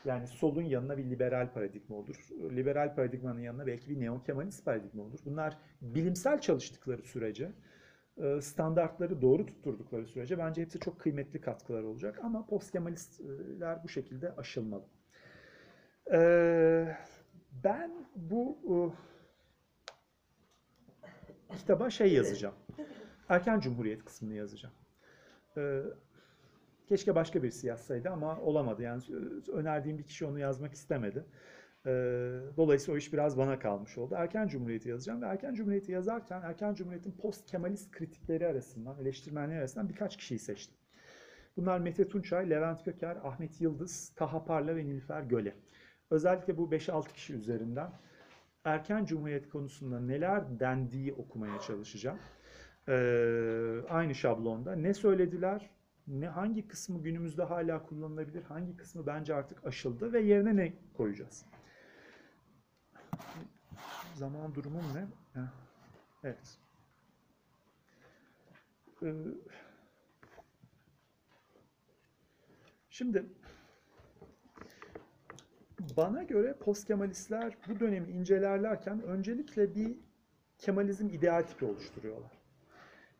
Yani 0.04 0.26
solun 0.26 0.62
yanına 0.62 0.98
bir 0.98 1.04
liberal 1.04 1.52
paradigma 1.52 1.96
olur. 1.96 2.16
Liberal 2.50 2.94
paradigmanın 2.94 3.40
yanına 3.40 3.66
belki 3.66 3.90
bir 3.90 4.00
neo-kemalist 4.00 4.64
paradigma 4.64 5.02
olur. 5.02 5.18
Bunlar 5.24 5.58
bilimsel 5.80 6.40
çalıştıkları 6.40 7.02
sürece, 7.02 7.52
e, 8.16 8.40
standartları 8.40 9.22
doğru 9.22 9.46
tutturdukları 9.46 10.06
sürece 10.06 10.38
bence 10.38 10.62
hepsi 10.62 10.80
çok 10.80 11.00
kıymetli 11.00 11.40
katkılar 11.40 11.82
olacak. 11.82 12.20
Ama 12.22 12.46
post-kemalistler 12.46 13.84
bu 13.84 13.88
şekilde 13.88 14.36
aşılmalı. 14.36 14.84
Ben 17.64 17.90
bu 18.16 18.58
e, 21.50 21.56
kitaba 21.56 21.90
şey 21.90 22.12
yazacağım. 22.12 22.54
Erken 23.28 23.60
Cumhuriyet 23.60 24.04
kısmını 24.04 24.34
yazacağım. 24.34 24.74
Ee, 25.56 25.82
keşke 26.86 27.14
başka 27.14 27.42
birisi 27.42 27.66
yazsaydı 27.66 28.10
ama 28.10 28.40
olamadı. 28.40 28.82
Yani 28.82 29.02
önerdiğim 29.52 29.98
bir 29.98 30.04
kişi 30.04 30.26
onu 30.26 30.38
yazmak 30.38 30.72
istemedi. 30.72 31.24
Ee, 31.86 31.90
dolayısıyla 32.56 32.94
o 32.94 32.98
iş 32.98 33.12
biraz 33.12 33.38
bana 33.38 33.58
kalmış 33.58 33.98
oldu. 33.98 34.14
Erken 34.18 34.48
Cumhuriyeti 34.48 34.88
yazacağım 34.88 35.22
ve 35.22 35.26
Erken 35.26 35.54
Cumhuriyeti 35.54 35.92
yazarken 35.92 36.42
Erken 36.42 36.74
Cumhuriyet'in 36.74 37.12
post 37.12 37.46
Kemalist 37.46 37.90
kritikleri 37.90 38.46
arasından, 38.46 38.98
eleştirmenleri 38.98 39.58
arasından 39.58 39.88
birkaç 39.88 40.16
kişiyi 40.16 40.38
seçtim. 40.38 40.76
Bunlar 41.56 41.78
Mete 41.78 42.08
Tunçay, 42.08 42.50
Levent 42.50 42.84
Köker, 42.84 43.16
Ahmet 43.16 43.60
Yıldız, 43.60 44.12
Taha 44.16 44.44
Parla 44.44 44.76
ve 44.76 44.84
Nilüfer 44.84 45.22
Göle. 45.22 45.54
Özellikle 46.10 46.58
bu 46.58 46.70
5-6 46.70 47.12
kişi 47.12 47.34
üzerinden 47.34 47.90
erken 48.64 49.04
cumhuriyet 49.04 49.48
konusunda 49.48 50.00
neler 50.00 50.60
dendiği 50.60 51.12
okumaya 51.12 51.60
çalışacağım. 51.60 52.18
Ee, 52.88 53.82
aynı 53.88 54.14
şablonda 54.14 54.76
ne 54.76 54.94
söylediler, 54.94 55.70
ne 56.06 56.28
hangi 56.28 56.68
kısmı 56.68 57.02
günümüzde 57.02 57.42
hala 57.42 57.82
kullanılabilir, 57.82 58.42
hangi 58.42 58.76
kısmı 58.76 59.06
bence 59.06 59.34
artık 59.34 59.66
aşıldı 59.66 60.12
ve 60.12 60.20
yerine 60.20 60.56
ne 60.56 60.72
koyacağız? 60.96 61.44
Zaman 64.14 64.54
durumum 64.54 64.84
ne? 64.94 65.06
Evet. 66.24 66.58
Ee, 69.02 69.12
Şimdi 72.92 73.26
bana 75.96 76.22
göre 76.22 76.54
post 76.54 76.86
Kemalistler 76.86 77.56
bu 77.68 77.80
dönemi 77.80 78.08
incelerlerken 78.12 79.02
öncelikle 79.02 79.74
bir 79.74 79.96
Kemalizm 80.58 81.08
ideal 81.08 81.42
tipi 81.42 81.64
oluşturuyorlar. 81.64 82.41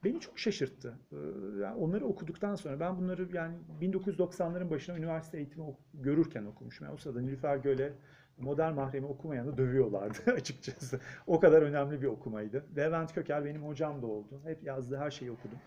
Beni 0.04 0.20
çok 0.20 0.38
şaşırttı. 0.38 0.98
Ee, 1.12 1.16
yani 1.62 1.74
onları 1.74 2.06
okuduktan 2.06 2.54
sonra 2.54 2.80
ben 2.80 2.98
bunları 2.98 3.28
yani 3.32 3.56
1990'ların 3.80 4.70
başına 4.70 4.96
üniversite 4.96 5.36
eğitimi 5.38 5.76
görürken 5.94 6.44
okumuşum. 6.44 6.86
Yani 6.86 6.94
o 6.94 6.96
sırada 6.96 7.20
Nilüfer 7.20 7.56
Göle 7.56 7.92
modern 8.38 8.74
mahremi 8.74 9.06
okumayanı 9.06 9.58
dövüyorlardı 9.58 10.18
açıkçası. 10.36 11.00
O 11.26 11.40
kadar 11.40 11.62
önemli 11.62 12.02
bir 12.02 12.06
okumaydı. 12.06 12.64
Levent 12.76 13.14
Köker 13.14 13.44
benim 13.44 13.62
hocam 13.62 14.02
da 14.02 14.06
oldu. 14.06 14.40
Hep 14.44 14.62
yazdığı 14.62 14.96
her 14.96 15.10
şeyi 15.10 15.30
okudum. 15.30 15.58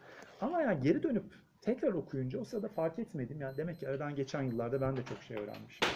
Ama 0.41 0.61
yani 0.61 0.81
geri 0.81 1.03
dönüp 1.03 1.25
tekrar 1.61 1.93
okuyunca 1.93 2.39
o 2.39 2.45
sırada 2.45 2.67
fark 2.67 2.99
etmedim. 2.99 3.41
Yani 3.41 3.57
demek 3.57 3.79
ki 3.79 3.89
aradan 3.89 4.15
geçen 4.15 4.43
yıllarda 4.43 4.81
ben 4.81 4.97
de 4.97 5.03
çok 5.03 5.23
şey 5.23 5.37
öğrenmişim. 5.37 5.87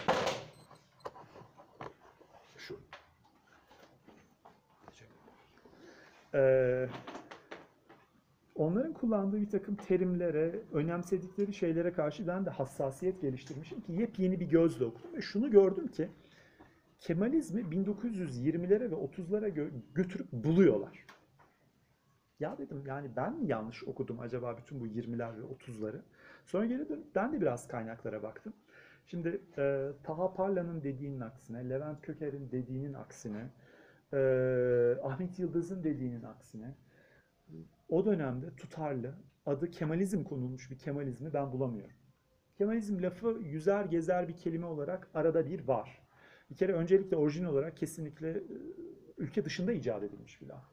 Şu. 2.56 2.80
Ee, 6.34 6.88
onların 8.54 8.92
kullandığı 8.92 9.40
bir 9.40 9.50
takım 9.50 9.74
terimlere, 9.74 10.60
önemsedikleri 10.72 11.54
şeylere 11.54 11.92
karşı 11.92 12.26
ben 12.26 12.46
de 12.46 12.50
hassasiyet 12.50 13.20
geliştirmişim 13.20 13.80
ki 13.80 13.92
yepyeni 13.92 14.40
bir 14.40 14.46
gözle 14.46 14.84
okudum 14.84 15.14
ve 15.16 15.20
şunu 15.20 15.50
gördüm 15.50 15.88
ki 15.88 16.08
Kemalizmi 17.00 17.60
1920'lere 17.60 18.90
ve 18.90 18.94
30'lara 18.94 19.48
gö- 19.48 19.70
götürüp 19.94 20.32
buluyorlar. 20.32 21.06
Ya 22.40 22.58
dedim 22.58 22.82
yani 22.86 23.10
ben 23.16 23.38
mi 23.38 23.46
yanlış 23.46 23.84
okudum 23.84 24.20
acaba 24.20 24.58
bütün 24.58 24.80
bu 24.80 24.86
20'ler 24.86 25.38
ve 25.38 25.42
30'ları? 25.42 26.00
Sonra 26.46 26.66
geri 26.66 26.88
dönüp 26.88 27.14
ben 27.14 27.32
de 27.32 27.40
biraz 27.40 27.68
kaynaklara 27.68 28.22
baktım. 28.22 28.52
Şimdi 29.06 29.40
e, 29.58 29.88
Taha 30.02 30.34
Parla'nın 30.34 30.82
dediğinin 30.82 31.20
aksine, 31.20 31.70
Levent 31.70 32.02
Köker'in 32.02 32.50
dediğinin 32.50 32.94
aksine, 32.94 33.50
e, 34.12 34.18
Ahmet 35.02 35.38
Yıldız'ın 35.38 35.84
dediğinin 35.84 36.22
aksine 36.22 36.74
o 37.88 38.04
dönemde 38.04 38.56
tutarlı, 38.56 39.14
adı 39.46 39.70
Kemalizm 39.70 40.24
konulmuş 40.24 40.70
bir 40.70 40.78
Kemalizmi 40.78 41.32
ben 41.34 41.52
bulamıyorum. 41.52 41.96
Kemalizm 42.58 43.02
lafı 43.02 43.38
yüzer 43.42 43.84
gezer 43.84 44.28
bir 44.28 44.36
kelime 44.36 44.66
olarak 44.66 45.10
arada 45.14 45.46
bir 45.46 45.68
var. 45.68 46.02
Bir 46.50 46.56
kere 46.56 46.72
öncelikle 46.72 47.16
orijin 47.16 47.44
olarak 47.44 47.76
kesinlikle 47.76 48.30
e, 48.30 48.42
ülke 49.18 49.44
dışında 49.44 49.72
icat 49.72 50.02
edilmiş 50.02 50.42
bir 50.42 50.46
laf. 50.46 50.64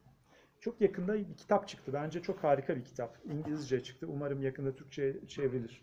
Çok 0.60 0.82
yakında 0.82 1.14
bir 1.14 1.38
kitap 1.38 1.68
çıktı. 1.68 1.94
Bence 1.94 2.22
çok 2.22 2.44
harika 2.44 2.76
bir 2.76 2.84
kitap. 2.84 3.18
İngilizce 3.26 3.84
çıktı. 3.84 4.08
Umarım 4.10 4.42
yakında 4.42 4.76
Türkçe'ye 4.76 5.28
çevrilir. 5.28 5.82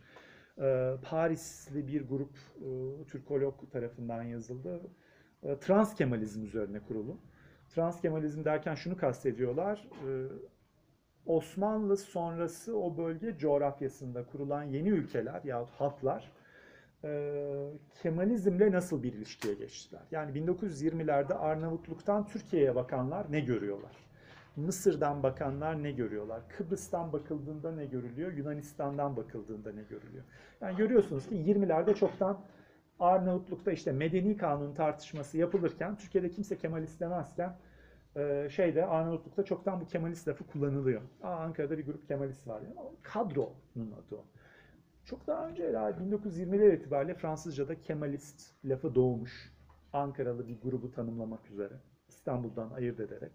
Ee, 0.58 0.94
Parisli 1.02 1.88
bir 1.88 2.08
grup 2.08 2.32
e, 2.60 3.04
Türkolog 3.04 3.72
tarafından 3.72 4.22
yazıldı. 4.22 4.80
E, 5.42 5.58
Trans 5.58 5.94
Kemalizm 5.94 6.44
üzerine 6.44 6.80
kurulu. 6.80 7.18
Trans 7.68 8.00
Kemalizm 8.00 8.44
derken 8.44 8.74
şunu 8.74 8.96
kastediyorlar. 8.96 9.88
Osmanlı 11.26 11.96
sonrası 11.96 12.78
o 12.78 12.96
bölge 12.96 13.38
coğrafyasında 13.38 14.26
kurulan 14.26 14.62
yeni 14.62 14.88
ülkeler 14.88 15.40
yahut 15.44 15.70
halklar 15.70 16.32
e, 17.04 17.70
Kemalizmle 18.02 18.72
nasıl 18.72 19.02
bir 19.02 19.12
ilişkiye 19.12 19.54
geçtiler? 19.54 20.02
Yani 20.10 20.38
1920'lerde 20.38 21.34
Arnavutluk'tan 21.34 22.26
Türkiye'ye 22.26 22.74
bakanlar 22.74 23.32
ne 23.32 23.40
görüyorlar? 23.40 23.92
Mısır'dan 24.56 25.22
bakanlar 25.22 25.82
ne 25.82 25.92
görüyorlar? 25.92 26.40
Kıbrıs'tan 26.48 27.12
bakıldığında 27.12 27.72
ne 27.72 27.86
görülüyor? 27.86 28.32
Yunanistan'dan 28.32 29.16
bakıldığında 29.16 29.72
ne 29.72 29.82
görülüyor? 29.82 30.24
Yani 30.60 30.76
görüyorsunuz 30.76 31.28
ki 31.28 31.34
20'lerde 31.34 31.94
çoktan 31.94 32.40
Arnavutluk'ta 33.00 33.72
işte 33.72 33.92
medeni 33.92 34.36
kanun 34.36 34.74
tartışması 34.74 35.38
yapılırken 35.38 35.96
Türkiye'de 35.96 36.30
kimse 36.30 36.58
Kemalist 36.58 37.00
demezken 37.00 37.56
e, 38.16 38.48
şeyde 38.50 38.86
Arnavutluk'ta 38.86 39.44
çoktan 39.44 39.80
bu 39.80 39.86
Kemalist 39.86 40.28
lafı 40.28 40.46
kullanılıyor. 40.46 41.02
Aa, 41.22 41.36
Ankara'da 41.36 41.78
bir 41.78 41.86
grup 41.86 42.08
Kemalist 42.08 42.48
var. 42.48 42.62
Yani. 42.62 42.74
Kadronun 43.02 43.92
adı 43.92 44.16
o. 44.16 44.24
Çok 45.04 45.26
daha 45.26 45.48
önce 45.48 45.68
herhalde 45.68 46.16
1920'ler 46.16 46.76
itibariyle 46.76 47.14
Fransızca'da 47.14 47.82
Kemalist 47.82 48.64
lafı 48.64 48.94
doğmuş. 48.94 49.54
Ankaralı 49.92 50.48
bir 50.48 50.60
grubu 50.60 50.90
tanımlamak 50.90 51.50
üzere. 51.50 51.74
İstanbul'dan 52.08 52.70
ayırt 52.70 53.00
ederek. 53.00 53.32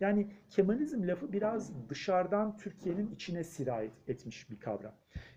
Yani 0.00 0.26
Kemalizm 0.50 1.08
lafı 1.08 1.32
biraz 1.32 1.88
dışarıdan 1.88 2.56
Türkiye'nin 2.56 3.14
içine 3.14 3.44
sirayet 3.44 3.92
etmiş 4.08 4.50
bir 4.50 4.60
kavram. 4.60 4.94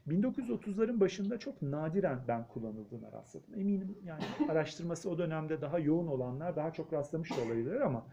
1930'ların 0.08 1.00
başında 1.00 1.40
çok 1.40 1.62
nadiren 1.62 2.20
ben 2.28 2.48
kullanıldığına 2.48 3.12
rastladım. 3.12 3.60
Eminim 3.60 3.98
yani 4.04 4.24
araştırması 4.50 5.10
o 5.10 5.18
dönemde 5.18 5.62
daha 5.62 5.80
yoğun 5.80 6.08
olanlar 6.08 6.56
daha 6.56 6.74
çok 6.74 6.94
rastlamış 6.94 7.32
da 7.32 7.42
olabilirler 7.42 7.82
ama 7.82 8.06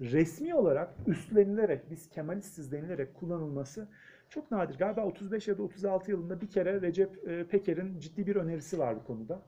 resmi 0.00 0.54
olarak 0.54 0.94
üstlenilerek, 1.06 1.90
biz 1.90 2.08
Kemalistiz 2.08 2.72
denilerek 2.72 3.14
kullanılması 3.14 3.88
çok 4.28 4.50
nadir. 4.50 4.78
Galiba 4.78 5.06
35 5.06 5.48
ya 5.48 5.58
da 5.58 5.62
36 5.62 6.10
yılında 6.10 6.40
bir 6.40 6.50
kere 6.50 6.80
Recep 6.80 7.28
e, 7.28 7.46
Peker'in 7.46 7.98
ciddi 8.00 8.26
bir 8.26 8.36
önerisi 8.36 8.78
var 8.78 8.96
bu 8.96 9.04
konuda. 9.04 9.42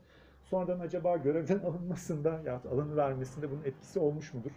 Sonradan 0.45 0.81
acaba 0.81 1.17
görevden 1.17 1.59
alınmasında 1.67 2.41
ya 2.47 2.63
alını 2.71 2.97
vermesinde 2.97 3.51
bunun 3.51 3.65
etkisi 3.65 3.99
olmuş 3.99 4.35
mudur? 4.35 4.51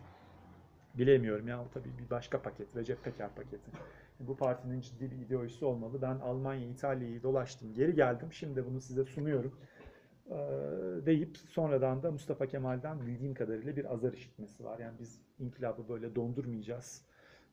Bilemiyorum 0.98 1.48
ya 1.48 1.64
tabii 1.74 1.90
bir 2.06 2.10
başka 2.10 2.42
paket, 2.42 2.76
Recep 2.76 3.04
Peker 3.04 3.30
paketi. 3.36 3.72
Bu 4.20 4.38
partinin 4.38 4.82
ciddi 4.82 5.12
bir 5.12 5.26
ideolojisi 5.26 5.66
olmalı. 5.66 6.02
Ben 6.02 6.16
Almanya, 6.20 6.68
İtalya'yı 6.68 7.24
dolaştım, 7.24 7.74
geri 7.74 7.96
geldim. 7.96 8.34
Şimdi 8.34 8.66
bunu 8.66 8.82
size 8.82 9.06
sunuyorum. 9.06 9.54
Deyip 11.06 11.38
sonradan 11.38 12.04
da 12.04 12.12
Mustafa 12.12 12.48
Kemal'den 12.48 13.08
bildiğim 13.08 13.34
kadarıyla 13.34 13.76
bir 13.76 13.94
azar 13.94 14.14
işitmesi 14.14 14.64
var. 14.64 14.80
Yani 14.80 15.00
biz 15.00 15.22
inkılabı 15.40 15.90
böyle 15.90 16.16
dondurmayacağız. 16.16 17.06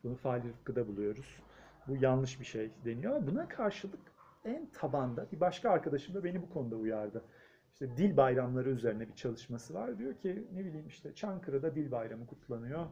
Bunu 0.04 0.14
faali 0.14 0.48
rıfkıda 0.48 0.88
buluyoruz. 0.88 1.42
Bu 1.88 1.96
yanlış 1.96 2.40
bir 2.40 2.44
şey 2.44 2.70
deniyor. 2.84 3.16
Ama 3.16 3.26
buna 3.26 3.48
karşılık 3.48 4.00
en 4.44 4.66
tabanda 4.66 5.26
bir 5.32 5.40
başka 5.40 5.70
arkadaşım 5.70 6.14
da 6.14 6.24
beni 6.24 6.42
bu 6.42 6.50
konuda 6.50 6.76
uyardı. 6.76 7.24
İşte 7.72 7.96
dil 7.96 8.16
bayramları 8.16 8.70
üzerine 8.70 9.08
bir 9.08 9.14
çalışması 9.14 9.74
var. 9.74 9.98
Diyor 9.98 10.14
ki 10.14 10.46
ne 10.52 10.64
bileyim 10.64 10.86
işte 10.86 11.14
Çankırı'da 11.14 11.74
dil 11.74 11.90
bayramı 11.90 12.26
kutlanıyor. 12.26 12.86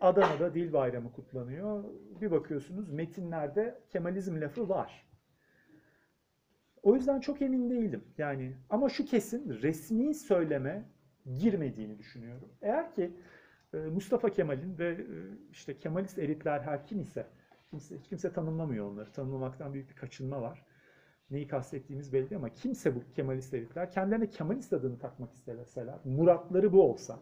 Adana'da 0.00 0.54
dil 0.54 0.72
bayramı 0.72 1.12
kutlanıyor. 1.12 1.84
Bir 2.20 2.30
bakıyorsunuz 2.30 2.88
metinlerde 2.88 3.80
Kemalizm 3.90 4.40
lafı 4.40 4.68
var. 4.68 5.06
O 6.82 6.94
yüzden 6.94 7.20
çok 7.20 7.42
emin 7.42 7.70
değilim. 7.70 8.04
Yani 8.18 8.56
ama 8.70 8.88
şu 8.88 9.04
kesin 9.04 9.62
resmi 9.62 10.14
söyleme 10.14 10.84
girmediğini 11.38 11.98
düşünüyorum. 11.98 12.48
Eğer 12.62 12.94
ki 12.94 13.10
e, 13.74 13.76
Mustafa 13.76 14.30
Kemal'in 14.30 14.78
ve 14.78 14.88
e, 14.90 15.04
işte 15.50 15.78
Kemalist 15.78 16.18
elitler 16.18 16.60
her 16.60 16.86
kim 16.86 17.00
ise 17.00 17.26
kimse, 17.70 17.98
hiç 17.98 18.08
kimse 18.08 18.32
tanımlamıyor 18.32 18.86
onları. 18.92 19.12
Tanımlamaktan 19.12 19.74
büyük 19.74 19.90
bir 19.90 19.94
kaçınma 19.96 20.42
var. 20.42 20.62
Neyi 21.30 21.48
kastettiğimiz 21.48 22.12
belli 22.12 22.36
ama 22.36 22.48
kimse 22.48 22.94
bu 22.94 23.00
Kemalist 23.16 23.54
elitler 23.54 23.90
kendilerine 23.90 24.30
Kemalist 24.30 24.72
adını 24.72 24.98
takmak 24.98 25.32
isteseler, 25.32 25.98
muratları 26.04 26.72
bu 26.72 26.82
olsa, 26.82 27.18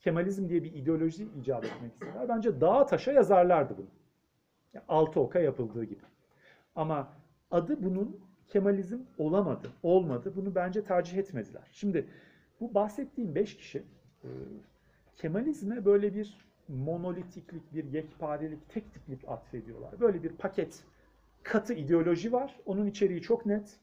Kemalizm 0.00 0.48
diye 0.48 0.64
bir 0.64 0.72
ideoloji 0.72 1.28
icat 1.40 1.64
etmek 1.64 1.92
isteseler 1.92 2.28
bence 2.28 2.60
dağa 2.60 2.86
taşa 2.86 3.12
yazarlardı 3.12 3.78
bunu. 3.78 3.86
Altı 4.88 5.20
oka 5.20 5.40
yapıldığı 5.40 5.84
gibi. 5.84 6.02
Ama 6.74 7.12
adı 7.50 7.84
bunun 7.84 8.20
Kemalizm 8.50 8.98
olamadı, 9.18 9.70
olmadı. 9.82 10.32
Bunu 10.36 10.54
bence 10.54 10.84
tercih 10.84 11.18
etmediler. 11.18 11.68
Şimdi 11.72 12.06
bu 12.60 12.74
bahsettiğim 12.74 13.34
beş 13.34 13.56
kişi 13.56 13.82
e, 14.24 14.28
Kemalizme 15.16 15.84
böyle 15.84 16.14
bir 16.14 16.50
monolitiklik, 16.68 17.74
bir 17.74 17.84
yekparelik, 17.84 18.68
tek 18.68 18.92
tiplik 18.92 19.28
atfediyorlar. 19.28 20.00
Böyle 20.00 20.22
bir 20.22 20.30
paket 20.30 20.84
katı 21.42 21.74
ideoloji 21.74 22.32
var. 22.32 22.60
Onun 22.66 22.86
içeriği 22.86 23.22
çok 23.22 23.46
net. 23.46 23.76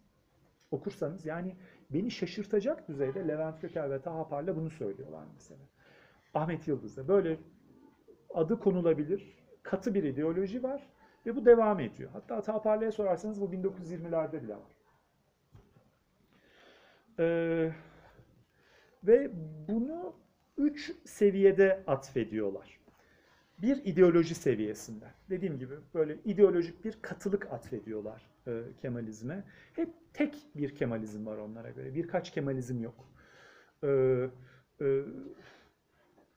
Okursanız 0.71 1.25
yani 1.25 1.55
beni 1.89 2.11
şaşırtacak 2.11 2.87
düzeyde 2.87 3.27
Levent 3.27 3.61
Köker 3.61 3.91
ve 3.91 4.01
Taha 4.01 4.27
Parla 4.29 4.55
bunu 4.55 4.69
söylüyorlar 4.69 5.23
mesela. 5.33 5.59
Ahmet 6.33 6.67
Yıldız'da 6.67 7.07
böyle 7.07 7.37
adı 8.33 8.59
konulabilir 8.59 9.37
katı 9.63 9.93
bir 9.93 10.03
ideoloji 10.03 10.63
var 10.63 10.81
ve 11.27 11.35
bu 11.35 11.45
devam 11.45 11.79
ediyor. 11.79 12.09
Hatta 12.13 12.41
Taha 12.41 12.61
Parla'ya 12.61 12.91
sorarsanız 12.91 13.41
bu 13.41 13.45
1920'lerde 13.45 14.43
bile 14.43 14.55
var. 14.55 14.77
Ee, 17.19 17.71
ve 19.03 19.31
bunu 19.67 20.15
üç 20.57 20.91
seviyede 21.05 21.83
atfediyorlar. 21.87 22.79
Bir 23.61 23.85
ideoloji 23.85 24.35
seviyesinde. 24.35 25.05
Dediğim 25.29 25.59
gibi 25.59 25.73
böyle 25.93 26.17
ideolojik 26.25 26.85
bir 26.85 27.01
katılık 27.01 27.53
atfediyorlar 27.53 28.21
e, 28.47 28.61
Kemalizme. 28.81 29.43
Hep 29.73 29.89
tek 30.13 30.35
bir 30.55 30.75
Kemalizm 30.75 31.25
var 31.25 31.37
onlara 31.37 31.69
göre. 31.69 31.95
Birkaç 31.95 32.31
Kemalizm 32.31 32.81
yok. 32.83 33.13
E, 33.83 33.87
e, 34.81 35.03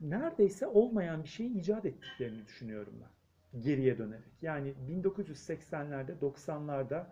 neredeyse 0.01 0.67
olmayan 0.67 1.23
bir 1.23 1.29
şeyi 1.29 1.59
icat 1.59 1.85
ettiklerini 1.85 2.47
düşünüyorum 2.47 2.95
ben. 3.01 3.20
Geriye 3.59 3.99
dönerek. 3.99 4.33
Yani 4.43 4.75
1980'lerde, 4.89 6.19
90'larda 6.21 7.05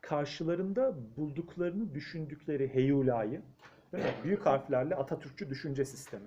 karşılarında 0.00 0.94
bulduklarını 1.16 1.94
düşündükleri 1.94 2.74
heyulayı, 2.74 3.42
büyük 4.24 4.46
harflerle 4.46 4.94
Atatürkçü 4.94 5.50
düşünce 5.50 5.84
sistemi. 5.84 6.26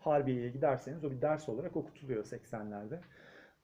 Harbiye'ye 0.00 0.50
giderseniz 0.50 1.04
o 1.04 1.10
bir 1.10 1.22
ders 1.22 1.48
olarak 1.48 1.76
okutuluyor 1.76 2.24
80'lerde. 2.24 2.98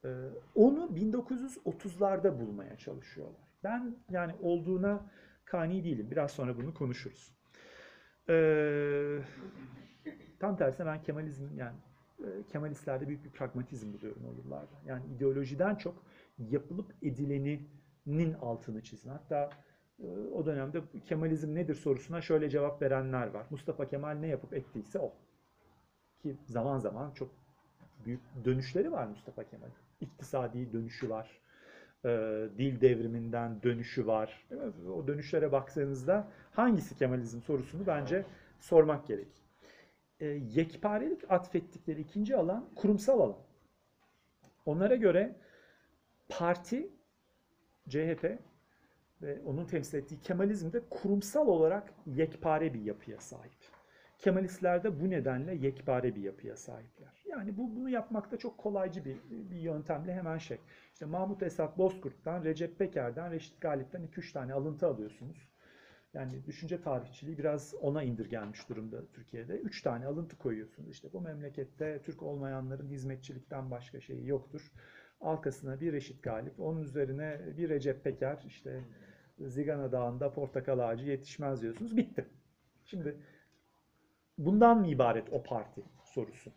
Ee, 0.05 0.09
onu 0.55 0.89
1930'larda 0.95 2.39
bulmaya 2.39 2.77
çalışıyorlar. 2.77 3.41
Ben 3.63 3.95
yani 4.09 4.33
olduğuna 4.41 5.09
kani 5.45 5.83
değilim. 5.83 6.07
Biraz 6.11 6.31
sonra 6.31 6.57
bunu 6.57 6.73
konuşuruz. 6.73 7.33
Ee, 8.29 9.19
tam 10.39 10.57
tersine 10.57 10.85
ben 10.85 11.01
Kemalizm 11.01 11.57
yani 11.57 11.75
Kemalistlerde 12.51 13.07
büyük 13.07 13.25
bir 13.25 13.29
pragmatizm 13.29 13.93
buluyorum 13.93 14.21
o 14.29 14.33
yıllarda. 14.33 14.81
Yani 14.87 15.03
ideolojiden 15.15 15.75
çok 15.75 16.03
yapılıp 16.37 16.93
edileninin 17.01 18.33
altını 18.41 18.83
çizin. 18.83 19.09
Hatta 19.09 19.49
e, 19.99 20.07
o 20.33 20.45
dönemde 20.45 20.81
Kemalizm 21.05 21.55
nedir 21.55 21.75
sorusuna 21.75 22.21
şöyle 22.21 22.49
cevap 22.49 22.81
verenler 22.81 23.27
var. 23.27 23.45
Mustafa 23.49 23.87
Kemal 23.87 24.11
ne 24.11 24.27
yapıp 24.27 24.53
ettiyse 24.53 24.99
o. 24.99 25.13
Ki 26.21 26.37
zaman 26.45 26.79
zaman 26.79 27.11
çok 27.11 27.29
büyük 28.05 28.21
dönüşleri 28.45 28.91
var 28.91 29.07
Mustafa 29.07 29.43
Kemal. 29.43 29.69
İktisadi 30.01 30.73
dönüşü 30.73 31.09
var. 31.09 31.41
E, 32.05 32.09
dil 32.57 32.81
devriminden 32.81 33.63
dönüşü 33.63 34.07
var. 34.07 34.47
O 34.95 35.07
dönüşlere 35.07 35.51
baktığınızda 35.51 36.27
hangisi 36.51 36.95
Kemalizm 36.95 37.41
sorusunu 37.41 37.87
bence 37.87 38.25
sormak 38.59 39.07
gerek. 39.07 39.42
E, 40.23 40.25
yekparelik 40.25 41.31
atfettikleri 41.31 42.01
ikinci 42.01 42.35
alan 42.35 42.69
kurumsal 42.75 43.19
alan. 43.19 43.37
Onlara 44.65 44.95
göre 44.95 45.35
parti, 46.29 46.89
CHP 47.89 48.39
ve 49.21 49.41
onun 49.45 49.65
temsil 49.65 49.97
ettiği 49.97 50.21
Kemalizm 50.21 50.73
de 50.73 50.81
kurumsal 50.89 51.47
olarak 51.47 51.93
yekpare 52.05 52.73
bir 52.73 52.81
yapıya 52.81 53.19
sahip. 53.19 53.57
Kemalistler 54.19 54.83
de 54.83 55.01
bu 55.01 55.09
nedenle 55.09 55.55
yekpare 55.55 56.15
bir 56.15 56.21
yapıya 56.21 56.57
sahipler. 56.57 57.23
Yani 57.25 57.57
bu 57.57 57.75
bunu 57.75 57.89
yapmakta 57.89 58.37
çok 58.37 58.57
kolaycı 58.57 59.05
bir, 59.05 59.17
bir 59.29 59.59
yöntemle 59.59 60.13
hemen 60.13 60.37
şey. 60.37 60.57
İşte 60.93 61.05
Mahmut 61.05 61.43
Esat 61.43 61.77
Bozkurt'tan, 61.77 62.43
Recep 62.43 62.79
Peker'den, 62.79 63.31
Reşit 63.31 63.61
Galip'ten 63.61 64.01
2-3 64.07 64.33
tane 64.33 64.53
alıntı 64.53 64.87
alıyorsunuz. 64.87 65.52
Yani 66.13 66.45
düşünce 66.45 66.81
tarihçiliği 66.81 67.37
biraz 67.37 67.75
ona 67.81 68.03
indirgenmiş 68.03 68.69
durumda 68.69 69.05
Türkiye'de. 69.13 69.53
Üç 69.57 69.81
tane 69.81 70.05
alıntı 70.05 70.37
koyuyorsunuz. 70.37 70.89
İşte 70.89 71.13
bu 71.13 71.21
memlekette 71.21 72.01
Türk 72.03 72.23
olmayanların 72.23 72.87
hizmetçilikten 72.87 73.71
başka 73.71 74.01
şeyi 74.01 74.27
yoktur. 74.27 74.71
Arkasına 75.21 75.81
bir 75.81 75.93
Reşit 75.93 76.23
Galip, 76.23 76.59
onun 76.59 76.81
üzerine 76.81 77.41
bir 77.57 77.69
Recep 77.69 78.03
Peker, 78.03 78.43
işte 78.47 78.83
Zigana 79.39 79.91
Dağı'nda 79.91 80.33
portakal 80.33 80.79
ağacı 80.79 81.05
yetişmez 81.05 81.61
diyorsunuz. 81.61 81.97
Bitti. 81.97 82.25
Şimdi 82.85 83.17
bundan 84.37 84.79
mı 84.79 84.87
ibaret 84.87 85.33
o 85.33 85.43
parti 85.43 85.83
sorusu? 86.03 86.51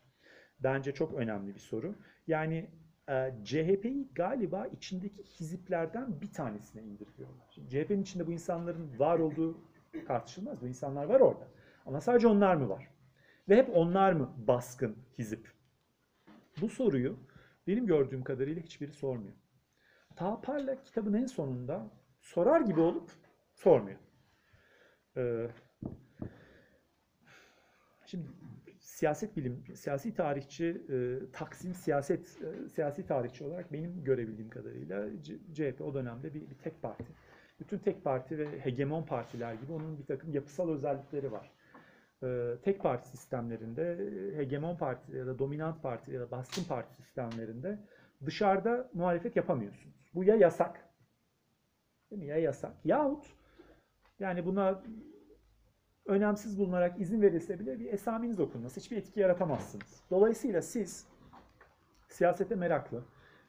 Bence 0.60 0.92
çok 0.94 1.14
önemli 1.14 1.54
bir 1.54 1.60
soru. 1.60 1.94
Yani 2.26 2.70
e, 3.08 3.34
CHP'yi 3.44 4.08
galiba 4.14 4.66
içindeki 4.66 5.22
hiziplerden 5.22 6.20
bir 6.20 6.32
tanesine 6.32 6.82
indirgiyorlar. 6.82 7.46
Şimdi 7.50 7.68
CHP'nin 7.68 8.02
içinde 8.02 8.26
bu 8.26 8.32
insanların 8.32 8.98
var 8.98 9.18
olduğu 9.18 9.58
tartışılmaz. 10.06 10.62
Bu 10.62 10.66
insanlar 10.66 11.04
var 11.04 11.20
orada. 11.20 11.48
Ama 11.86 12.00
sadece 12.00 12.28
onlar 12.28 12.54
mı 12.54 12.68
var? 12.68 12.88
Ve 13.48 13.56
hep 13.56 13.76
onlar 13.76 14.12
mı 14.12 14.34
baskın 14.36 14.96
hizip? 15.18 15.52
Bu 16.60 16.68
soruyu 16.68 17.16
benim 17.66 17.86
gördüğüm 17.86 18.24
kadarıyla 18.24 18.62
hiçbiri 18.62 18.92
sormuyor. 18.92 19.34
Taparla 20.16 20.82
kitabın 20.82 21.14
en 21.14 21.26
sonunda 21.26 21.90
sorar 22.20 22.60
gibi 22.60 22.80
olup 22.80 23.10
sormuyor. 23.54 23.98
Ee, 25.16 25.48
şimdi 28.06 28.26
siyaset 28.96 29.36
bilim, 29.36 29.64
siyasi 29.74 30.14
tarihçi, 30.14 30.82
e, 30.90 31.30
Taksim 31.32 31.74
siyaset 31.74 32.42
e, 32.42 32.68
siyasi 32.68 33.06
tarihçi 33.06 33.44
olarak 33.44 33.72
benim 33.72 34.04
görebildiğim 34.04 34.50
kadarıyla 34.50 35.08
CHP 35.54 35.80
o 35.80 35.94
dönemde 35.94 36.34
bir, 36.34 36.50
bir 36.50 36.54
tek 36.54 36.82
parti. 36.82 37.04
Bütün 37.60 37.78
tek 37.78 38.04
parti 38.04 38.38
ve 38.38 38.64
hegemon 38.64 39.02
partiler 39.02 39.54
gibi 39.54 39.72
onun 39.72 39.98
bir 39.98 40.04
takım 40.06 40.32
yapısal 40.32 40.68
özellikleri 40.68 41.32
var. 41.32 41.50
E, 42.22 42.56
tek 42.62 42.80
parti 42.80 43.08
sistemlerinde, 43.08 43.98
hegemon 44.36 44.76
parti 44.76 45.16
ya 45.16 45.26
da 45.26 45.38
dominant 45.38 45.82
parti 45.82 46.12
ya 46.12 46.20
da 46.20 46.30
baskın 46.30 46.64
parti 46.64 46.94
sistemlerinde 46.94 47.78
dışarıda 48.26 48.90
muhalefet 48.94 49.36
yapamıyorsunuz. 49.36 50.10
Bu 50.14 50.24
ya 50.24 50.36
yasak 50.36 50.86
Değil 52.10 52.22
mi? 52.22 52.28
Ya 52.28 52.36
yasak. 52.36 52.72
Yahut 52.84 53.26
yani 54.18 54.46
buna 54.46 54.82
önemsiz 56.06 56.58
bulunarak 56.58 57.00
izin 57.00 57.22
verilse 57.22 57.58
bile 57.58 57.78
bir 57.78 57.92
esaminiz 57.92 58.40
okunması. 58.40 58.80
Hiçbir 58.80 58.96
etki 58.96 59.20
yaratamazsınız. 59.20 60.00
Dolayısıyla 60.10 60.62
siz 60.62 61.06
siyasete 62.08 62.54
meraklı 62.54 63.04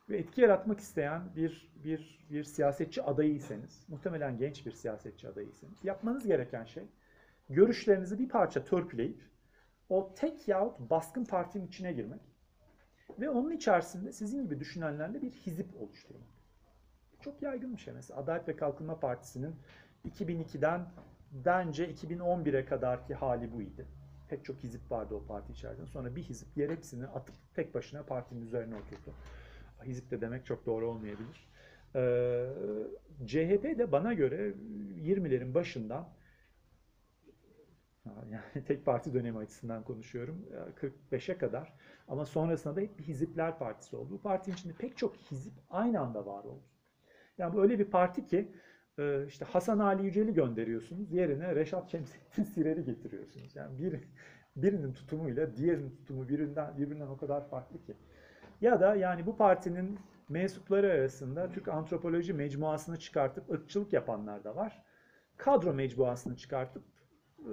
ve 0.09 0.17
etki 0.17 0.41
yaratmak 0.41 0.79
isteyen 0.79 1.21
bir 1.35 1.71
bir 1.83 2.17
bir 2.29 2.43
siyasetçi 2.43 3.03
adayıysanız, 3.03 3.85
muhtemelen 3.87 4.37
genç 4.37 4.65
bir 4.65 4.71
siyasetçi 4.71 5.27
adayıysanız, 5.27 5.83
yapmanız 5.83 6.27
gereken 6.27 6.65
şey 6.65 6.83
görüşlerinizi 7.49 8.19
bir 8.19 8.29
parça 8.29 8.63
törpüleyip 8.63 9.21
o 9.89 10.13
tek 10.15 10.47
yahut 10.47 10.79
baskın 10.79 11.25
partinin 11.25 11.67
içine 11.67 11.93
girmek 11.93 12.21
ve 13.19 13.29
onun 13.29 13.51
içerisinde 13.51 14.11
sizin 14.11 14.43
gibi 14.43 14.59
düşünenlerle 14.59 15.21
bir 15.21 15.31
hizip 15.31 15.81
oluşturmak. 15.81 16.27
Çok 17.21 17.41
yaygın 17.41 17.75
bir 17.75 17.81
şey 17.81 17.93
mesela. 17.93 18.19
Adalet 18.19 18.47
ve 18.47 18.55
Kalkınma 18.55 18.99
Partisi'nin 18.99 19.55
2002'den 20.05 20.85
bence 21.31 21.91
2011'e 21.91 22.65
kadarki 22.65 23.13
hali 23.13 23.51
bu 23.51 23.61
idi. 23.61 23.85
Pek 24.29 24.45
çok 24.45 24.57
hizip 24.57 24.91
vardı 24.91 25.15
o 25.15 25.25
parti 25.25 25.51
içerisinde. 25.51 25.87
Sonra 25.87 26.15
bir 26.15 26.23
hizip 26.23 26.55
diğer 26.55 26.69
hepsini 26.69 27.07
atıp 27.07 27.35
tek 27.55 27.73
başına 27.73 28.03
partinin 28.03 28.41
üzerine 28.41 28.75
oturdu. 28.75 29.13
Hizip 29.83 30.11
de 30.11 30.21
demek 30.21 30.45
çok 30.45 30.65
doğru 30.65 30.89
olmayabilir. 30.89 31.47
Ee, 31.95 32.49
CHP 33.25 33.63
de 33.63 33.91
bana 33.91 34.13
göre 34.13 34.53
20'lerin 34.97 35.53
başından 35.53 36.09
yani 38.31 38.65
tek 38.67 38.85
parti 38.85 39.13
dönemi 39.13 39.37
açısından 39.37 39.83
konuşuyorum 39.83 40.45
45'e 41.11 41.37
kadar 41.37 41.73
ama 42.07 42.25
sonrasında 42.25 42.75
da 42.75 42.81
hep 42.81 42.99
bir 42.99 43.03
hizipler 43.03 43.59
partisi 43.59 43.95
oldu. 43.95 44.09
Bu 44.11 44.21
partinin 44.21 44.55
içinde 44.55 44.73
pek 44.73 44.97
çok 44.97 45.15
hizip 45.15 45.53
aynı 45.69 45.99
anda 45.99 46.25
var 46.25 46.43
oldu. 46.43 46.63
Yani 47.37 47.53
bu 47.53 47.61
öyle 47.61 47.79
bir 47.79 47.85
parti 47.85 48.25
ki 48.25 48.51
işte 49.27 49.45
Hasan 49.45 49.79
Ali 49.79 50.05
Yücel'i 50.05 50.33
gönderiyorsunuz. 50.33 51.11
Yerine 51.11 51.55
Reşat 51.55 51.91
Şemsettin 51.91 52.43
Sirer'i 52.53 52.85
getiriyorsunuz. 52.85 53.55
Yani 53.55 53.79
bir, 53.79 53.99
birinin 54.55 54.93
tutumuyla 54.93 55.57
diğerinin 55.57 55.95
tutumu 55.95 56.29
birbirinden, 56.29 56.77
birbirinden 56.77 57.07
o 57.07 57.17
kadar 57.17 57.49
farklı 57.49 57.81
ki. 57.83 57.93
Ya 58.61 58.79
da 58.79 58.95
yani 58.95 59.25
bu 59.25 59.37
partinin 59.37 59.99
mensupları 60.29 60.91
arasında 60.91 61.49
Türk 61.49 61.67
antropoloji 61.67 62.33
mecmuasını 62.33 62.99
çıkartıp 62.99 63.49
ırkçılık 63.51 63.93
yapanlar 63.93 64.43
da 64.43 64.55
var. 64.55 64.83
Kadro 65.37 65.73
mecmuasını 65.73 66.35
çıkartıp 66.35 66.83
e, 67.39 67.51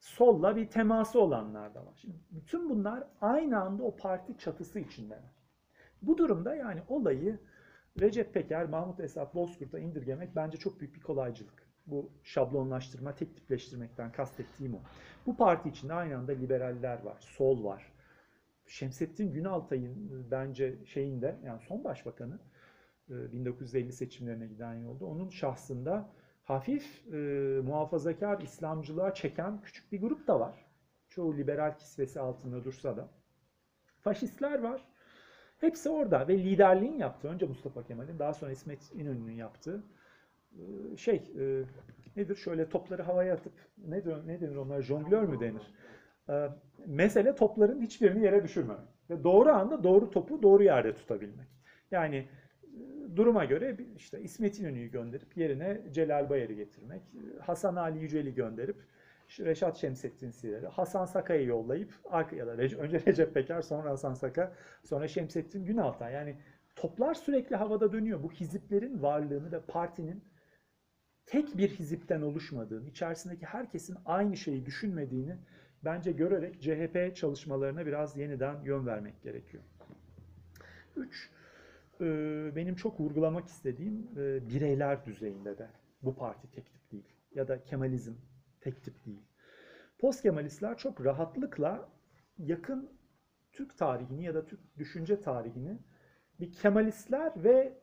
solla 0.00 0.56
bir 0.56 0.70
teması 0.70 1.20
olanlar 1.20 1.74
da 1.74 1.86
var. 1.86 1.94
Şimdi 1.96 2.16
bütün 2.30 2.70
bunlar 2.70 3.04
aynı 3.20 3.60
anda 3.60 3.82
o 3.82 3.96
parti 3.96 4.38
çatısı 4.38 4.80
içindeler. 4.80 5.34
Bu 6.02 6.18
durumda 6.18 6.54
yani 6.54 6.82
olayı 6.88 7.38
Recep 8.00 8.34
Peker, 8.34 8.68
Mahmut 8.68 9.00
Esat 9.00 9.34
Bozkurt'a 9.34 9.78
indirgemek 9.78 10.36
bence 10.36 10.58
çok 10.58 10.80
büyük 10.80 10.94
bir 10.94 11.00
kolaycılık. 11.00 11.68
Bu 11.86 12.10
şablonlaştırma, 12.22 13.14
tek 13.14 13.36
tipleştirmekten 13.36 14.12
kastettiğim 14.12 14.74
o. 14.74 14.78
Bu 15.26 15.36
parti 15.36 15.68
içinde 15.68 15.92
aynı 15.94 16.18
anda 16.18 16.32
liberaller 16.32 17.02
var, 17.02 17.16
sol 17.20 17.64
var. 17.64 17.92
Şemsettin 18.66 19.32
Günaltay'ın 19.32 20.26
bence 20.30 20.86
şeyinde, 20.86 21.38
yani 21.44 21.60
son 21.60 21.84
başbakanı 21.84 22.38
1950 23.08 23.88
e, 23.88 23.92
seçimlerine 23.92 24.46
giden 24.46 24.74
yolda, 24.74 25.04
onun 25.04 25.28
şahsında 25.28 26.10
hafif 26.44 27.12
e, 27.12 27.16
muhafazakar 27.64 28.40
İslamcılığa 28.40 29.14
çeken 29.14 29.60
küçük 29.62 29.92
bir 29.92 30.00
grup 30.00 30.26
da 30.26 30.40
var. 30.40 30.66
Çoğu 31.08 31.36
liberal 31.36 31.78
kisvesi 31.78 32.20
altında 32.20 32.64
dursa 32.64 32.96
da. 32.96 33.08
Faşistler 34.00 34.58
var. 34.58 34.93
Hepsi 35.60 35.90
orada 35.90 36.28
ve 36.28 36.38
liderliğin 36.38 36.98
yaptığı, 36.98 37.28
önce 37.28 37.46
Mustafa 37.46 37.82
Kemal'in 37.82 38.18
daha 38.18 38.34
sonra 38.34 38.52
İsmet 38.52 38.94
İnönü'nün 38.94 39.32
yaptığı 39.32 39.82
şey 40.96 41.22
nedir 42.16 42.36
şöyle 42.36 42.68
topları 42.68 43.02
havaya 43.02 43.34
atıp 43.34 43.52
ne, 43.78 44.04
diyor, 44.04 44.26
ne 44.26 44.40
denir 44.40 44.56
onlar 44.56 44.82
jonglör 44.82 45.22
mü 45.22 45.40
denir? 45.40 45.62
Mesele 46.86 47.34
topların 47.34 47.80
hiçbirini 47.80 48.24
yere 48.24 48.44
düşürmemek 48.44 48.88
ve 49.10 49.24
doğru 49.24 49.50
anda 49.50 49.84
doğru 49.84 50.10
topu 50.10 50.42
doğru 50.42 50.62
yerde 50.62 50.94
tutabilmek. 50.94 51.48
Yani 51.90 52.28
duruma 53.16 53.44
göre 53.44 53.76
işte 53.96 54.20
İsmet 54.20 54.58
İnönü'yü 54.58 54.90
gönderip 54.90 55.36
yerine 55.36 55.80
Celal 55.92 56.30
Bayar'ı 56.30 56.52
getirmek, 56.52 57.02
Hasan 57.40 57.76
Ali 57.76 57.98
Yücel'i 57.98 58.34
gönderip 58.34 58.76
Reşat 59.40 59.76
Şemsettin 59.76 60.30
Sirer'i, 60.30 60.66
Hasan 60.66 61.04
Saka'yı 61.04 61.46
yollayıp 61.46 61.92
ya 62.36 62.46
da 62.46 62.50
önce 62.78 63.02
Recep 63.06 63.34
Peker 63.34 63.62
sonra 63.62 63.90
Hasan 63.90 64.14
Saka 64.14 64.52
sonra 64.84 65.08
Şemsettin 65.08 65.64
Günaltay. 65.64 66.12
Yani 66.12 66.36
toplar 66.76 67.14
sürekli 67.14 67.56
havada 67.56 67.92
dönüyor. 67.92 68.22
Bu 68.22 68.32
hiziplerin 68.32 69.02
varlığını 69.02 69.52
ve 69.52 69.60
partinin 69.60 70.24
tek 71.26 71.58
bir 71.58 71.68
hizipten 71.68 72.22
oluşmadığını, 72.22 72.88
içerisindeki 72.88 73.46
herkesin 73.46 73.96
aynı 74.04 74.36
şeyi 74.36 74.66
düşünmediğini 74.66 75.36
bence 75.84 76.12
görerek 76.12 76.62
CHP 76.62 77.16
çalışmalarına 77.16 77.86
biraz 77.86 78.16
yeniden 78.16 78.62
yön 78.64 78.86
vermek 78.86 79.22
gerekiyor. 79.22 79.62
Üç, 80.96 81.30
e, 82.00 82.06
benim 82.56 82.74
çok 82.74 83.00
vurgulamak 83.00 83.48
istediğim 83.48 84.08
e, 84.16 84.48
bireyler 84.48 85.04
düzeyinde 85.04 85.58
de 85.58 85.68
bu 86.02 86.16
parti 86.16 86.50
tek 86.50 86.72
tip 86.72 86.92
değil 86.92 87.08
ya 87.34 87.48
da 87.48 87.64
Kemalizm 87.64 88.12
tek 88.64 88.84
tip 88.84 89.04
değil. 89.06 89.22
Post 89.98 90.22
Kemalistler 90.22 90.76
çok 90.76 91.04
rahatlıkla 91.04 91.88
yakın 92.38 92.90
Türk 93.52 93.78
tarihini 93.78 94.24
ya 94.24 94.34
da 94.34 94.46
Türk 94.46 94.78
düşünce 94.78 95.20
tarihini 95.20 95.78
bir 96.40 96.52
Kemalistler 96.52 97.32
ve 97.36 97.78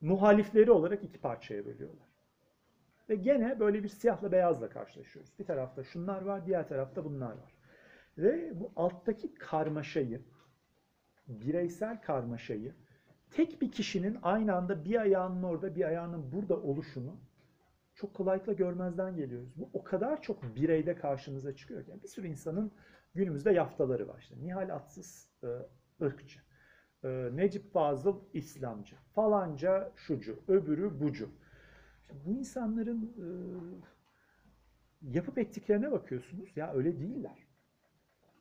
muhalifleri 0.00 0.70
olarak 0.70 1.04
iki 1.04 1.20
parçaya 1.20 1.66
bölüyorlar. 1.66 2.08
Ve 3.08 3.14
gene 3.14 3.60
böyle 3.60 3.82
bir 3.82 3.88
siyahla 3.88 4.32
beyazla 4.32 4.68
karşılaşıyoruz. 4.68 5.38
Bir 5.38 5.44
tarafta 5.44 5.84
şunlar 5.84 6.22
var, 6.22 6.46
diğer 6.46 6.68
tarafta 6.68 7.04
bunlar 7.04 7.32
var. 7.32 7.54
Ve 8.18 8.60
bu 8.60 8.72
alttaki 8.76 9.34
karmaşayı, 9.34 10.22
bireysel 11.28 12.02
karmaşayı, 12.02 12.74
tek 13.30 13.62
bir 13.62 13.72
kişinin 13.72 14.18
aynı 14.22 14.54
anda 14.56 14.84
bir 14.84 15.00
ayağının 15.00 15.42
orada, 15.42 15.74
bir 15.74 15.84
ayağının 15.84 16.32
burada 16.32 16.56
oluşunu 16.56 17.16
çok 17.98 18.14
kolaylıkla 18.14 18.52
görmezden 18.52 19.16
geliyoruz. 19.16 19.52
Bu 19.56 19.70
o 19.72 19.84
kadar 19.84 20.22
çok 20.22 20.56
bireyde 20.56 20.94
karşımıza 20.94 21.56
çıkıyor 21.56 21.84
ki. 21.84 21.90
Yani 21.90 22.02
bir 22.02 22.08
sürü 22.08 22.26
insanın 22.26 22.72
günümüzde 23.14 23.52
yaftaları 23.52 24.08
var. 24.08 24.18
İşte 24.20 24.34
Nihal 24.40 24.74
Atsız 24.74 25.30
e, 25.42 25.48
ırkçı, 26.02 26.40
e, 27.04 27.08
Necip 27.32 27.72
Fazıl 27.72 28.20
İslamcı, 28.32 28.96
falanca 29.14 29.92
şucu, 29.96 30.38
öbürü 30.48 31.00
bucu. 31.00 31.30
İşte 32.02 32.14
bu 32.26 32.32
insanların 32.32 33.02
e, 33.02 33.26
yapıp 35.02 35.38
ettiklerine 35.38 35.92
bakıyorsunuz. 35.92 36.56
Ya 36.56 36.72
öyle 36.72 36.98
değiller. 36.98 37.48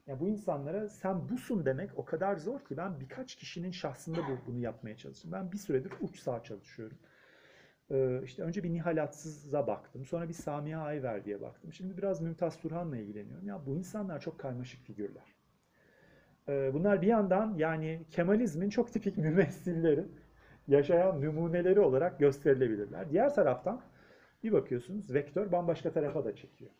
Ya 0.07 0.19
bu 0.19 0.27
insanlara 0.27 0.89
sen 0.89 1.29
busun 1.29 1.65
demek 1.65 1.89
o 1.95 2.05
kadar 2.05 2.35
zor 2.35 2.59
ki 2.59 2.77
ben 2.77 2.99
birkaç 2.99 3.35
kişinin 3.35 3.71
şahsında 3.71 4.17
bu, 4.17 4.51
bunu 4.51 4.59
yapmaya 4.59 4.97
çalıştım. 4.97 5.31
Ben 5.31 5.51
bir 5.51 5.57
süredir 5.57 5.93
uç 6.01 6.19
sağ 6.19 6.43
çalışıyorum. 6.43 6.97
Ee, 7.91 8.21
işte 8.23 8.43
önce 8.43 8.63
bir 8.63 8.73
Nihal 8.73 9.03
Atsız'a 9.03 9.67
baktım. 9.67 10.05
Sonra 10.05 10.27
bir 10.27 10.33
Samiha 10.33 10.81
Ayverdi'ye 10.81 11.41
baktım. 11.41 11.73
Şimdi 11.73 11.97
biraz 11.97 12.21
Mümtaz 12.21 12.59
Turhan'la 12.59 12.97
ilgileniyorum. 12.97 13.47
Ya 13.47 13.65
bu 13.65 13.75
insanlar 13.77 14.19
çok 14.19 14.39
karmaşık 14.39 14.85
figürler. 14.85 15.35
Ee, 16.49 16.71
bunlar 16.73 17.01
bir 17.01 17.07
yandan 17.07 17.55
yani 17.57 18.05
Kemalizmin 18.11 18.69
çok 18.69 18.93
tipik 18.93 19.17
mümessilleri, 19.27 20.05
yaşayan 20.67 21.21
numuneleri 21.21 21.79
olarak 21.79 22.19
gösterilebilirler. 22.19 23.09
Diğer 23.09 23.35
taraftan 23.35 23.81
bir 24.43 24.51
bakıyorsunuz 24.51 25.13
vektör 25.13 25.51
bambaşka 25.51 25.91
tarafa 25.91 26.25
da 26.25 26.35
çekiyor. 26.35 26.71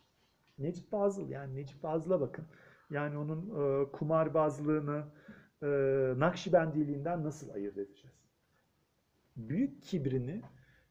Necip 0.58 0.92
Fazıl 0.92 1.30
yani 1.30 1.56
Necip 1.56 1.82
Fazıl'a 1.82 2.22
bakın. 2.22 2.46
Yani 2.90 3.18
onun 3.18 3.42
e, 3.50 3.92
kumarbazlığını, 3.92 5.04
e, 5.64 5.68
Nakşibendiliğinden 6.18 7.24
nasıl 7.24 7.54
ayırt 7.54 7.78
edeceğiz? 7.78 8.18
Büyük 9.36 9.84
kibrini, 9.84 10.42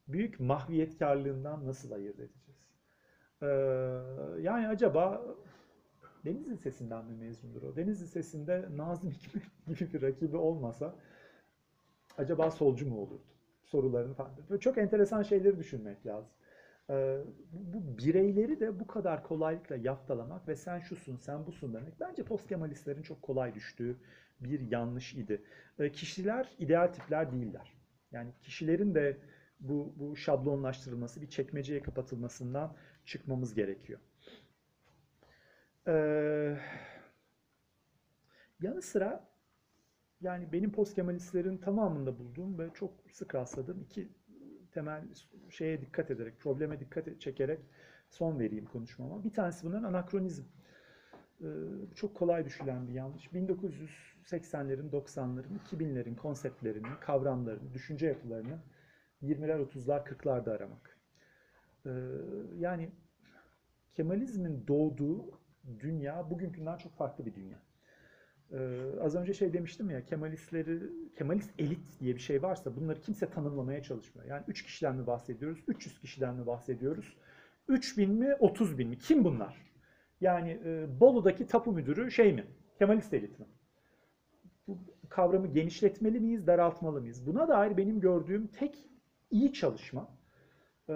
büyük 0.09 0.41
mahviyetkarlığından 0.41 1.67
nasıl 1.67 1.93
ayırt 1.93 2.21
edeceğiz? 2.21 2.67
E, 3.43 3.47
yani 4.43 4.69
acaba 4.69 5.23
Deniz 6.25 6.51
Lisesi'nden 6.51 7.05
mi 7.05 7.17
mezundur 7.17 7.63
o? 7.63 7.77
Deniz 7.77 8.03
Lisesi'nde 8.03 8.69
Nazım 8.77 9.11
Hikmet 9.11 9.45
gibi 9.67 9.93
bir 9.93 10.03
rakibi 10.03 10.37
olmasa 10.37 10.95
acaba 12.19 12.51
solcu 12.51 12.87
mu 12.89 12.99
olurdu? 13.01 13.25
Sorularını 13.65 14.15
falan. 14.15 14.59
Çok 14.61 14.79
enteresan 14.79 15.23
şeyleri 15.23 15.59
düşünmek 15.59 16.07
lazım. 16.07 16.33
Ee, 16.91 17.19
bu 17.53 17.99
bireyleri 17.99 18.61
de 18.61 18.81
bu 18.81 18.87
kadar 18.87 19.23
kolaylıkla 19.23 19.77
yaftalamak 19.77 20.49
ve 20.49 20.57
sen 20.57 20.79
şusun, 20.79 21.17
sen 21.17 21.47
busun 21.47 21.75
demek 21.75 22.01
bence 22.01 22.23
post 22.23 22.49
Kemalistlerin 22.49 23.03
çok 23.03 23.23
kolay 23.23 23.55
düştüğü 23.55 23.97
bir 24.41 24.71
yanlış 24.71 25.15
idi. 25.15 25.43
Ee, 25.79 25.93
kişiler 25.93 26.49
ideal 26.59 26.87
tipler 26.87 27.33
değiller. 27.33 27.77
Yani 28.13 28.31
kişilerin 28.43 28.95
de 28.95 29.17
bu, 29.61 29.95
bu 29.97 30.17
şablonlaştırılması, 30.17 31.23
bir 31.23 31.31
çekmeceye 31.31 31.83
kapatılmasından 31.83 32.77
çıkmamız 33.05 33.55
gerekiyor. 33.55 34.01
Ee, 35.89 36.59
yanı 38.61 38.83
sıra 38.83 39.29
yani 40.21 40.53
benim 40.53 40.73
post 40.73 40.95
Kemalistlerin 40.95 41.59
tamamında 41.59 42.19
bulduğum 42.19 42.59
ve 42.59 42.71
çok 42.75 42.93
sık 43.13 43.35
rastladığım 43.35 43.81
iki 43.81 44.09
temel 44.73 45.05
şeye 45.51 45.81
dikkat 45.81 46.11
ederek, 46.11 46.41
probleme 46.41 46.81
dikkat 46.81 47.21
çekerek 47.21 47.61
son 48.09 48.39
vereyim 48.39 48.67
konuşmama. 48.67 49.25
Bir 49.25 49.33
tanesi 49.33 49.67
bunların 49.67 49.85
anakronizm. 49.85 50.45
Ee, 51.41 51.47
çok 51.95 52.15
kolay 52.15 52.45
düşülen 52.45 52.89
bir 52.89 52.93
yanlış. 52.93 53.27
1980'lerin, 53.27 54.91
90'ların, 54.91 55.59
2000'lerin 55.73 56.17
konseptlerini, 56.17 56.87
kavramlarını, 57.01 57.75
düşünce 57.75 58.07
yapılarını 58.07 58.59
20'ler, 59.27 59.61
30'lar, 59.61 60.05
40'larda 60.05 60.51
aramak. 60.51 60.99
Ee, 61.87 61.91
yani 62.59 62.91
Kemalizmin 63.95 64.67
doğduğu 64.69 65.41
dünya 65.81 66.31
bugünkünden 66.31 66.77
çok 66.77 66.97
farklı 66.97 67.27
bir 67.27 67.35
dünya. 67.35 67.59
Ee, 68.53 68.81
az 69.01 69.15
önce 69.15 69.35
şey 69.35 69.53
demiştim 69.53 69.91
ya 69.91 70.05
Kemalistleri, 70.05 70.81
Kemalist 71.19 71.51
elit 71.59 72.01
diye 72.01 72.15
bir 72.15 72.21
şey 72.21 72.43
varsa 72.43 72.77
bunları 72.77 73.01
kimse 73.01 73.31
tanımlamaya 73.31 73.83
çalışmıyor. 73.83 74.29
Yani 74.29 74.45
3 74.49 74.63
kişiden 74.63 74.97
mi 74.97 75.07
bahsediyoruz, 75.07 75.59
300 75.69 76.01
kişiden 76.01 76.35
mi 76.35 76.47
bahsediyoruz, 76.47 77.17
3000 77.69 78.11
mi, 78.11 78.35
30 78.41 78.79
bin 78.79 78.89
mi? 78.89 78.99
Kim 78.99 79.25
bunlar? 79.25 79.73
Yani 80.21 80.61
e, 80.65 81.01
Bolu'daki 81.01 81.47
tapu 81.47 81.73
müdürü 81.73 82.11
şey 82.11 82.33
mi? 82.33 82.47
Kemalist 82.79 83.15
elit 83.15 83.39
mi? 83.39 83.47
Bu 84.69 84.79
kavramı 85.09 85.47
genişletmeli 85.47 86.21
miyiz, 86.21 86.47
daraltmalı 86.47 87.01
mıyız? 87.01 87.27
Buna 87.27 87.49
dair 87.49 87.77
benim 87.77 88.01
gördüğüm 88.01 88.47
tek 88.47 88.91
iyi 89.31 89.53
çalışma 89.53 90.17
e, 90.89 90.95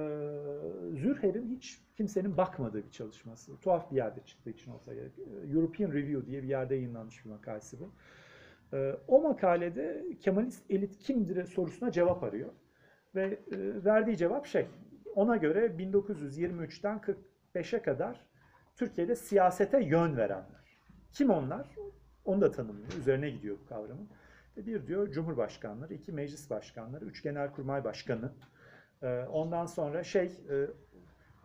Zürher'in 0.93 1.49
hiç 1.49 1.81
kimsenin 1.97 2.37
bakmadığı 2.37 2.85
bir 2.87 2.91
çalışması. 2.91 3.61
Tuhaf 3.61 3.91
bir 3.91 3.97
yerde 3.97 4.20
çıktığı 4.24 4.51
için 4.51 4.70
olsa 4.70 4.95
gerek. 4.95 5.12
E, 5.18 5.53
European 5.53 5.93
Review 5.93 6.26
diye 6.26 6.43
bir 6.43 6.49
yerde 6.49 6.74
yayınlanmış 6.74 7.24
bir 7.24 7.31
makalesi 7.31 7.81
bu. 7.81 7.93
E, 8.72 8.97
o 9.09 9.20
makalede 9.20 10.07
Kemalist 10.20 10.70
elit 10.70 10.99
kimdir 10.99 11.47
sorusuna 11.47 11.93
cevap 11.93 12.22
arıyor. 12.22 12.51
Ve 13.14 13.24
e, 13.53 13.85
verdiği 13.85 14.16
cevap 14.16 14.47
şey, 14.47 14.66
ona 15.14 15.37
göre 15.37 15.66
1923'ten 15.66 17.01
45'e 17.55 17.83
kadar 17.83 18.26
Türkiye'de 18.76 19.16
siyasete 19.16 19.85
yön 19.85 20.16
verenler. 20.16 20.81
Kim 21.12 21.31
onlar? 21.31 21.76
Onu 22.24 22.41
da 22.41 22.51
tanımlıyor. 22.51 22.93
Üzerine 22.99 23.31
gidiyor 23.31 23.59
bu 23.64 23.68
kavramın. 23.68 24.09
Bir 24.57 24.87
diyor 24.87 25.11
Cumhurbaşkanları, 25.11 25.95
iki 25.95 26.13
meclis 26.13 26.51
başkanları, 26.51 27.05
üç 27.05 27.23
genelkurmay 27.23 27.85
başkanı. 27.85 28.33
Ee, 29.03 29.25
Ondan 29.33 29.67
sonra 29.67 30.05
şey, 30.05 30.27
e, 30.27 30.67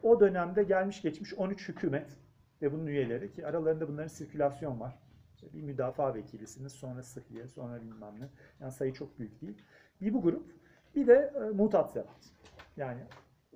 o 0.03 0.19
dönemde 0.19 0.63
gelmiş 0.63 1.01
geçmiş 1.01 1.33
13 1.33 1.69
hükümet 1.69 2.17
ve 2.61 2.71
bunun 2.73 2.85
üyeleri 2.85 3.31
ki 3.31 3.47
aralarında 3.47 3.87
bunların 3.87 4.07
sirkülasyon 4.07 4.79
var. 4.79 4.99
İşte 5.35 5.53
bir 5.53 5.61
müdafaa 5.61 6.13
vekilisiniz, 6.13 6.73
sonra 6.73 7.03
sıhhiye, 7.03 7.47
sonra 7.47 7.81
bilmem 7.81 8.19
ne. 8.19 8.29
Yani 8.59 8.71
sayı 8.71 8.93
çok 8.93 9.19
büyük 9.19 9.41
değil. 9.41 9.61
Bir 10.01 10.13
bu 10.13 10.21
grup, 10.21 10.51
bir 10.95 11.07
de 11.07 11.33
e, 11.35 11.39
mutat 11.39 11.91
zevat. 11.91 12.31
Yani 12.77 13.01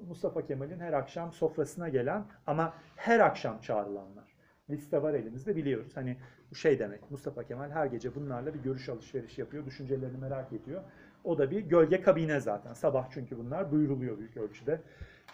Mustafa 0.08 0.46
Kemal'in 0.46 0.80
her 0.80 0.94
akşam 0.94 1.32
sofrasına 1.32 1.90
gelen 1.90 2.26
ama 2.48 2.74
her 2.96 3.20
akşam 3.20 3.62
çağrılanlar. 3.62 4.36
Liste 4.70 5.02
var 5.02 5.14
elimizde 5.14 5.56
biliyoruz. 5.56 5.92
Hani 5.96 6.18
bu 6.52 6.56
şey 6.56 6.80
demek 6.80 7.12
Mustafa 7.12 7.44
Kemal 7.44 7.72
her 7.72 7.86
gece 7.86 8.16
bunlarla 8.16 8.54
bir 8.54 8.60
görüş 8.60 8.90
alışverişi 8.90 9.42
yapıyor. 9.42 9.66
Düşüncelerini 9.66 10.18
merak 10.18 10.54
ediyor. 10.54 10.84
O 11.24 11.38
da 11.38 11.52
bir 11.52 11.60
gölge 11.60 12.02
kabine 12.02 12.40
zaten. 12.40 12.74
Sabah 12.74 13.10
çünkü 13.12 13.38
bunlar 13.38 13.72
duyuruluyor 13.72 14.18
büyük 14.18 14.38
ölçüde 14.38 14.82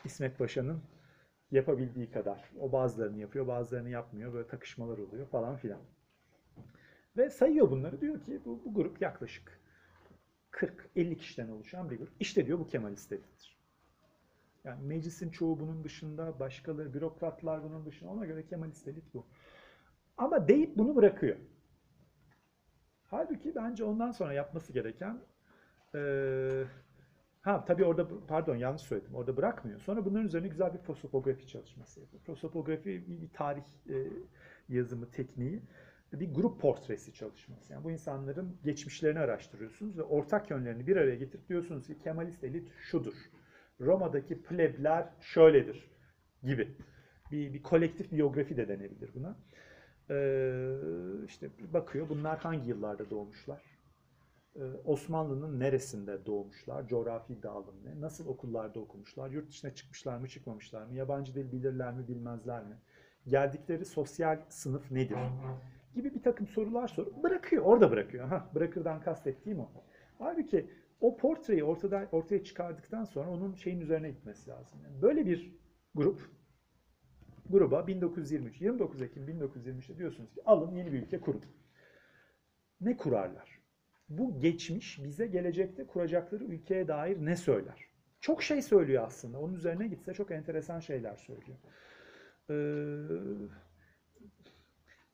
İsmet 0.05 0.37
Paşa'nın 0.37 0.81
yapabildiği 1.51 2.11
kadar. 2.11 2.51
O 2.59 2.71
bazılarını 2.71 3.17
yapıyor, 3.17 3.47
bazılarını 3.47 3.89
yapmıyor. 3.89 4.33
Böyle 4.33 4.47
takışmalar 4.47 4.97
oluyor 4.97 5.27
falan 5.27 5.55
filan. 5.55 5.79
Ve 7.17 7.29
sayıyor 7.29 7.71
bunları. 7.71 8.01
Diyor 8.01 8.23
ki 8.23 8.41
bu, 8.45 8.61
bu 8.65 8.73
grup 8.73 9.01
yaklaşık 9.01 9.59
40-50 10.51 11.17
kişiden 11.17 11.49
oluşan 11.49 11.89
bir 11.89 11.97
grup. 11.97 12.13
İşte 12.19 12.45
diyor 12.45 12.59
bu 12.59 12.67
Kemalist 12.67 13.11
elittir. 13.11 13.57
Yani 14.63 14.83
meclisin 14.87 15.29
çoğu 15.29 15.59
bunun 15.59 15.83
dışında, 15.83 16.39
başkaları, 16.39 16.93
bürokratlar 16.93 17.63
bunun 17.63 17.85
dışında. 17.85 18.09
Ona 18.09 18.25
göre 18.25 18.45
Kemalist 18.45 18.87
elit 18.87 19.13
bu. 19.13 19.25
Ama 20.17 20.47
deyip 20.47 20.77
bunu 20.77 20.95
bırakıyor. 20.95 21.37
Halbuki 23.03 23.55
bence 23.55 23.83
ondan 23.83 24.11
sonra 24.11 24.33
yapması 24.33 24.73
gereken 24.73 25.19
eee 25.93 26.65
Ha 27.45 27.65
tabii 27.65 27.85
orada 27.85 28.07
pardon 28.27 28.55
yanlış 28.55 28.81
söyledim. 28.81 29.15
Orada 29.15 29.37
bırakmıyor. 29.37 29.79
Sonra 29.79 30.05
bunların 30.05 30.27
üzerine 30.27 30.47
güzel 30.47 30.73
bir 30.73 30.79
prosopografi 30.79 31.47
çalışması 31.47 31.99
yapıyor. 31.99 32.23
Prosopografi 32.23 33.07
bir 33.07 33.29
tarih 33.33 33.63
e, 33.89 33.95
yazımı 34.69 35.11
tekniği, 35.11 35.61
bir 36.13 36.33
grup 36.33 36.61
portresi 36.61 37.13
çalışması. 37.13 37.73
Yani 37.73 37.83
bu 37.83 37.91
insanların 37.91 38.57
geçmişlerini 38.63 39.19
araştırıyorsunuz 39.19 39.97
ve 39.97 40.03
ortak 40.03 40.49
yönlerini 40.49 40.87
bir 40.87 40.97
araya 40.97 41.15
getirip 41.15 41.49
diyorsunuz 41.49 41.87
ki 41.87 41.97
Kemalist 41.99 42.43
elit 42.43 42.71
şudur. 42.81 43.15
Roma'daki 43.81 44.41
plebler 44.41 45.09
şöyledir 45.19 45.91
gibi. 46.43 46.77
Bir, 47.31 47.53
bir 47.53 47.63
kolektif 47.63 48.11
biyografi 48.11 48.57
de 48.57 48.67
denebilir 48.67 49.11
buna. 49.15 49.37
Ee, 50.09 50.75
işte 51.25 51.49
bakıyor 51.73 52.09
bunlar 52.09 52.39
hangi 52.39 52.69
yıllarda 52.69 53.09
doğmuşlar? 53.09 53.61
Ee, 54.55 54.61
Osmanlı'nın 54.85 55.59
neresinde 55.59 56.25
doğmuşlar, 56.25 56.87
coğrafi 56.87 57.43
dağılım 57.43 57.75
ne, 57.85 58.01
nasıl 58.01 58.27
okullarda 58.27 58.79
okumuşlar, 58.79 59.29
yurt 59.29 59.49
dışına 59.49 59.75
çıkmışlar 59.75 60.17
mı 60.17 60.27
çıkmamışlar 60.27 60.85
mı, 60.85 60.95
yabancı 60.95 61.35
dil 61.35 61.51
bilirler 61.51 61.93
mi 61.93 62.07
bilmezler 62.07 62.63
mi, 62.63 62.75
geldikleri 63.27 63.85
sosyal 63.85 64.39
sınıf 64.49 64.91
nedir 64.91 65.17
gibi 65.95 66.15
bir 66.15 66.23
takım 66.23 66.47
sorular 66.47 66.87
sorup 66.87 67.23
bırakıyor, 67.23 67.63
orada 67.63 67.91
bırakıyor. 67.91 68.27
Ha, 68.27 68.49
bırakırdan 68.55 69.01
kastettiğim 69.01 69.59
o. 69.59 69.69
Halbuki 70.19 70.69
o 71.01 71.17
portreyi 71.17 71.63
ortada, 71.63 72.07
ortaya 72.11 72.43
çıkardıktan 72.43 73.03
sonra 73.03 73.29
onun 73.29 73.53
şeyin 73.53 73.81
üzerine 73.81 74.09
gitmesi 74.09 74.49
lazım. 74.49 74.79
Yani 74.83 75.01
böyle 75.01 75.25
bir 75.25 75.55
grup, 75.95 76.29
gruba 77.49 77.87
1923, 77.87 78.61
29 78.61 79.01
Ekim 79.01 79.27
1923'te 79.27 79.97
diyorsunuz 79.97 80.33
ki 80.33 80.41
alın 80.45 80.75
yeni 80.75 80.93
bir 80.93 81.01
ülke 81.01 81.19
kurun. 81.19 81.45
Ne 82.81 82.97
kurarlar? 82.97 83.55
bu 84.09 84.39
geçmiş 84.39 85.03
bize 85.03 85.27
gelecekte 85.27 85.87
kuracakları 85.87 86.43
ülkeye 86.43 86.87
dair 86.87 87.25
ne 87.25 87.35
söyler? 87.35 87.85
Çok 88.21 88.43
şey 88.43 88.61
söylüyor 88.61 89.03
aslında. 89.07 89.39
Onun 89.39 89.53
üzerine 89.53 89.87
gitse 89.87 90.13
çok 90.13 90.31
enteresan 90.31 90.79
şeyler 90.79 91.15
söylüyor. 91.15 91.57
Ee, 92.49 92.55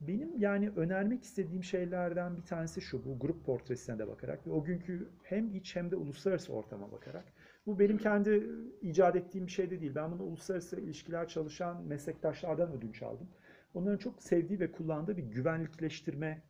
benim 0.01 0.39
yani 0.39 0.69
önermek 0.69 1.23
istediğim 1.23 1.63
şeylerden 1.63 2.37
bir 2.37 2.43
tanesi 2.43 2.81
şu. 2.81 3.05
Bu 3.05 3.19
grup 3.19 3.45
portresine 3.45 3.99
de 3.99 4.07
bakarak 4.07 4.47
ve 4.47 4.51
o 4.51 4.63
günkü 4.63 5.09
hem 5.23 5.55
iç 5.55 5.75
hem 5.75 5.91
de 5.91 5.95
uluslararası 5.95 6.53
ortama 6.53 6.91
bakarak. 6.91 7.25
Bu 7.65 7.79
benim 7.79 7.97
kendi 7.97 8.47
icat 8.81 9.15
ettiğim 9.15 9.47
bir 9.47 9.51
şey 9.51 9.69
de 9.69 9.81
değil. 9.81 9.95
Ben 9.95 10.11
bunu 10.11 10.23
uluslararası 10.23 10.81
ilişkiler 10.81 11.27
çalışan 11.27 11.83
meslektaşlardan 11.83 12.71
ödünç 12.71 13.03
aldım. 13.03 13.29
Onların 13.73 13.97
çok 13.97 14.23
sevdiği 14.23 14.59
ve 14.59 14.71
kullandığı 14.71 15.17
bir 15.17 15.23
güvenlikleştirme 15.23 16.43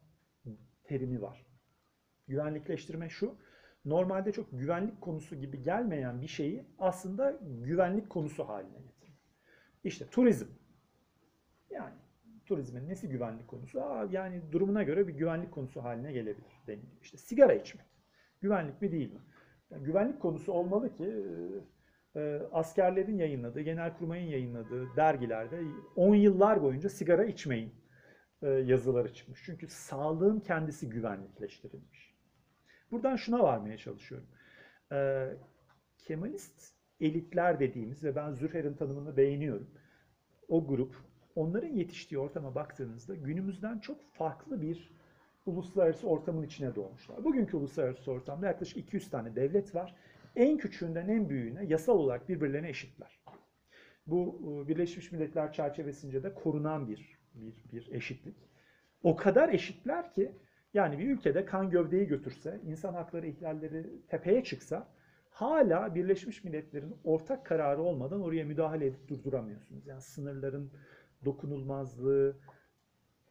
terimi 0.83 1.21
var. 1.21 1.45
Güvenlikleştirme 2.27 3.09
şu. 3.09 3.35
Normalde 3.85 4.31
çok 4.31 4.51
güvenlik 4.51 5.01
konusu 5.01 5.35
gibi 5.35 5.61
gelmeyen 5.61 6.21
bir 6.21 6.27
şeyi 6.27 6.65
aslında 6.79 7.39
güvenlik 7.41 8.09
konusu 8.09 8.49
haline 8.49 8.79
getirmek. 8.79 9.19
İşte 9.83 10.05
turizm. 10.05 10.47
Yani 11.69 11.95
turizmin 12.45 12.89
nesi 12.89 13.09
güvenlik 13.09 13.47
konusu? 13.47 13.81
Aa, 13.81 14.07
yani 14.11 14.41
durumuna 14.51 14.83
göre 14.83 15.07
bir 15.07 15.13
güvenlik 15.13 15.51
konusu 15.51 15.83
haline 15.83 16.11
gelebilir 16.11 16.61
deniliyor. 16.67 17.01
İşte 17.01 17.17
sigara 17.17 17.53
içmek. 17.53 17.85
Güvenlik 18.41 18.81
mi 18.81 18.91
değil 18.91 19.13
mi? 19.13 19.19
Yani 19.71 19.83
güvenlik 19.83 20.19
konusu 20.19 20.51
olmalı 20.51 20.95
ki 20.95 21.25
e, 22.15 22.41
askerlerin 22.51 23.17
yayınladığı, 23.17 23.61
genelkurmayın 23.61 24.27
yayınladığı 24.27 24.95
dergilerde 24.95 25.61
10 25.95 26.15
yıllar 26.15 26.61
boyunca 26.61 26.89
sigara 26.89 27.25
içmeyin 27.25 27.73
e, 28.41 28.49
yazıları 28.49 29.13
çıkmış. 29.13 29.41
Çünkü 29.45 29.67
sağlığın 29.67 30.39
kendisi 30.39 30.89
güvenlikleştirilmiş. 30.89 32.15
Buradan 32.91 33.15
şuna 33.15 33.43
varmaya 33.43 33.77
çalışıyorum. 33.77 34.27
E, 34.91 35.29
Kemalist 35.97 36.73
elitler 36.99 37.59
dediğimiz 37.59 38.03
ve 38.03 38.15
ben 38.15 38.33
Zürher'in 38.33 38.73
tanımını 38.73 39.17
beğeniyorum. 39.17 39.69
O 40.47 40.67
grup, 40.67 40.95
onların 41.35 41.69
yetiştiği 41.69 42.19
ortama 42.19 42.55
baktığınızda 42.55 43.15
günümüzden 43.15 43.79
çok 43.79 44.13
farklı 44.13 44.61
bir 44.61 45.00
uluslararası 45.45 46.07
ortamın 46.07 46.43
içine 46.43 46.75
doğmuşlar. 46.75 47.23
Bugünkü 47.23 47.57
uluslararası 47.57 48.11
ortamda 48.11 48.47
yaklaşık 48.47 48.77
200 48.77 49.09
tane 49.09 49.35
devlet 49.35 49.75
var. 49.75 49.95
En 50.35 50.57
küçüğünden 50.57 51.07
en 51.07 51.29
büyüğüne 51.29 51.65
yasal 51.65 51.97
olarak 51.97 52.29
birbirlerine 52.29 52.69
eşitler. 52.69 53.19
Bu 54.07 54.39
Birleşmiş 54.67 55.11
Milletler 55.11 55.53
çerçevesinde 55.53 56.23
de 56.23 56.33
korunan 56.33 56.89
bir 56.89 57.21
bir, 57.33 57.65
bir 57.71 57.91
eşitlik. 57.91 58.35
O 59.03 59.15
kadar 59.15 59.49
eşitler 59.49 60.13
ki 60.13 60.35
yani 60.73 60.99
bir 60.99 61.09
ülkede 61.09 61.45
kan 61.45 61.69
gövdeyi 61.69 62.07
götürse, 62.07 62.59
insan 62.65 62.93
hakları 62.93 63.27
ihlalleri 63.27 64.07
tepeye 64.07 64.43
çıksa 64.43 64.87
hala 65.29 65.95
Birleşmiş 65.95 66.43
Milletler'in 66.43 66.95
ortak 67.03 67.45
kararı 67.45 67.81
olmadan 67.81 68.21
oraya 68.21 68.43
müdahale 68.43 68.85
edip 68.85 69.07
durduramıyorsunuz. 69.07 69.87
Yani 69.87 70.01
sınırların 70.01 70.71
dokunulmazlığı, 71.25 72.37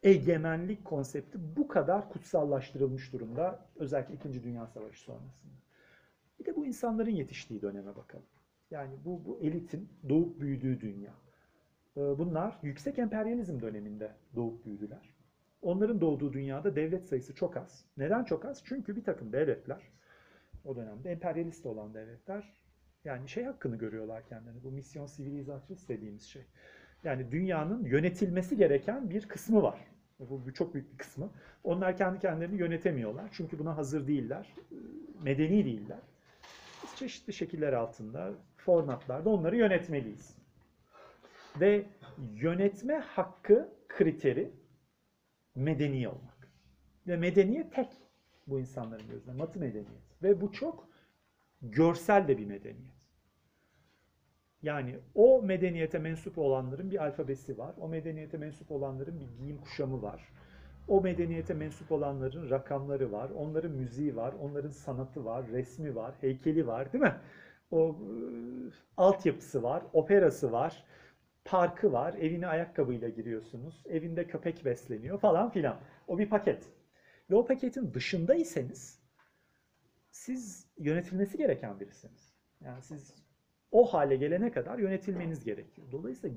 egemenlik 0.03 0.85
konsepti 0.85 1.39
bu 1.57 1.69
kadar 1.69 2.09
kutsallaştırılmış 2.09 3.13
durumda 3.13 3.67
özellikle 3.77 4.15
2. 4.15 4.43
Dünya 4.43 4.67
Savaşı 4.67 5.01
sonrasında. 5.01 5.53
Bir 6.41 6.45
de 6.45 6.57
bu 6.57 6.67
insanların 6.67 7.11
yetiştiği 7.11 7.63
döneme 7.63 7.97
bakalım. 7.97 8.27
Yani 8.71 8.95
bu, 9.05 9.25
bu 9.25 9.41
elitin 9.43 9.89
doğup 10.09 10.41
büyüdüğü 10.41 10.81
dünya. 10.81 11.13
Bunlar 11.97 12.59
yüksek 12.63 12.99
emperyalizm 12.99 13.61
döneminde 13.61 14.13
doğup 14.37 14.65
büyüdüler. 14.65 15.15
Onların 15.63 16.01
doğduğu 16.01 16.33
dünyada 16.33 16.77
devlet 16.77 17.07
sayısı 17.07 17.35
çok 17.35 17.57
az. 17.57 17.85
Neden 17.97 18.25
çok 18.25 18.45
az? 18.45 18.63
Çünkü 18.65 18.97
bir 18.97 19.05
takım 19.05 19.33
devletler, 19.33 19.83
o 20.65 20.77
dönemde 20.77 21.11
emperyalist 21.11 21.67
olan 21.67 21.95
devletler, 21.95 22.55
yani 23.05 23.29
şey 23.29 23.45
hakkını 23.45 23.77
görüyorlar 23.77 24.27
kendilerini. 24.27 24.65
Bu 24.65 24.71
misyon 24.71 25.07
sivilizatrice 25.07 25.89
dediğimiz 25.89 26.23
şey. 26.23 26.43
Yani 27.05 27.33
dünyanın 27.33 27.85
yönetilmesi 27.85 28.57
gereken 28.57 29.11
bir 29.11 29.29
kısmı 29.29 29.63
var. 29.63 29.81
Bu 30.19 30.55
çok 30.55 30.75
büyük 30.75 30.93
bir 30.93 30.99
kısmı. 30.99 31.31
Onlar 31.65 31.97
kendi 31.97 32.19
kendilerini 32.19 32.61
yönetemiyorlar. 32.61 33.29
Çünkü 33.33 33.59
buna 33.59 33.77
hazır 33.77 34.07
değiller. 34.07 34.55
Medeni 35.23 35.65
değiller. 35.65 35.99
Biz 36.83 36.97
çeşitli 36.97 37.33
şekiller 37.33 37.73
altında, 37.73 38.33
formatlarda 38.57 39.31
onları 39.31 39.57
yönetmeliyiz. 39.57 40.35
Ve 41.61 41.87
yönetme 42.35 42.95
hakkı 42.99 43.69
kriteri 43.89 44.51
medeni 45.55 46.09
olmak. 46.09 46.49
Ve 47.07 47.17
medeniyet 47.17 47.75
tek 47.75 47.89
bu 48.47 48.61
insanların 48.61 49.09
gözünde. 49.09 49.33
Matı 49.33 49.59
medeniyet. 49.59 50.23
Ve 50.23 50.41
bu 50.41 50.53
çok 50.53 50.89
görsel 51.63 52.29
de 52.29 52.39
bir 52.39 52.47
medeniyet. 52.47 53.00
Yani 54.63 54.99
o 55.15 55.43
medeniyete 55.43 55.99
mensup 55.99 56.39
olanların 56.39 56.91
bir 56.91 57.05
alfabesi 57.05 57.59
var. 57.59 57.75
O 57.81 57.89
medeniyete 57.89 58.39
mensup 58.39 58.73
olanların 58.73 59.21
bir 59.21 59.29
giyim 59.39 59.59
kuşamı 59.59 60.03
var. 60.03 60.29
O 60.89 61.01
medeniyete 61.01 61.55
mensup 61.55 61.93
olanların 61.93 62.51
rakamları 62.51 63.13
var. 63.13 63.31
Onların 63.31 63.73
müziği 63.73 64.17
var. 64.17 64.35
Onların 64.41 64.71
sanatı 64.71 65.25
var. 65.25 65.49
Resmi 65.49 65.95
var. 65.95 66.15
Heykeli 66.21 66.67
var. 66.67 66.93
Değil 66.93 67.05
mi? 67.05 67.15
O 67.71 67.89
e, 67.89 68.13
altyapısı 68.97 69.63
var. 69.63 69.83
Operası 69.93 70.53
var 70.53 70.85
parkı 71.45 71.93
var. 71.93 72.15
Evine 72.15 72.47
ayakkabıyla 72.47 73.09
giriyorsunuz. 73.09 73.83
Evinde 73.89 74.27
köpek 74.27 74.65
besleniyor 74.65 75.21
falan 75.21 75.51
filan. 75.51 75.81
O 76.09 76.19
bir 76.19 76.29
paket. 76.29 76.69
Ve 77.31 77.35
o 77.35 77.47
paketin 77.47 77.95
dışındaysanız 77.95 79.01
siz 80.11 80.67
yönetilmesi 80.79 81.39
gereken 81.39 81.81
birisiniz. 81.81 82.35
Yani 82.61 82.83
siz 82.83 83.15
o 83.73 83.85
hale 83.85 84.17
gelene 84.17 84.53
kadar 84.53 84.79
yönetilmeniz 84.79 85.45
gerekiyor. 85.45 85.87
Dolayısıyla 85.93 86.37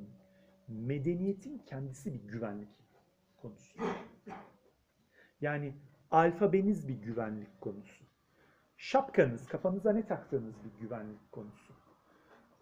medeniyetin 0.68 1.58
kendisi 1.58 2.14
bir 2.14 2.28
güvenlik 2.28 2.70
konusu. 3.42 3.80
Yani 5.42 5.74
alfabeniz 6.12 6.88
bir 6.88 6.94
güvenlik 6.94 7.62
konusu. 7.62 8.04
Şapkanız, 8.78 9.48
kafanıza 9.48 9.94
ne 9.94 10.06
taktığınız 10.06 10.56
bir 10.64 10.82
güvenlik 10.82 11.32
konusu. 11.32 11.74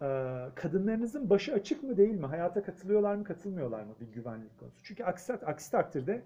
Ee, 0.02 0.48
kadınlarınızın 0.54 1.30
başı 1.30 1.54
açık 1.54 1.82
mı 1.82 1.96
değil 1.96 2.14
mi? 2.14 2.26
Hayata 2.26 2.62
katılıyorlar 2.62 3.14
mı 3.14 3.24
katılmıyorlar 3.24 3.82
mı? 3.82 3.94
Bir 4.00 4.06
güvenlik 4.06 4.58
konusu. 4.58 4.82
Çünkü 4.82 5.04
aksi, 5.04 5.32
aksi 5.32 5.70
takdirde 5.70 6.22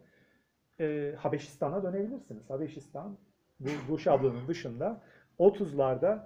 e, 0.81 1.15
Habeşistan'a 1.19 1.83
dönebilirsiniz. 1.83 2.51
Habeşistan 2.51 3.19
bu, 3.61 3.69
bu 3.89 3.99
şablonun 3.99 4.49
dışında 4.49 5.03
30'larda 5.39 6.19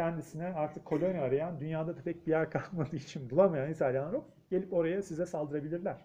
kendisine 0.00 0.46
artık 0.46 0.84
koloni 0.84 1.20
arayan, 1.20 1.60
dünyada 1.60 1.96
da 1.96 2.02
pek 2.02 2.26
bir 2.26 2.30
yer 2.30 2.50
kalmadığı 2.50 2.96
için 2.96 3.30
bulamayan 3.30 3.70
İtalyanlar 3.70 4.20
gelip 4.50 4.72
oraya 4.72 5.02
size 5.02 5.26
saldırabilirler. 5.26 6.04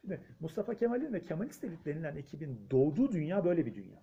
Şimdi 0.00 0.20
Mustafa 0.40 0.74
Kemal'in 0.74 1.12
ve 1.12 1.22
Kemalist 1.22 1.64
elit 1.64 1.86
denilen 1.86 2.16
ekibin 2.16 2.66
doğduğu 2.70 3.12
dünya 3.12 3.44
böyle 3.44 3.66
bir 3.66 3.74
dünya. 3.74 4.02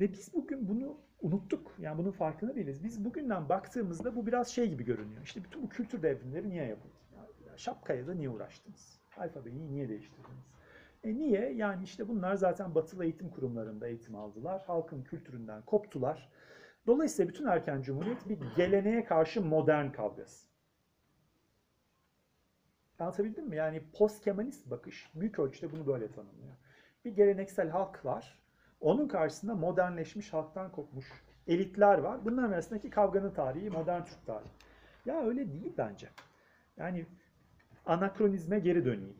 Ve 0.00 0.12
biz 0.12 0.34
bugün 0.34 0.68
bunu 0.68 0.96
unuttuk. 1.22 1.74
Yani 1.78 1.98
bunun 1.98 2.10
farkında 2.10 2.54
değiliz. 2.54 2.84
Biz 2.84 3.04
bugünden 3.04 3.48
baktığımızda 3.48 4.16
bu 4.16 4.26
biraz 4.26 4.48
şey 4.48 4.68
gibi 4.68 4.84
görünüyor. 4.84 5.22
İşte 5.24 5.44
bütün 5.44 5.62
bu 5.62 5.68
kültür 5.68 6.02
devrimleri 6.02 6.50
niye 6.50 6.64
yapıldı? 6.64 6.94
Ya 7.46 7.56
şapkaya 7.56 8.06
da 8.06 8.14
niye 8.14 8.28
uğraştınız? 8.28 9.00
Alfabeyi 9.16 9.70
niye 9.70 9.88
değiştirdiniz? 9.88 10.46
E 11.04 11.14
niye? 11.14 11.52
Yani 11.52 11.84
işte 11.84 12.08
bunlar 12.08 12.34
zaten 12.34 12.74
batılı 12.74 13.04
eğitim 13.04 13.30
kurumlarında 13.30 13.88
eğitim 13.88 14.14
aldılar. 14.14 14.62
Halkın 14.66 15.02
kültüründen 15.02 15.62
koptular. 15.62 16.28
Dolayısıyla 16.88 17.28
bütün 17.28 17.46
erken 17.46 17.82
cumhuriyet 17.82 18.28
bir 18.28 18.38
geleneğe 18.56 19.04
karşı 19.04 19.42
modern 19.42 19.90
kavgası. 19.90 20.48
Anlatabildim 22.98 23.48
mi? 23.48 23.56
Yani 23.56 23.82
post 23.92 24.24
Kemalist 24.24 24.70
bakış 24.70 25.10
büyük 25.14 25.38
ölçüde 25.38 25.72
bunu 25.72 25.86
böyle 25.86 26.12
tanımlıyor. 26.12 26.54
Bir 27.04 27.16
geleneksel 27.16 27.68
halk 27.68 28.04
var. 28.04 28.38
Onun 28.80 29.08
karşısında 29.08 29.54
modernleşmiş 29.54 30.32
halktan 30.32 30.72
kopmuş 30.72 31.06
elitler 31.46 31.98
var. 31.98 32.24
Bunların 32.24 32.52
arasındaki 32.52 32.90
kavganın 32.90 33.30
tarihi 33.30 33.70
modern 33.70 34.04
Türk 34.04 34.26
tarihi. 34.26 34.50
Ya 35.06 35.26
öyle 35.26 35.52
değil 35.52 35.72
bence. 35.78 36.08
Yani 36.76 37.06
anakronizme 37.86 38.58
geri 38.58 38.84
döneyim. 38.84 39.16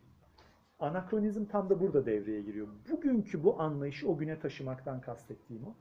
Anakronizm 0.80 1.44
tam 1.44 1.70
da 1.70 1.80
burada 1.80 2.06
devreye 2.06 2.42
giriyor. 2.42 2.68
Bugünkü 2.90 3.44
bu 3.44 3.60
anlayışı 3.60 4.08
o 4.08 4.18
güne 4.18 4.38
taşımaktan 4.40 5.00
kastettiğim 5.00 5.66
o. 5.66 5.74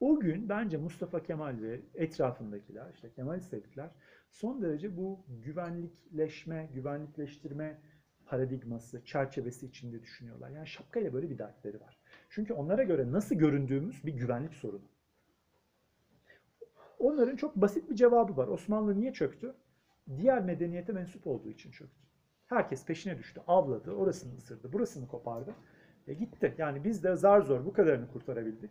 O 0.00 0.20
gün 0.20 0.48
bence 0.48 0.76
Mustafa 0.76 1.22
Kemal 1.22 1.60
ve 1.62 1.80
etrafındakiler, 1.94 2.90
işte 2.94 3.12
Kemalist 3.12 3.54
elitler 3.54 3.90
son 4.30 4.62
derece 4.62 4.96
bu 4.96 5.24
güvenlikleşme, 5.28 6.68
güvenlikleştirme 6.74 7.80
paradigması, 8.26 9.04
çerçevesi 9.04 9.66
içinde 9.66 10.02
düşünüyorlar. 10.02 10.50
Yani 10.50 10.66
şapkayla 10.66 11.12
böyle 11.12 11.30
bir 11.30 11.38
dertleri 11.38 11.80
var. 11.80 11.98
Çünkü 12.30 12.52
onlara 12.52 12.82
göre 12.82 13.12
nasıl 13.12 13.34
göründüğümüz 13.34 14.06
bir 14.06 14.12
güvenlik 14.12 14.54
sorunu. 14.54 14.88
Onların 16.98 17.36
çok 17.36 17.56
basit 17.56 17.90
bir 17.90 17.96
cevabı 17.96 18.36
var. 18.36 18.48
Osmanlı 18.48 19.00
niye 19.00 19.12
çöktü? 19.12 19.54
Diğer 20.16 20.42
medeniyete 20.42 20.92
mensup 20.92 21.26
olduğu 21.26 21.50
için 21.50 21.70
çöktü. 21.70 22.06
Herkes 22.46 22.84
peşine 22.86 23.18
düştü, 23.18 23.40
avladı, 23.46 23.92
orasını 23.92 24.34
ısırdı, 24.34 24.72
burasını 24.72 25.08
kopardı. 25.08 25.54
E 26.06 26.14
gitti. 26.14 26.54
Yani 26.58 26.84
biz 26.84 27.04
de 27.04 27.16
zar 27.16 27.40
zor 27.40 27.64
bu 27.64 27.72
kadarını 27.72 28.08
kurtarabildik. 28.12 28.70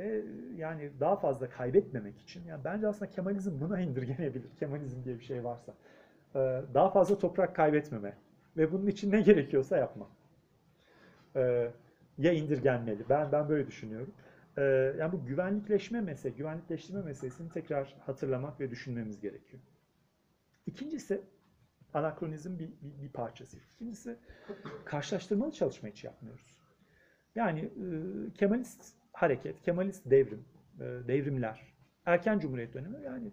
E 0.00 0.22
yani 0.56 0.90
daha 1.00 1.16
fazla 1.16 1.50
kaybetmemek 1.50 2.20
için, 2.20 2.44
yani 2.44 2.64
bence 2.64 2.88
aslında 2.88 3.10
Kemalizm 3.10 3.60
buna 3.60 3.80
indirgenebilir. 3.86 4.56
Kemalizm 4.58 5.04
diye 5.04 5.18
bir 5.18 5.24
şey 5.24 5.44
varsa. 5.44 5.74
E, 6.34 6.38
daha 6.74 6.90
fazla 6.90 7.18
toprak 7.18 7.56
kaybetmeme 7.56 8.16
ve 8.56 8.72
bunun 8.72 8.86
için 8.86 9.12
ne 9.12 9.20
gerekiyorsa 9.20 9.76
yapma. 9.76 10.08
E, 11.36 11.70
ya 12.18 12.32
indirgenmeli. 12.32 13.04
Ben 13.08 13.32
ben 13.32 13.48
böyle 13.48 13.66
düşünüyorum. 13.66 14.12
Yani 14.98 15.12
bu 15.12 15.26
güvenlikleşme 15.26 16.00
mesele, 16.00 16.32
güvenlikleştirme 16.32 17.02
meselesini 17.02 17.52
tekrar 17.52 17.96
hatırlamak 18.06 18.60
ve 18.60 18.70
düşünmemiz 18.70 19.20
gerekiyor. 19.20 19.62
İkincisi 20.66 21.20
anakronizm 21.94 22.58
bir, 22.58 22.68
bir, 22.68 23.02
bir 23.02 23.08
parçası. 23.08 23.56
İkincisi 23.74 24.16
karşılaştırmalı 24.84 25.52
çalışma 25.52 25.88
hiç 25.88 26.04
yapmıyoruz. 26.04 26.56
Yani 27.34 27.60
e, 27.60 28.32
Kemalist 28.34 28.94
hareket, 29.16 29.62
Kemalist 29.62 30.10
devrim, 30.10 30.44
e, 30.80 30.84
devrimler, 30.84 31.60
erken 32.06 32.38
cumhuriyet 32.38 32.74
dönemi 32.74 33.02
yani 33.02 33.32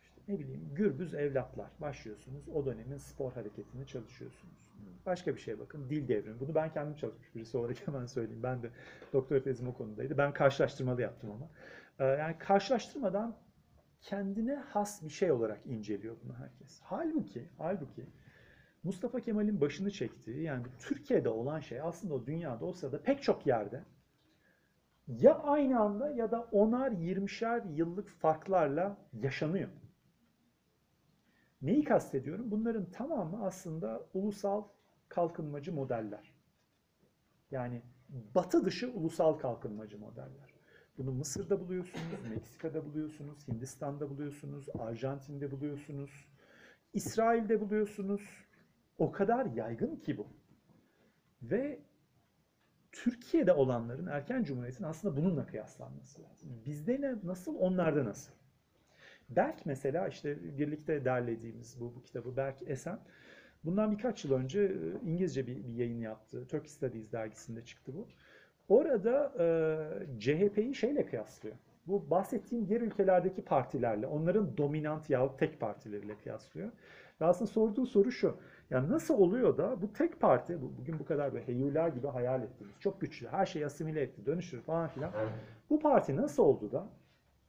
işte 0.00 0.20
ne 0.28 0.38
bileyim 0.38 0.70
gürbüz 0.74 1.14
evlatlar 1.14 1.70
başlıyorsunuz. 1.80 2.48
O 2.48 2.66
dönemin 2.66 2.96
spor 2.96 3.32
hareketini 3.32 3.86
çalışıyorsunuz. 3.86 4.70
Başka 5.06 5.34
bir 5.34 5.40
şeye 5.40 5.58
bakın. 5.58 5.90
Dil 5.90 6.08
devrimi. 6.08 6.40
Bunu 6.40 6.54
ben 6.54 6.72
kendim 6.72 6.96
çalışmış 6.96 7.34
birisi 7.34 7.56
olarak 7.56 7.76
hemen 7.86 8.06
söyleyeyim. 8.06 8.42
Ben 8.42 8.62
de 8.62 8.70
doktora 9.12 9.42
tezim 9.42 9.68
o 9.68 9.74
konudaydı. 9.74 10.18
Ben 10.18 10.32
karşılaştırmalı 10.32 11.02
yaptım 11.02 11.30
ama. 11.30 11.48
E, 11.98 12.04
yani 12.04 12.38
karşılaştırmadan 12.38 13.36
kendine 14.00 14.54
has 14.54 15.02
bir 15.02 15.10
şey 15.10 15.32
olarak 15.32 15.66
inceliyor 15.66 16.16
bunu 16.24 16.34
herkes. 16.34 16.80
Halbuki, 16.82 17.48
halbuki 17.58 18.06
Mustafa 18.82 19.20
Kemal'in 19.20 19.60
başını 19.60 19.90
çektiği 19.90 20.42
yani 20.42 20.66
Türkiye'de 20.78 21.28
olan 21.28 21.60
şey 21.60 21.80
aslında 21.80 22.14
o 22.14 22.26
dünyada 22.26 22.64
o 22.64 22.72
sırada 22.72 23.02
pek 23.02 23.22
çok 23.22 23.46
yerde 23.46 23.84
ya 25.08 25.34
aynı 25.34 25.80
anda 25.80 26.10
ya 26.10 26.30
da 26.30 26.48
onar 26.52 26.92
yirmişer 26.92 27.62
yıllık 27.64 28.08
farklarla 28.08 28.96
yaşanıyor. 29.12 29.68
Neyi 31.62 31.84
kastediyorum? 31.84 32.50
Bunların 32.50 32.90
tamamı 32.90 33.44
aslında 33.46 34.06
ulusal 34.14 34.64
kalkınmacı 35.08 35.72
modeller. 35.72 36.34
Yani 37.50 37.82
batı 38.34 38.64
dışı 38.64 38.92
ulusal 38.92 39.38
kalkınmacı 39.38 39.98
modeller. 39.98 40.54
Bunu 40.98 41.12
Mısır'da 41.12 41.60
buluyorsunuz, 41.60 42.04
Meksika'da 42.30 42.84
buluyorsunuz, 42.84 43.48
Hindistan'da 43.48 44.10
buluyorsunuz, 44.10 44.66
Arjantin'de 44.78 45.50
buluyorsunuz, 45.50 46.10
İsrail'de 46.92 47.60
buluyorsunuz. 47.60 48.20
O 49.00 49.12
kadar 49.12 49.46
yaygın 49.46 49.96
ki 49.96 50.18
bu. 50.18 50.26
Ve 51.42 51.78
Türkiye'de 52.92 53.52
olanların 53.52 54.06
erken 54.06 54.44
cumhuriyetin 54.44 54.84
aslında 54.84 55.16
bununla 55.16 55.46
kıyaslanması 55.46 56.22
lazım. 56.22 56.62
Bizde 56.66 57.00
ne, 57.00 57.14
nasıl, 57.24 57.56
onlarda 57.56 58.04
nasıl? 58.04 58.32
Berk 59.28 59.66
mesela 59.66 60.08
işte 60.08 60.58
birlikte 60.58 61.04
derlediğimiz 61.04 61.80
bu, 61.80 61.94
bu 61.94 62.02
kitabı 62.02 62.36
Berk 62.36 62.62
Esen 62.66 62.98
bundan 63.64 63.92
birkaç 63.92 64.24
yıl 64.24 64.32
önce 64.32 64.76
İngilizce 65.04 65.46
bir, 65.46 65.64
bir 65.64 65.74
yayın 65.74 66.00
yaptı. 66.00 66.46
Turkey 66.48 66.68
Studies 66.68 67.12
dergisinde 67.12 67.64
çıktı 67.64 67.92
bu. 67.94 68.08
Orada 68.68 69.32
e, 69.38 70.20
CHP'yi 70.20 70.74
şeyle 70.74 71.06
kıyaslıyor. 71.06 71.56
Bu 71.86 72.10
bahsettiğim 72.10 72.68
diğer 72.68 72.80
ülkelerdeki 72.80 73.44
partilerle, 73.44 74.06
onların 74.06 74.56
dominant 74.56 75.10
yahut 75.10 75.38
tek 75.38 75.60
partileriyle 75.60 76.18
kıyaslıyor. 76.18 76.72
Ve 77.20 77.24
aslında 77.24 77.50
sorduğu 77.50 77.86
soru 77.86 78.12
şu. 78.12 78.36
Yani 78.70 78.90
nasıl 78.90 79.14
oluyor 79.14 79.56
da 79.56 79.82
bu 79.82 79.92
tek 79.92 80.20
parti, 80.20 80.62
bugün 80.62 80.98
bu 80.98 81.04
kadar 81.04 81.32
böyle 81.32 81.46
heyuler 81.46 81.88
gibi 81.88 82.06
hayal 82.06 82.42
ettiğimiz, 82.42 82.80
çok 82.80 83.00
güçlü, 83.00 83.28
her 83.28 83.46
şeyi 83.46 83.66
asimile 83.66 84.00
etti, 84.00 84.26
dönüştür 84.26 84.60
falan 84.60 84.88
filan. 84.88 85.12
Bu 85.70 85.80
parti 85.80 86.16
nasıl 86.16 86.42
oldu 86.42 86.72
da 86.72 86.88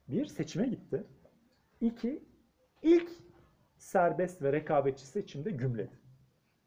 bir 0.08 0.26
seçime 0.26 0.66
gitti. 0.66 1.04
İki, 1.80 2.24
ilk 2.82 3.10
serbest 3.78 4.42
ve 4.42 4.52
rekabetçi 4.52 5.06
seçimde 5.06 5.50
gümledi. 5.50 5.98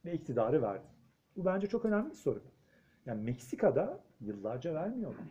Ve 0.05 0.13
iktidarı 0.13 0.61
verdi. 0.61 0.87
Bu 1.35 1.45
bence 1.45 1.67
çok 1.67 1.85
önemli 1.85 2.09
bir 2.09 2.15
soru. 2.15 2.43
Yani 3.05 3.23
Meksika'da 3.23 3.99
yıllarca 4.21 4.73
vermiyorlar. 4.73 5.25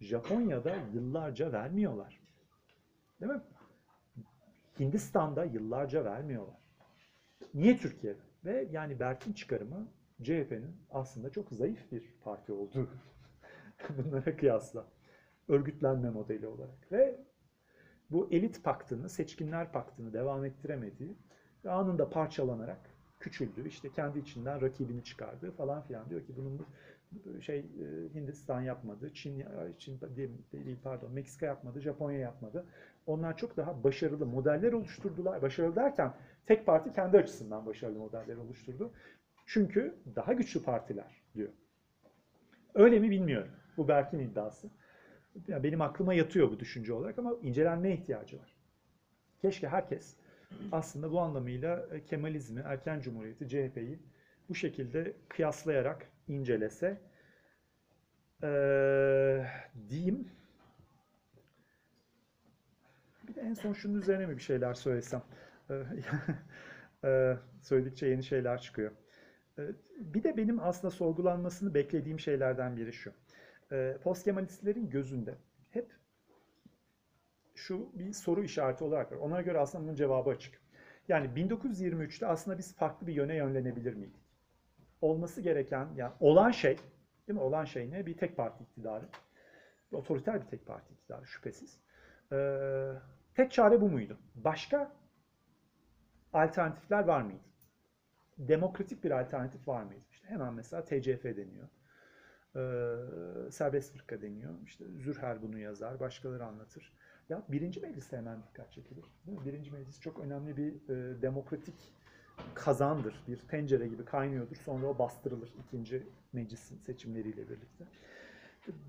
Japonya'da 0.00 0.74
yıllarca 0.92 1.52
vermiyorlar. 1.52 2.20
Değil 3.20 3.32
mi? 3.32 3.42
Hindistan'da 4.80 5.44
yıllarca 5.44 6.04
vermiyorlar. 6.04 6.56
Niye 7.54 7.76
Türkiye'de? 7.76 8.27
Ve 8.48 8.68
yani 8.70 9.00
Berk'in 9.00 9.32
çıkarımı 9.32 9.88
CHP'nin 10.22 10.76
aslında 10.90 11.30
çok 11.30 11.50
zayıf 11.50 11.92
bir 11.92 12.02
parti 12.24 12.52
olduğu 12.52 12.88
bunlara 13.98 14.36
kıyasla. 14.36 14.86
Örgütlenme 15.48 16.10
modeli 16.10 16.46
olarak. 16.46 16.92
Ve 16.92 17.20
bu 18.10 18.28
elit 18.30 18.64
paktını, 18.64 19.08
seçkinler 19.08 19.72
paktını 19.72 20.12
devam 20.12 20.44
ettiremediği 20.44 21.16
ve 21.64 21.70
anında 21.70 22.10
parçalanarak 22.10 22.80
küçüldü. 23.20 23.68
İşte 23.68 23.92
kendi 23.92 24.18
içinden 24.18 24.60
rakibini 24.60 25.04
çıkardı 25.04 25.50
falan 25.50 25.82
filan. 25.82 26.10
Diyor 26.10 26.26
ki 26.26 26.32
bunun 26.36 26.66
şey 27.40 27.64
Hindistan 28.14 28.60
yapmadı, 28.60 29.14
Çin, 29.14 29.44
Çin 29.78 30.00
değil 30.52 30.78
pardon 30.82 31.12
Meksika 31.12 31.46
yapmadı, 31.46 31.80
Japonya 31.80 32.18
yapmadı. 32.18 32.66
Onlar 33.06 33.36
çok 33.36 33.56
daha 33.56 33.84
başarılı 33.84 34.26
modeller 34.26 34.72
oluşturdular. 34.72 35.42
Başarılı 35.42 35.76
derken 35.76 36.14
tek 36.48 36.66
parti 36.66 36.92
kendi 36.92 37.18
açısından 37.18 37.66
başarılı 37.66 37.98
modeller 37.98 38.36
oluşturdu. 38.36 38.92
Çünkü 39.46 39.94
daha 40.16 40.32
güçlü 40.32 40.62
partiler 40.62 41.22
diyor. 41.34 41.52
Öyle 42.74 42.98
mi 42.98 43.10
bilmiyorum. 43.10 43.50
Bu 43.76 43.88
Berk'in 43.88 44.18
iddiası. 44.18 44.70
Yani 45.48 45.62
benim 45.62 45.80
aklıma 45.80 46.14
yatıyor 46.14 46.50
bu 46.50 46.60
düşünce 46.60 46.92
olarak 46.92 47.18
ama 47.18 47.34
incelenmeye 47.42 47.94
ihtiyacı 47.94 48.38
var. 48.38 48.56
Keşke 49.42 49.68
herkes 49.68 50.16
aslında 50.72 51.12
bu 51.12 51.20
anlamıyla 51.20 51.86
Kemalizmi, 52.06 52.62
erken 52.64 53.00
cumhuriyeti, 53.00 53.48
CHP'yi 53.48 53.98
bu 54.48 54.54
şekilde 54.54 55.16
kıyaslayarak 55.28 56.06
incelese 56.28 57.00
ee, 58.42 59.46
diyeyim. 59.88 60.28
Bir 63.28 63.34
de 63.34 63.40
en 63.40 63.54
son 63.54 63.72
şunun 63.72 64.00
üzerine 64.00 64.26
mi 64.26 64.36
bir 64.36 64.42
şeyler 64.42 64.74
söylesem? 64.74 65.22
Ee, 67.04 67.36
söyledikçe 67.62 68.06
yeni 68.06 68.22
şeyler 68.22 68.60
çıkıyor. 68.60 68.92
Ee, 69.58 69.62
bir 69.98 70.22
de 70.22 70.36
benim 70.36 70.60
aslında 70.60 70.90
sorgulanmasını 70.90 71.74
beklediğim 71.74 72.20
şeylerden 72.20 72.76
biri 72.76 72.92
şu. 72.92 73.12
Ee, 73.72 73.96
Post 74.02 74.24
Kemalistlerin 74.24 74.90
gözünde 74.90 75.34
hep 75.70 75.92
şu 77.54 77.90
bir 77.94 78.12
soru 78.12 78.44
işareti 78.44 78.84
olarak 78.84 79.12
var. 79.12 79.16
Ona 79.16 79.42
göre 79.42 79.58
aslında 79.58 79.84
bunun 79.84 79.94
cevabı 79.94 80.30
açık. 80.30 80.60
Yani 81.08 81.26
1923'te 81.26 82.26
aslında 82.26 82.58
biz 82.58 82.76
farklı 82.76 83.06
bir 83.06 83.14
yöne 83.14 83.36
yönlenebilir 83.36 83.94
miydik? 83.94 84.28
Olması 85.00 85.40
gereken, 85.40 85.88
yani 85.96 86.12
olan 86.20 86.50
şey, 86.50 86.76
değil 87.28 87.38
mi? 87.38 87.44
Olan 87.44 87.64
şey 87.64 87.90
ne? 87.90 88.06
Bir 88.06 88.16
tek 88.16 88.36
parti 88.36 88.64
iktidarı. 88.64 89.08
Otoriter 89.92 90.42
bir 90.42 90.46
tek 90.46 90.66
parti 90.66 90.94
iktidarı 90.94 91.26
şüphesiz. 91.26 91.80
Ee, 92.32 92.92
tek 93.34 93.52
çare 93.52 93.80
bu 93.80 93.88
muydu? 93.88 94.18
Başka 94.34 94.92
alternatifler 96.32 97.04
var 97.04 97.22
mıydı? 97.22 97.40
Demokratik 98.38 99.04
bir 99.04 99.20
alternatif 99.20 99.68
var 99.68 99.82
mıydı? 99.82 100.04
İşte 100.10 100.28
hemen 100.28 100.54
mesela 100.54 100.84
TCF 100.84 101.24
deniyor. 101.24 101.68
Ee, 102.56 103.50
serbest 103.50 103.92
fırka 103.92 104.22
deniyor. 104.22 104.54
İşte 104.64 104.84
Zürher 104.98 105.42
bunu 105.42 105.58
yazar, 105.58 106.00
başkaları 106.00 106.44
anlatır. 106.44 106.92
Ya 107.28 107.42
birinci 107.48 107.80
mecliste 107.80 108.16
hemen 108.16 108.42
dikkat 108.42 108.72
çekilir. 108.72 109.04
Değil 109.26 109.38
mi? 109.38 109.44
Birinci 109.44 109.70
meclis 109.70 110.00
çok 110.00 110.20
önemli 110.20 110.56
bir 110.56 110.74
e, 110.88 111.22
demokratik 111.22 111.74
kazandır. 112.54 113.24
Bir 113.28 113.38
tencere 113.38 113.88
gibi 113.88 114.04
kaynıyordur. 114.04 114.56
Sonra 114.56 114.86
o 114.86 114.98
bastırılır 114.98 115.54
ikinci 115.66 116.06
meclisin 116.32 116.78
seçimleriyle 116.78 117.48
birlikte. 117.48 117.84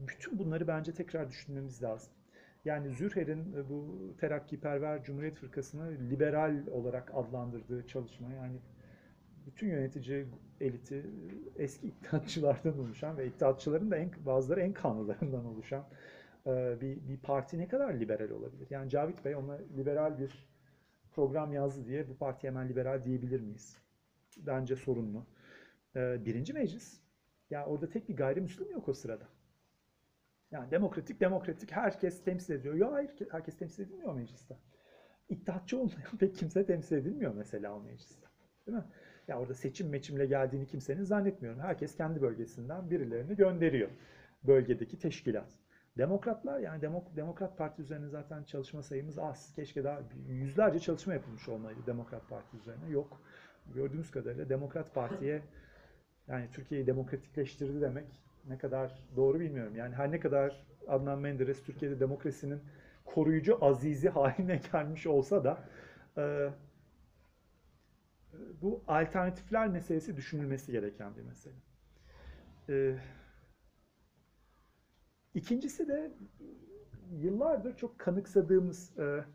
Bütün 0.08 0.40
bunları 0.40 0.68
bence 0.68 0.94
tekrar 0.94 1.30
düşünmemiz 1.30 1.84
lazım. 1.84 2.14
Yani 2.66 2.90
Zürher'in 2.90 3.54
e, 3.54 3.70
bu 3.70 3.98
terakkiperver 4.20 5.04
Cumhuriyet 5.04 5.36
Fırkası'nı 5.36 5.92
liberal 6.10 6.68
olarak 6.68 7.12
adlandırdığı 7.16 7.88
çalışma 7.88 8.34
yani 8.34 8.60
bütün 9.46 9.68
yönetici 9.68 10.26
eliti 10.62 10.96
e, 10.96 11.64
eski 11.64 11.88
iktidatçılardan 11.88 12.80
oluşan 12.80 13.18
ve 13.18 13.28
iktidatçıların 13.28 13.92
da 13.92 13.98
en, 13.98 14.12
bazıları 14.26 14.62
en 14.62 14.74
kanlılarından 14.74 15.46
oluşan 15.46 15.86
e, 16.48 16.82
bir, 16.82 17.08
bir 17.08 17.18
parti 17.18 17.58
ne 17.58 17.68
kadar 17.68 17.94
liberal 17.94 18.30
olabilir? 18.30 18.68
Yani 18.70 18.90
Cavit 18.90 19.26
Bey 19.26 19.36
ona 19.36 19.58
liberal 19.78 20.20
bir 20.20 20.50
program 21.12 21.54
yazdı 21.54 21.86
diye 21.86 22.10
bu 22.10 22.18
parti 22.18 22.48
hemen 22.48 22.70
liberal 22.70 23.04
diyebilir 23.04 23.42
miyiz? 23.42 23.78
Bence 24.38 24.76
sorunlu. 24.76 25.26
Birinci 25.96 26.54
meclis, 26.54 27.02
ya 27.50 27.66
orada 27.66 27.90
tek 27.90 28.10
bir 28.10 28.16
gayrimüslim 28.16 28.72
yok 28.72 28.90
o 28.90 28.94
sırada. 28.94 29.28
Yani 30.52 30.72
demokratik 30.72 31.22
demokratik 31.22 31.72
herkes 31.72 32.24
temsil 32.24 32.54
ediyor. 32.54 32.76
Ya 32.76 32.92
hayır 32.92 33.12
herkes 33.32 33.58
temsil 33.58 33.84
edilmiyor 33.84 34.14
mecliste. 34.14 34.58
İttihatçı 35.30 35.78
olmayan 35.78 36.18
pek 36.20 36.36
kimse 36.36 36.66
temsil 36.66 36.98
edilmiyor 36.98 37.34
mesela 37.34 37.76
o 37.76 37.82
mecliste. 37.82 38.28
Değil 38.68 38.78
mi? 38.78 38.84
Ya 39.28 39.40
orada 39.40 39.54
seçim 39.54 39.90
meçimle 39.90 40.26
geldiğini 40.26 40.68
kimsenin 40.68 41.04
zannetmiyorum. 41.04 41.60
Herkes 41.60 41.96
kendi 41.96 42.22
bölgesinden 42.22 42.92
birilerini 42.92 43.36
gönderiyor. 43.36 43.90
Bölgedeki 44.44 45.00
teşkilat. 45.00 45.50
Demokratlar 45.98 46.60
yani 46.60 46.82
Demok 46.82 47.16
Demokrat 47.16 47.58
Parti 47.58 47.82
üzerine 47.82 48.08
zaten 48.08 48.44
çalışma 48.44 48.84
sayımız 48.84 49.20
az. 49.20 49.54
Keşke 49.56 49.84
daha 49.84 50.02
yüzlerce 50.28 50.80
çalışma 50.80 51.14
yapılmış 51.14 51.50
olmalıydı 51.50 51.86
Demokrat 51.88 52.30
Parti 52.30 52.58
üzerine. 52.58 52.90
Yok. 52.90 53.22
Gördüğümüz 53.74 54.12
kadarıyla 54.12 54.50
Demokrat 54.50 54.94
Parti'ye 54.94 55.42
yani 56.28 56.50
Türkiye'yi 56.52 56.88
demokratikleştirdi 56.88 57.82
demek 57.82 58.29
ne 58.50 58.58
kadar 58.58 59.08
doğru 59.16 59.40
bilmiyorum. 59.40 59.76
Yani 59.76 59.96
her 59.96 60.12
ne 60.12 60.20
kadar 60.20 60.66
Adnan 60.88 61.20
Menderes 61.20 61.64
Türkiye'de 61.64 62.00
demokrasinin 62.00 62.62
koruyucu 63.06 63.66
azizi 63.66 64.10
haline 64.10 64.62
gelmiş 64.72 65.08
olsa 65.08 65.44
da 65.44 65.64
e, 66.18 66.50
bu 68.62 68.84
alternatifler 68.88 69.68
meselesi 69.68 70.18
düşünülmesi 70.18 70.72
gereken 70.72 71.16
bir 71.18 71.22
mesele. 71.22 71.54
E, 72.70 72.96
ikincisi 75.34 75.88
de 75.88 76.12
yıllardır 77.12 77.78
çok 77.78 78.00
kanıksadığımız 78.00 79.00
e, 79.00 79.26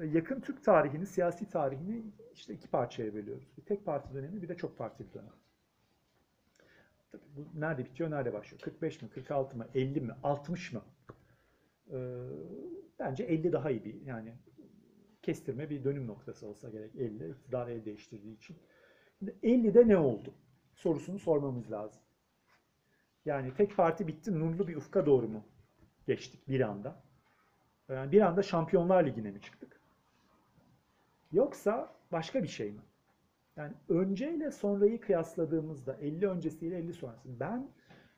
yakın 0.00 0.40
Türk 0.40 0.64
tarihini, 0.64 1.06
siyasi 1.06 1.48
tarihini 1.50 2.02
işte 2.34 2.54
iki 2.54 2.68
parçaya 2.68 3.14
bölüyoruz. 3.14 3.56
Bir 3.56 3.62
tek 3.62 3.84
parti 3.84 4.14
dönemi, 4.14 4.42
bir 4.42 4.48
de 4.48 4.56
çok 4.56 4.78
partili 4.78 5.14
dönem. 5.14 5.41
Bu 7.12 7.60
nerede 7.60 7.84
bitiyor, 7.84 8.10
nerede 8.10 8.32
başlıyor? 8.32 8.60
45 8.60 9.02
mi, 9.02 9.10
46 9.10 9.56
mı, 9.56 9.66
50 9.74 10.00
mi, 10.00 10.14
60 10.22 10.72
mı? 10.72 10.82
Ee, 11.90 11.96
bence 12.98 13.24
50 13.24 13.52
daha 13.52 13.70
iyi 13.70 13.84
bir 13.84 14.02
yani 14.02 14.34
kestirme 15.22 15.70
bir 15.70 15.84
dönüm 15.84 16.06
noktası 16.06 16.46
olsa 16.46 16.70
gerek 16.70 16.96
50 16.96 17.30
iktidar 17.30 17.68
el 17.68 17.84
değiştirdiği 17.84 18.36
için. 18.36 18.56
Şimdi 19.18 19.36
50'de 19.42 19.88
ne 19.88 19.96
oldu? 19.96 20.34
Sorusunu 20.74 21.18
sormamız 21.18 21.72
lazım. 21.72 22.02
Yani 23.24 23.54
tek 23.54 23.76
parti 23.76 24.06
bitti, 24.08 24.40
nurlu 24.40 24.68
bir 24.68 24.76
ufka 24.76 25.06
doğru 25.06 25.28
mu 25.28 25.44
geçtik 26.06 26.48
bir 26.48 26.60
anda? 26.60 27.02
Yani 27.88 28.12
bir 28.12 28.20
anda 28.20 28.42
Şampiyonlar 28.42 29.06
Ligi'ne 29.06 29.30
mi 29.30 29.40
çıktık? 29.40 29.80
Yoksa 31.32 31.94
başka 32.12 32.42
bir 32.42 32.48
şey 32.48 32.72
mi? 32.72 32.80
Yani 33.56 33.74
önceyle 33.88 34.50
sonrayı 34.50 35.00
kıyasladığımızda 35.00 35.94
50 35.94 36.28
öncesiyle 36.28 36.78
50 36.78 36.92
sonrası 36.92 37.40
ben 37.40 37.70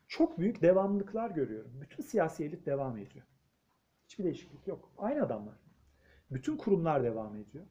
çok 0.08 0.38
büyük 0.38 0.62
devamlılıklar 0.62 1.30
görüyorum. 1.30 1.70
Bütün 1.80 2.02
siyasi 2.02 2.44
elit 2.44 2.66
devam 2.66 2.98
ediyor. 2.98 3.26
Hiçbir 4.04 4.24
değişiklik 4.24 4.66
yok. 4.66 4.92
Aynı 4.98 5.24
adamlar. 5.24 5.54
Bütün 6.30 6.56
kurumlar 6.56 7.04
devam 7.04 7.36
ediyor. 7.36 7.66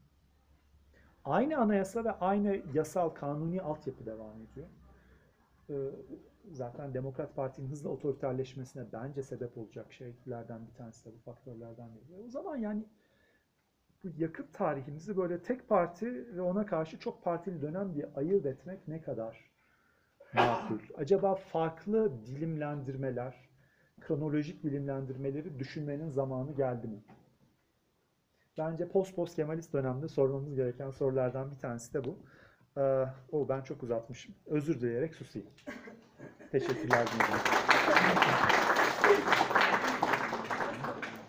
Aynı 1.26 1.58
anayasa 1.58 2.04
ve 2.06 2.12
aynı 2.12 2.62
yasal 2.74 3.10
kanuni 3.10 3.62
altyapı 3.62 4.06
devam 4.06 4.42
ediyor. 4.42 4.68
Ee, 5.70 5.74
zaten 6.52 6.94
Demokrat 6.94 7.36
Parti'nin 7.36 7.68
hızla 7.68 7.90
otoriterleşmesine 7.90 8.86
bence 8.94 9.24
sebep 9.24 9.58
olacak 9.58 9.94
şeylerden 9.94 10.68
bir 10.68 10.74
tanesi 10.74 11.06
de 11.06 11.14
bu 11.14 11.18
faktörlerden 11.18 11.90
biri. 11.96 12.22
O 12.28 12.30
zaman 12.30 12.56
yani 12.58 12.86
bu 14.04 14.10
yakın 14.18 14.48
tarihimizi 14.54 15.18
böyle 15.18 15.42
tek 15.42 15.70
parti 15.70 16.36
ve 16.36 16.42
ona 16.42 16.66
karşı 16.66 17.00
çok 17.00 17.24
partili 17.24 17.62
dönem 17.62 17.94
diye 17.94 18.10
ayırt 18.16 18.46
etmek 18.46 18.88
ne 18.88 19.02
kadar 19.02 19.52
makul? 20.34 20.80
Acaba 20.98 21.36
farklı 21.36 22.26
dilimlendirmeler, 22.26 23.50
kronolojik 24.02 24.64
dilimlendirmeleri 24.64 25.60
düşünmenin 25.60 26.10
zamanı 26.10 26.56
geldi 26.56 26.88
mi? 26.88 27.04
Bence 28.58 28.88
post 28.88 29.16
post 29.16 29.36
Kemalist 29.36 29.74
dönemde 29.74 30.08
sormamız 30.08 30.56
gereken 30.56 30.92
sorulardan 30.92 31.52
bir 31.52 31.58
tanesi 31.58 31.94
de 31.94 32.04
bu. 32.04 32.18
Ee, 32.78 33.06
o 33.32 33.50
ben 33.50 33.62
çok 33.62 33.84
uzatmışım. 33.84 34.36
Özür 34.46 34.82
dileyerek 34.82 35.16
susayım. 35.16 35.48
Teşekkürler. 36.52 37.08